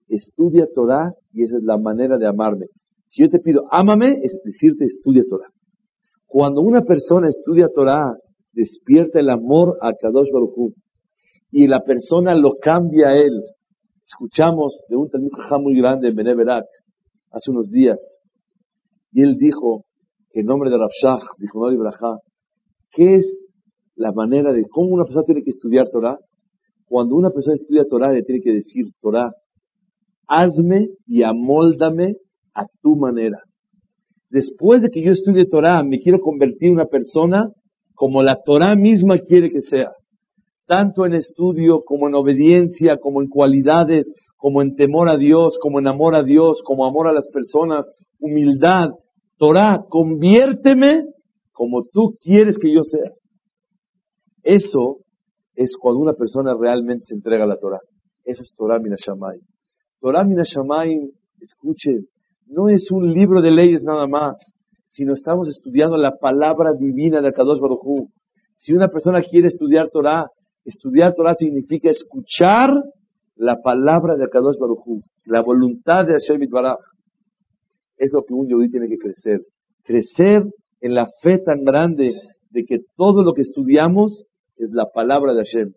Estudia 0.09 0.67
Torah 0.75 1.15
y 1.33 1.45
esa 1.45 1.59
es 1.59 1.63
la 1.63 1.79
manera 1.79 2.19
de 2.19 2.27
amarme. 2.27 2.67
Si 3.05 3.23
yo 3.23 3.29
te 3.29 3.39
pido, 3.39 3.63
ámame, 3.71 4.19
es 4.23 4.41
decirte, 4.45 4.85
estudia 4.85 5.23
Torah. 5.29 5.47
Cuando 6.27 6.61
una 6.61 6.83
persona 6.83 7.29
estudia 7.29 7.69
Torah, 7.69 8.17
despierta 8.53 9.21
el 9.21 9.31
amor 9.31 9.79
a 9.81 9.93
Kadosh 9.95 10.33
Baruch 10.33 10.75
y 11.53 11.69
la 11.69 11.85
persona 11.85 12.35
lo 12.35 12.57
cambia 12.61 13.11
a 13.11 13.17
él. 13.17 13.45
Escuchamos 14.05 14.85
de 14.89 14.97
un 14.97 15.09
talmud 15.09 15.31
muy 15.61 15.79
grande 15.79 16.09
en 16.09 16.17
Beneverak 16.17 16.67
hace 17.31 17.53
unos 17.53 17.71
días 17.71 18.01
y 19.13 19.23
él 19.23 19.37
dijo 19.39 19.85
que 20.31 20.41
en 20.41 20.47
nombre 20.47 20.69
de 20.69 20.79
Rabshah, 20.79 21.25
dijo 21.39 21.71
Ibrahá, 21.71 22.19
¿qué 22.91 23.15
es 23.17 23.42
la 23.97 24.13
manera 24.13 24.53
de 24.53 24.65
cómo 24.69 24.91
una 24.91 25.05
persona 25.05 25.25
tiene 25.25 25.43
que 25.43 25.51
estudiar 25.51 25.89
Torah. 25.89 26.19
Cuando 26.87 27.17
una 27.17 27.31
persona 27.31 27.55
estudia 27.55 27.85
Torah, 27.89 28.13
le 28.13 28.23
tiene 28.23 28.41
que 28.41 28.53
decir 28.53 28.87
Torah, 29.01 29.33
hazme 30.27 30.89
y 31.07 31.23
amóldame 31.23 32.17
a 32.55 32.67
tu 32.83 32.97
manera. 32.97 33.39
Después 34.31 34.83
de 34.83 34.89
que 34.89 35.03
yo 35.03 35.13
estudie 35.13 35.47
Torah, 35.47 35.83
me 35.83 35.99
quiero 35.99 36.21
convertir 36.21 36.69
en 36.69 36.75
una 36.75 36.87
persona 36.87 37.51
como 37.95 38.23
la 38.23 38.39
Torah 38.43 38.75
misma 38.75 39.19
quiere 39.19 39.51
que 39.51 39.61
sea. 39.61 39.93
Tanto 40.67 41.05
en 41.05 41.15
estudio, 41.15 41.83
como 41.85 42.09
en 42.09 42.15
obediencia, 42.15 42.97
como 42.97 43.21
en 43.21 43.29
cualidades, 43.29 44.11
como 44.37 44.63
en 44.63 44.75
temor 44.75 45.09
a 45.09 45.17
Dios, 45.17 45.59
como 45.61 45.79
en 45.79 45.87
amor 45.87 46.15
a 46.15 46.23
Dios, 46.23 46.63
como 46.65 46.87
amor 46.87 47.09
a 47.09 47.13
las 47.13 47.29
personas, 47.29 47.87
humildad. 48.19 48.91
Torah, 49.39 49.85
conviérteme 49.89 51.05
como 51.53 51.85
tú 51.85 52.17
quieres 52.21 52.59
que 52.59 52.73
yo 52.73 52.83
sea. 52.85 53.13
Eso 54.43 54.99
es 55.55 55.77
cuando 55.79 56.01
una 56.01 56.13
persona 56.15 56.55
realmente 56.59 57.05
se 57.07 57.15
entrega 57.15 57.45
a 57.45 57.47
la 57.47 57.59
Torah. 57.59 57.81
Eso 58.25 58.43
es 58.43 58.53
Torah 58.57 58.79
Minashamay. 58.79 59.39
Torah 60.01 60.25
Minashamay, 60.25 61.11
escuchen, 61.41 62.07
no 62.47 62.69
es 62.69 62.91
un 62.91 63.13
libro 63.13 63.41
de 63.41 63.51
leyes 63.51 63.83
nada 63.83 64.07
más, 64.07 64.35
sino 64.89 65.15
estamos 65.15 65.49
estudiando 65.49 65.97
la 65.97 66.17
palabra 66.19 66.73
divina 66.73 67.21
de 67.21 67.33
Kadosh 67.33 67.61
Baruj 67.61 68.09
Si 68.55 68.73
una 68.73 68.89
persona 68.89 69.23
quiere 69.23 69.49
estudiar 69.49 69.89
Torah, 69.89 70.27
estudiar 70.65 71.15
Torah 71.15 71.35
significa 71.35 71.91
escuchar 71.91 72.71
la 73.37 73.61
palabra 73.63 74.17
de 74.17 74.25
Akadosh 74.25 74.59
Baruj 74.59 75.03
la 75.25 75.41
voluntad 75.41 76.05
de 76.05 76.13
Hashem 76.13 76.49
Baraj. 76.51 76.79
Es 77.97 78.13
lo 78.13 78.25
que 78.25 78.35
un 78.35 78.49
yudí 78.49 78.71
tiene 78.71 78.89
que 78.89 78.99
crecer. 78.99 79.41
Crecer 79.85 80.45
en 80.81 80.95
la 80.95 81.09
fe 81.23 81.39
tan 81.39 81.65
grande 81.65 82.13
de 82.51 82.65
que 82.65 82.79
todo 82.97 83.23
lo 83.23 83.33
que 83.33 83.43
estudiamos 83.43 84.25
es 84.57 84.71
la 84.73 84.87
palabra 84.93 85.33
de 85.33 85.43
Hashem. 85.45 85.73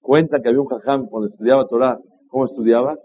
Cuenta 0.00 0.40
que 0.40 0.48
había 0.48 0.60
un 0.60 0.66
jajam 0.66 1.06
cuando 1.06 1.28
estudiaba 1.28 1.66
Torah, 1.66 1.98
¿cómo 2.28 2.44
estudiaba? 2.44 2.96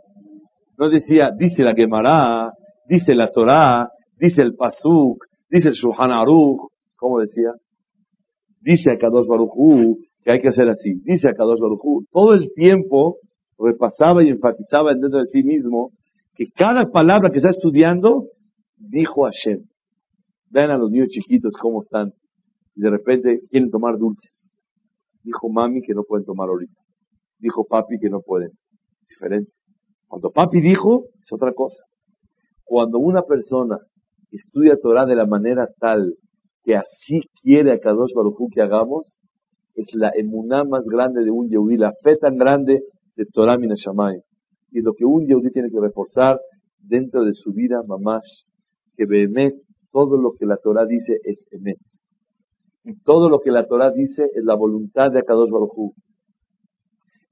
No 0.78 0.90
decía, 0.90 1.32
dice 1.38 1.64
la 1.64 1.74
Gemara, 1.74 2.52
dice 2.88 3.16
la 3.16 3.30
Torah, 3.32 3.90
dice 4.18 4.42
el 4.42 4.56
Pasuk, 4.56 5.24
dice 5.50 5.70
el 5.70 5.76
Shulchan 5.76 6.12
Aruch, 6.12 6.70
¿cómo 6.96 7.20
decía? 7.20 7.52
Dice 8.62 8.92
a 8.92 8.98
Kadosh 8.98 9.28
Baruchu 9.28 9.98
que 10.24 10.32
hay 10.32 10.42
que 10.42 10.50
hacer 10.50 10.70
así. 10.70 11.02
Dice 11.04 11.30
a 11.30 11.34
Kadosh 11.34 11.60
Baruchu, 11.60 12.06
todo 12.12 12.34
el 12.34 12.52
tiempo 12.54 13.18
repasaba 13.58 14.24
y 14.24 14.30
enfatizaba 14.30 14.94
dentro 14.94 15.20
de 15.20 15.26
sí 15.26 15.44
mismo 15.44 15.92
que 16.36 16.46
cada 16.56 16.92
palabra 16.92 17.30
que 17.32 17.38
está 17.38 17.50
estudiando 17.50 18.28
dijo 18.78 19.26
Hashem. 19.26 19.64
Vean 20.50 20.72
a 20.72 20.78
los 20.78 20.92
niños 20.92 21.10
chiquitos 21.10 21.54
cómo 21.60 21.82
están. 21.82 22.14
Y 22.76 22.82
de 22.82 22.90
repente 22.90 23.42
quieren 23.50 23.70
tomar 23.70 23.98
dulces. 23.98 24.51
Dijo 25.24 25.50
mami 25.50 25.82
que 25.82 25.94
no 25.94 26.04
pueden 26.04 26.26
tomar 26.26 26.50
ahorita. 26.50 26.80
Dijo 27.40 27.66
papi 27.66 28.00
que 28.00 28.10
no 28.10 28.22
pueden. 28.22 28.52
Es 29.04 29.10
diferente. 29.10 29.52
Cuando 30.08 30.32
papi 30.32 30.62
dijo, 30.62 31.06
es 31.22 31.32
otra 31.32 31.54
cosa. 31.54 31.84
Cuando 32.64 33.00
una 33.00 33.24
persona 33.24 33.78
estudia 34.32 34.78
Torah 34.78 35.06
de 35.06 35.16
la 35.16 35.26
manera 35.26 35.68
tal 35.80 36.16
que 36.64 36.76
así 36.76 37.22
quiere 37.42 37.74
a 37.74 37.80
Kadosh 37.80 38.14
Baruj 38.14 38.38
que 38.54 38.62
hagamos, 38.62 39.20
es 39.76 39.88
la 39.94 40.12
emuná 40.16 40.64
más 40.64 40.84
grande 40.86 41.24
de 41.24 41.32
un 41.32 41.50
Yehudi, 41.50 41.78
la 41.78 41.94
fe 42.04 42.18
tan 42.18 42.38
grande 42.38 42.84
de 43.16 43.26
Torah 43.26 43.58
Minashamay. 43.58 44.22
Y 44.72 44.82
lo 44.82 44.94
que 44.94 45.06
un 45.06 45.26
Yehudi 45.26 45.52
tiene 45.52 45.70
que 45.70 45.80
reforzar 45.80 46.40
dentro 46.80 47.24
de 47.24 47.34
su 47.34 47.52
vida, 47.52 47.82
mamás, 47.88 48.48
que 48.96 49.06
Behemet, 49.06 49.56
todo 49.92 50.18
lo 50.18 50.34
que 50.34 50.46
la 50.46 50.58
Torah 50.58 50.86
dice 50.86 51.18
es 51.24 51.48
Emet. 51.52 51.78
Y 52.84 53.00
todo 53.04 53.30
lo 53.30 53.40
que 53.40 53.52
la 53.52 53.66
Torah 53.66 53.92
dice 53.92 54.24
es 54.34 54.44
la 54.44 54.56
voluntad 54.56 55.12
de 55.12 55.20
Akadosh 55.20 55.52
Baruj 55.52 55.94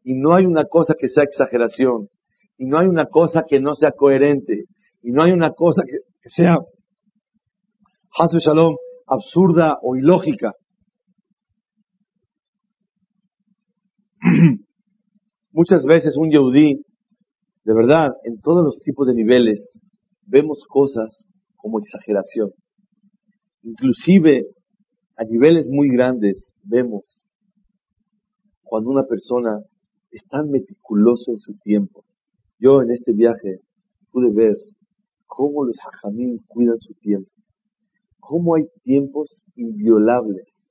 Y 0.03 0.13
no 0.13 0.35
hay 0.35 0.45
una 0.45 0.65
cosa 0.65 0.93
que 0.97 1.07
sea 1.07 1.23
exageración. 1.23 2.09
Y 2.57 2.65
no 2.65 2.77
hay 2.79 2.87
una 2.87 3.07
cosa 3.07 3.43
que 3.47 3.59
no 3.59 3.73
sea 3.73 3.91
coherente. 3.91 4.65
Y 5.01 5.11
no 5.11 5.23
hay 5.23 5.31
una 5.31 5.53
cosa 5.53 5.83
que, 5.87 5.97
sea, 6.29 6.57
Hasu 8.17 8.37
Shalom, 8.39 8.75
absurda 9.07 9.77
o 9.81 9.95
ilógica. 9.95 10.53
Muchas 15.51 15.83
veces 15.85 16.15
un 16.17 16.29
yehudí, 16.29 16.85
de 17.63 17.73
verdad, 17.73 18.09
en 18.23 18.39
todos 18.39 18.63
los 18.63 18.79
tipos 18.81 19.07
de 19.07 19.15
niveles, 19.15 19.79
vemos 20.25 20.63
cosas 20.67 21.27
como 21.55 21.79
exageración. 21.79 22.51
Inclusive 23.63 24.45
a 25.19 25.25
niveles 25.25 25.67
muy 25.67 25.89
grandes 25.89 26.53
vemos 26.63 27.25
cuando 28.63 28.89
una 28.89 29.03
persona 29.03 29.59
es 30.11 30.25
tan 30.29 30.49
meticuloso 30.49 31.31
en 31.31 31.39
su 31.39 31.57
tiempo. 31.57 32.05
Yo 32.57 32.81
en 32.81 32.91
este 32.91 33.11
viaje 33.11 33.59
pude 34.11 34.31
ver 34.31 34.55
cómo 35.27 35.65
los 35.65 35.75
hajamim 35.77 36.39
cuidan 36.47 36.77
su 36.77 36.93
tiempo. 36.93 37.29
Cómo 38.21 38.55
hay 38.55 38.69
tiempos 38.83 39.43
inviolables. 39.55 40.69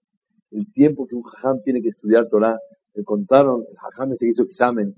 El 0.51 0.73
tiempo 0.73 1.07
que 1.07 1.15
un 1.15 1.25
hajam 1.25 1.61
tiene 1.63 1.83
que 1.83 1.89
estudiar 1.89 2.27
Torah. 2.27 2.59
Me 2.95 3.05
contaron, 3.05 3.65
el 3.69 3.77
hajam 3.77 4.15
se 4.15 4.29
hizo 4.29 4.45
examen, 4.45 4.95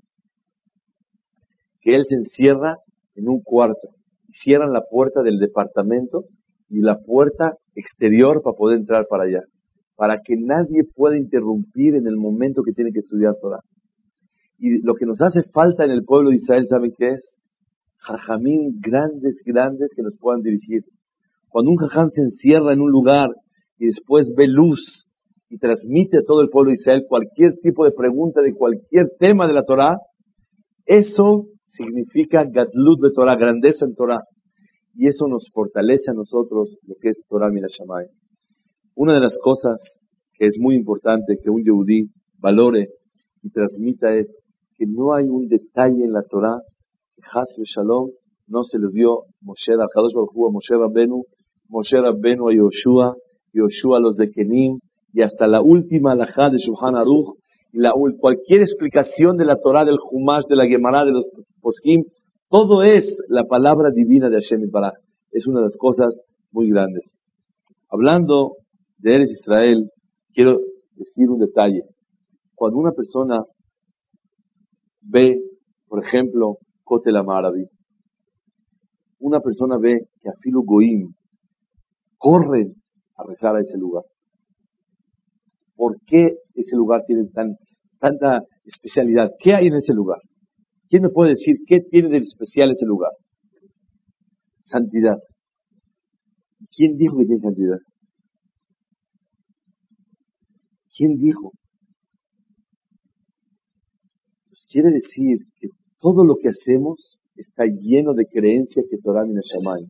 que 1.81 1.97
él 1.97 2.05
se 2.07 2.15
encierra 2.15 2.79
en 3.17 3.29
un 3.29 3.43
cuarto 3.43 3.97
y 4.29 4.33
cierran 4.33 4.73
la 4.73 4.85
puerta 4.89 5.23
del 5.23 5.41
departamento 5.41 6.27
y 6.71 6.81
la 6.81 6.99
puerta 7.05 7.55
exterior 7.75 8.41
para 8.43 8.57
poder 8.57 8.79
entrar 8.79 9.07
para 9.11 9.25
allá, 9.25 9.43
para 9.97 10.21
que 10.25 10.37
nadie 10.39 10.85
pueda 10.95 11.19
interrumpir 11.19 11.97
en 11.97 12.07
el 12.07 12.17
momento 12.17 12.63
que 12.63 12.73
tiene 12.73 12.93
que 12.93 13.01
estudiar 13.01 13.35
Torah. 13.41 13.61
Y 14.59 14.81
lo 14.83 14.95
que 14.95 15.07
nos 15.07 15.21
hace 15.21 15.43
falta 15.53 15.85
en 15.85 15.91
el 15.91 16.05
pueblo 16.05 16.31
de 16.31 16.37
Israel, 16.37 16.67
¿saben 16.69 16.93
qué 16.97 17.11
es? 17.15 17.41
Jajamín 17.99 18.79
grandes, 18.81 19.43
grandes 19.45 19.93
que 19.95 20.03
nos 20.03 20.17
puedan 20.19 20.43
dirigir. 20.43 20.85
Cuando 21.49 21.73
un 21.73 21.77
jajam 21.77 22.11
se 22.11 22.23
encierra 22.23 22.73
en 22.73 22.81
un 22.81 22.91
lugar 22.91 23.31
y 23.79 23.87
después 23.87 24.33
ve 24.37 24.47
luz 24.47 25.09
y 25.49 25.59
transmite 25.59 26.19
a 26.19 26.23
todo 26.23 26.43
el 26.43 26.49
pueblo 26.49 26.71
de 26.71 26.75
Israel 26.75 27.05
cualquier 27.09 27.55
tipo 27.61 27.85
de 27.85 27.91
pregunta 27.91 28.41
de 28.41 28.55
cualquier 28.55 29.09
tema 29.19 29.49
de 29.49 29.55
la 29.55 29.65
Torah, 29.65 29.97
eso 30.87 31.47
significa 31.67 32.45
Gadlut 32.45 33.01
de 33.03 33.11
Torah, 33.13 33.37
grandeza 33.37 33.85
en 33.85 33.95
Torah. 33.95 34.21
Y 34.95 35.07
eso 35.09 35.29
nos 35.29 35.51
fortalece 35.53 36.11
a 36.11 36.15
nosotros 36.15 36.77
lo 36.87 36.95
que 37.01 37.11
es 37.11 37.23
Torah 37.29 37.51
Shamay. 37.51 38.07
Una 38.95 39.15
de 39.15 39.21
las 39.21 39.39
cosas 39.39 40.01
que 40.35 40.47
es 40.47 40.57
muy 40.59 40.75
importante 40.75 41.39
que 41.43 41.51
un 41.51 41.63
yehudí 41.63 42.11
valore 42.39 42.89
y 43.43 43.51
transmita 43.51 44.15
es 44.15 44.39
que 44.77 44.87
no 44.87 45.15
hay 45.15 45.27
un 45.29 45.49
detalle 45.49 46.05
en 46.05 46.13
la 46.13 46.23
Torah 46.23 46.61
que 47.15 47.23
Hasbe 47.23 47.65
Shalom 47.65 48.11
no 48.51 48.65
se 48.65 48.79
le 48.79 48.89
dio 48.93 49.27
Moshe 49.43 49.73
a 49.73 49.77
Baruj 49.77 50.49
a 50.49 50.53
Moshe 50.53 50.75
Rabbenu, 50.75 51.23
Moshe 51.69 52.01
Rabbenu 52.01 52.49
a 52.49 52.55
Yoshua, 52.55 53.15
Yoshua 53.53 53.99
a 53.99 54.01
los 54.01 54.17
de 54.17 54.29
Kenim, 54.31 54.81
y 55.13 55.23
hasta 55.23 55.47
la 55.47 55.63
última 55.63 56.13
alajá 56.13 56.51
de 56.51 56.59
Shulchan 56.59 56.97
Aruch, 56.97 57.39
y 57.73 57.79
la, 57.79 57.93
cualquier 58.19 58.63
explicación 58.63 59.37
de 59.37 59.45
la 59.45 59.57
Torah, 59.61 59.85
del 59.85 59.99
Humash, 60.11 60.47
de 60.49 60.57
la 60.57 60.67
Gemara, 60.67 61.05
de 61.05 61.13
los 61.13 61.27
Poskim, 61.61 62.03
todo 62.51 62.83
es 62.83 63.17
la 63.29 63.45
palabra 63.45 63.93
divina 63.93 64.29
de 64.29 64.41
Hashem 64.41 64.69
Baraj. 64.71 64.95
Es 65.31 65.47
una 65.47 65.61
de 65.61 65.67
las 65.67 65.77
cosas 65.77 66.21
muy 66.51 66.69
grandes. 66.69 67.17
Hablando 67.89 68.57
de 68.99 69.15
Eres 69.15 69.31
Israel, 69.31 69.89
quiero 70.33 70.59
decir 70.97 71.31
un 71.31 71.39
detalle. 71.39 71.85
Cuando 72.57 72.79
una 72.79 72.91
persona 72.91 73.45
ve, 75.01 75.41
por 75.87 76.05
ejemplo, 76.05 76.59
Kotel 76.83 77.17
Amarabi, 77.17 77.67
una 79.21 79.41
persona 79.41 79.79
ve 79.79 80.09
que 80.21 80.29
a 80.29 80.35
Filu 80.41 80.65
Goim 80.65 81.15
corren 82.19 82.75
a 83.17 83.23
rezar 83.29 83.55
a 83.55 83.61
ese 83.61 83.79
lugar. 83.79 84.03
¿Por 85.77 86.01
qué 86.05 86.35
ese 86.55 86.75
lugar 86.75 87.05
tiene 87.07 87.27
tan, 87.33 87.55
tanta 88.01 88.43
especialidad? 88.65 89.31
¿Qué 89.39 89.55
hay 89.55 89.69
en 89.69 89.77
ese 89.77 89.95
lugar? 89.95 90.19
¿Quién 90.91 91.05
me 91.05 91.11
puede 91.11 91.31
decir 91.31 91.59
qué 91.69 91.81
tiene 91.89 92.09
de 92.09 92.19
especial 92.19 92.73
ese 92.73 92.85
lugar? 92.85 93.13
Santidad. 94.65 95.19
¿Quién 96.77 96.97
dijo 96.97 97.17
que 97.17 97.27
tiene 97.27 97.41
santidad? 97.41 97.79
¿Quién 100.97 101.17
dijo? 101.17 101.53
Pues 104.49 104.67
quiere 104.69 104.91
decir 104.91 105.39
que 105.61 105.69
todo 106.01 106.25
lo 106.25 106.35
que 106.35 106.49
hacemos 106.49 107.21
está 107.37 107.67
lleno 107.67 108.13
de 108.13 108.27
creencia 108.27 108.83
que 108.91 108.99
Torah 108.99 109.25
Minashamayim. 109.25 109.89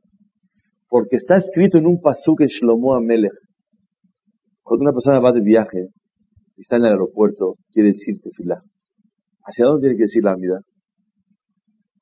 Porque 0.87 1.17
está 1.17 1.37
escrito 1.39 1.79
en 1.79 1.87
un 1.87 2.03
pasuk 2.03 2.43
en 2.43 2.49
Shlomo 2.49 2.95
Amelech. 2.95 3.33
Cuando 4.63 4.83
una 4.83 4.93
persona 4.93 5.19
va 5.19 5.33
de 5.33 5.41
viaje 5.41 5.89
y 6.57 6.61
está 6.61 6.77
en 6.77 6.83
el 6.83 6.93
aeropuerto, 6.93 7.55
quiere 7.73 7.89
decir 7.89 8.21
tefilá. 8.23 8.63
¿Hacia 9.45 9.65
dónde 9.65 9.89
tiene 9.89 9.97
que 9.97 10.03
decir 10.03 10.23
la 10.23 10.37
vida? 10.37 10.61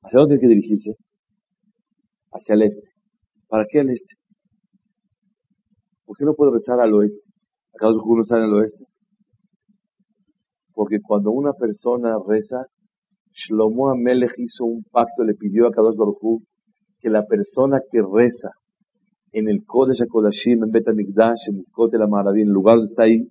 ¿Hacia 0.01 0.19
dónde 0.19 0.35
hay 0.35 0.41
que 0.41 0.47
dirigirse? 0.47 0.95
Hacia 2.31 2.55
el 2.55 2.63
este. 2.63 2.87
¿Para 3.47 3.65
qué 3.69 3.81
al 3.81 3.89
este? 3.89 4.15
¿Por 6.05 6.17
qué 6.17 6.23
no 6.23 6.33
puedo 6.33 6.53
rezar 6.53 6.79
al 6.79 6.93
oeste? 6.93 7.21
¿Acaso 7.73 8.01
uno 8.05 8.23
en 8.29 8.43
el 8.43 8.53
oeste? 8.53 8.85
Porque 10.73 10.99
cuando 11.05 11.31
una 11.31 11.51
persona 11.53 12.15
reza, 12.25 12.65
Shlomo 13.33 13.89
Amelech 13.89 14.33
hizo 14.37 14.65
un 14.65 14.83
pacto, 14.89 15.23
le 15.23 15.33
pidió 15.33 15.67
a 15.67 15.71
Kadosh 15.71 15.97
Baruj 15.97 16.41
que 16.99 17.09
la 17.09 17.25
persona 17.25 17.79
que 17.91 17.99
reza 18.01 18.51
en 19.33 19.49
el 19.49 19.65
Kodesh 19.65 20.01
HaKodashim, 20.03 20.63
en 20.63 20.71
Betamikdash, 20.71 21.49
en 21.49 21.57
el 21.57 21.65
Kotel 21.71 22.07
Maraví, 22.07 22.41
en 22.41 22.47
el 22.47 22.53
lugar 22.53 22.77
donde 22.77 22.91
está 22.91 23.03
ahí, 23.03 23.27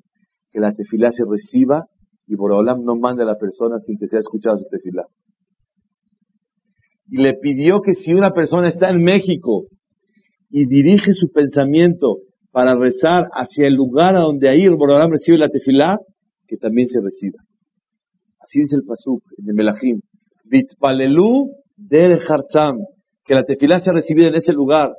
que 0.52 0.60
la 0.60 0.72
tefilá 0.74 1.10
se 1.12 1.24
reciba 1.28 1.86
y 2.26 2.36
por 2.36 2.52
no 2.52 2.96
mande 2.96 3.22
a 3.22 3.26
la 3.26 3.38
persona 3.38 3.78
sin 3.78 3.98
que 3.98 4.06
sea 4.06 4.20
escuchada 4.20 4.58
su 4.58 4.68
tefilá 4.68 5.06
le 7.10 7.34
pidió 7.34 7.80
que 7.80 7.94
si 7.94 8.12
una 8.12 8.32
persona 8.32 8.68
está 8.68 8.90
en 8.90 9.02
México 9.02 9.64
y 10.50 10.66
dirige 10.66 11.12
su 11.12 11.30
pensamiento 11.30 12.18
para 12.50 12.74
rezar 12.74 13.28
hacia 13.32 13.66
el 13.66 13.74
lugar 13.74 14.16
a 14.16 14.20
donde 14.20 14.48
ahí 14.48 14.62
el 14.62 14.76
Borolam 14.76 15.10
recibe 15.10 15.38
la 15.38 15.48
tefilá, 15.48 15.98
que 16.46 16.56
también 16.56 16.88
se 16.88 17.00
reciba. 17.00 17.38
Así 18.40 18.60
dice 18.60 18.76
el 18.76 18.82
pasuk 18.84 19.22
de 19.36 19.52
Melahim. 19.52 20.00
Vitpalelu 20.44 21.50
del 21.76 22.18
Hartam, 22.26 22.78
que 23.24 23.34
la 23.34 23.44
tefilá 23.44 23.80
sea 23.80 23.92
recibida 23.92 24.28
en 24.28 24.36
ese 24.36 24.52
lugar. 24.52 24.92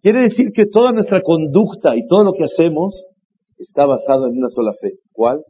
Quiere 0.00 0.22
decir 0.22 0.50
que 0.54 0.64
toda 0.64 0.92
nuestra 0.92 1.20
conducta 1.22 1.94
y 1.96 2.06
todo 2.06 2.24
lo 2.24 2.32
que 2.32 2.44
hacemos 2.44 3.08
está 3.58 3.84
basado 3.84 4.26
en 4.26 4.38
una 4.38 4.48
sola 4.48 4.72
fe. 4.80 4.92
¿Cuál? 5.12 5.42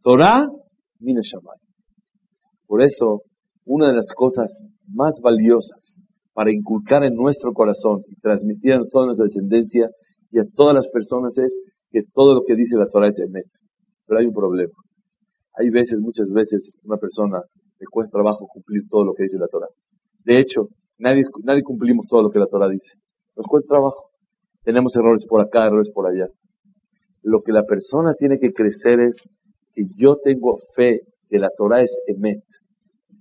Torah 0.00 0.48
Mina 0.98 1.20
Shamay. 1.22 1.58
Por 2.66 2.82
eso, 2.82 3.22
una 3.64 3.88
de 3.88 3.94
las 3.94 4.12
cosas 4.14 4.68
más 4.88 5.20
valiosas 5.22 6.02
para 6.34 6.52
inculcar 6.52 7.04
en 7.04 7.14
nuestro 7.14 7.52
corazón 7.52 8.02
y 8.08 8.16
transmitir 8.16 8.72
a 8.72 8.80
toda 8.90 9.06
nuestra 9.06 9.26
descendencia 9.26 9.90
y 10.30 10.38
a 10.38 10.44
todas 10.54 10.74
las 10.74 10.88
personas 10.88 11.36
es 11.38 11.52
que 11.90 12.02
todo 12.12 12.34
lo 12.34 12.42
que 12.42 12.56
dice 12.56 12.76
la 12.76 12.88
Torah 12.88 13.08
es 13.08 13.20
emet. 13.20 13.46
Pero 14.06 14.20
hay 14.20 14.26
un 14.26 14.32
problema. 14.32 14.72
Hay 15.54 15.68
veces, 15.70 16.00
muchas 16.00 16.30
veces, 16.30 16.78
una 16.84 16.96
persona 16.96 17.42
le 17.78 17.86
cuesta 17.90 18.12
trabajo 18.12 18.46
cumplir 18.46 18.82
todo 18.88 19.04
lo 19.04 19.12
que 19.12 19.24
dice 19.24 19.36
la 19.38 19.48
Torah. 19.48 19.68
De 20.24 20.40
hecho, 20.40 20.68
nadie, 20.98 21.24
nadie 21.44 21.62
cumplimos 21.62 22.06
todo 22.08 22.22
lo 22.22 22.30
que 22.30 22.38
la 22.38 22.46
Torah 22.46 22.68
dice. 22.68 22.96
Nos 23.36 23.46
cuesta 23.46 23.68
trabajo. 23.68 24.10
Tenemos 24.64 24.96
errores 24.96 25.26
por 25.26 25.40
acá, 25.40 25.66
errores 25.66 25.90
por 25.92 26.06
allá. 26.06 26.28
Lo 27.22 27.42
que 27.42 27.52
la 27.52 27.64
persona 27.64 28.14
tiene 28.14 28.38
que 28.38 28.52
crecer 28.52 29.00
es 29.00 29.16
que 29.74 29.84
yo 29.96 30.16
tengo 30.22 30.58
fe 30.74 31.00
que 31.28 31.38
la 31.38 31.50
Torah 31.56 31.82
es 31.82 31.90
emet. 32.06 32.42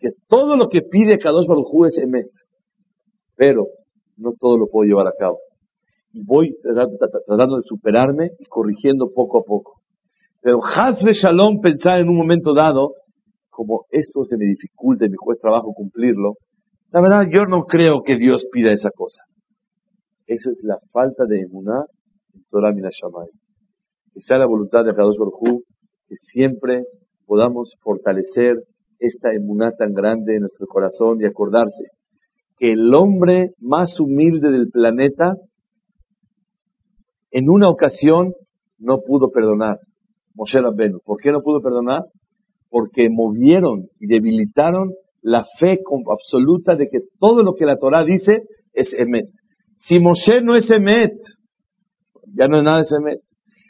Que 0.01 0.09
todo 0.27 0.57
lo 0.57 0.67
que 0.67 0.81
pide 0.81 1.19
Kadosh 1.19 1.47
Baruj 1.47 1.85
es 1.87 1.97
emet. 1.97 2.27
Pero 3.37 3.67
no 4.17 4.31
todo 4.37 4.57
lo 4.57 4.67
puedo 4.67 4.87
llevar 4.87 5.07
a 5.07 5.13
cabo. 5.17 5.39
Y 6.11 6.25
voy 6.25 6.57
tratando 6.61 7.57
de 7.57 7.63
superarme 7.63 8.31
y 8.39 8.45
corrigiendo 8.45 9.11
poco 9.13 9.39
a 9.39 9.43
poco. 9.43 9.81
Pero 10.41 10.59
Hazbe 10.65 11.13
Shalom 11.13 11.61
pensar 11.61 12.01
en 12.01 12.09
un 12.09 12.17
momento 12.17 12.53
dado, 12.53 12.95
como 13.49 13.85
esto 13.91 14.25
se 14.25 14.37
me 14.37 14.45
dificulta 14.45 15.05
y 15.05 15.09
me 15.09 15.17
cuesta 15.17 15.43
trabajo 15.43 15.73
cumplirlo, 15.73 16.33
la 16.91 16.99
verdad 16.99 17.27
yo 17.31 17.45
no 17.45 17.63
creo 17.65 18.01
que 18.03 18.17
Dios 18.17 18.45
pida 18.51 18.73
esa 18.73 18.89
cosa. 18.89 19.23
Esa 20.25 20.49
es 20.49 20.61
la 20.63 20.79
falta 20.91 21.25
de 21.25 21.41
emuná 21.41 21.85
en 22.33 22.43
Torah 22.49 22.73
Minashamay. 22.73 23.27
Que 24.13 24.21
sea 24.21 24.39
la 24.39 24.47
voluntad 24.47 24.83
de 24.83 24.95
Kadosh 24.95 25.17
Baruj 25.17 25.61
que 26.07 26.15
siempre 26.17 26.83
podamos 27.25 27.75
fortalecer 27.81 28.57
esta 29.01 29.33
emuná 29.33 29.71
tan 29.71 29.93
grande 29.93 30.35
en 30.35 30.41
nuestro 30.41 30.67
corazón 30.67 31.19
y 31.19 31.25
acordarse 31.25 31.89
que 32.57 32.73
el 32.73 32.93
hombre 32.93 33.51
más 33.59 33.99
humilde 33.99 34.51
del 34.51 34.69
planeta 34.69 35.33
en 37.31 37.49
una 37.49 37.69
ocasión 37.69 38.33
no 38.77 38.99
pudo 39.01 39.31
perdonar. 39.31 39.79
Moshe 40.35 40.61
Rabbenu. 40.61 40.99
¿Por 41.03 41.19
qué 41.19 41.31
no 41.31 41.41
pudo 41.41 41.61
perdonar? 41.61 42.03
Porque 42.69 43.09
movieron 43.09 43.87
y 43.99 44.07
debilitaron 44.07 44.91
la 45.21 45.45
fe 45.59 45.79
absoluta 46.11 46.75
de 46.75 46.87
que 46.87 46.99
todo 47.19 47.43
lo 47.43 47.55
que 47.55 47.65
la 47.65 47.77
Torah 47.77 48.03
dice 48.03 48.43
es 48.73 48.93
emet. 48.93 49.25
Si 49.79 49.99
Moshe 49.99 50.41
no 50.41 50.55
es 50.55 50.69
emet, 50.69 51.13
ya 52.35 52.47
no 52.47 52.59
es 52.59 52.63
nada 52.63 52.83
de 52.83 52.97
emet. 52.97 53.19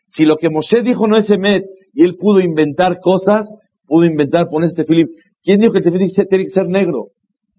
Si 0.07 0.25
lo 0.25 0.35
que 0.35 0.49
Moshe 0.49 0.81
dijo 0.81 1.07
no 1.07 1.15
es 1.15 1.29
emet 1.29 1.63
y 1.93 2.03
él 2.03 2.17
pudo 2.17 2.41
inventar 2.41 2.99
cosas, 2.99 3.49
pudo 3.91 4.05
inventar 4.05 4.47
poner 4.47 4.69
este 4.69 4.85
film. 4.85 5.09
¿Quién 5.43 5.59
dijo 5.59 5.73
que 5.73 5.79
este 5.79 5.91
film 5.91 6.07
tiene 6.29 6.45
que 6.45 6.51
ser 6.51 6.67
negro? 6.69 7.07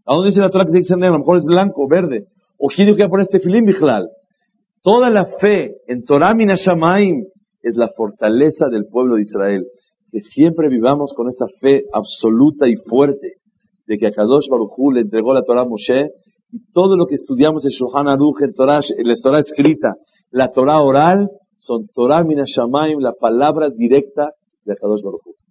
¿A 0.06 0.14
dónde 0.14 0.30
dice 0.30 0.40
la 0.40 0.48
Torah 0.48 0.64
que 0.64 0.70
tiene 0.70 0.84
que 0.84 0.88
ser 0.88 0.96
negro? 0.96 1.16
A 1.16 1.18
lo 1.18 1.24
mejor 1.24 1.36
es 1.36 1.44
blanco, 1.44 1.86
verde. 1.86 2.24
¿O 2.56 2.68
quién 2.68 2.86
dijo 2.86 2.96
que 2.96 3.06
poner 3.06 3.26
este 3.30 3.38
film, 3.38 3.66
Bijlal? 3.66 4.08
Toda 4.82 5.10
la 5.10 5.26
fe 5.26 5.76
en 5.86 6.04
Torah 6.04 6.32
Minashamaim 6.34 7.26
es 7.60 7.76
la 7.76 7.88
fortaleza 7.94 8.68
del 8.70 8.86
pueblo 8.86 9.16
de 9.16 9.22
Israel. 9.22 9.66
Que 10.10 10.20
siempre 10.20 10.70
vivamos 10.70 11.12
con 11.14 11.28
esta 11.28 11.44
fe 11.60 11.82
absoluta 11.92 12.66
y 12.66 12.76
fuerte 12.76 13.34
de 13.86 13.98
que 13.98 14.06
a 14.06 14.10
Kadosh 14.10 14.48
Baruj 14.50 14.94
le 14.94 15.00
entregó 15.00 15.34
la 15.34 15.42
Torah 15.42 15.62
a 15.62 15.66
Moshe 15.66 16.12
y 16.50 16.72
todo 16.72 16.96
lo 16.96 17.04
que 17.04 17.14
estudiamos 17.14 17.62
en 17.66 17.72
Shohan 17.72 18.08
Aruch, 18.08 18.40
en, 18.40 18.54
Torah, 18.54 18.80
en 18.96 19.06
la 19.06 19.14
Torah 19.22 19.40
escrita, 19.40 19.96
la 20.30 20.50
Torah 20.50 20.80
oral, 20.80 21.28
son 21.58 21.88
Torah 21.92 22.24
Minashamaim, 22.24 23.00
la 23.00 23.12
palabra 23.12 23.68
directa 23.68 24.30
de 24.64 24.76
Kadosh 24.76 25.02
Baruj 25.02 25.41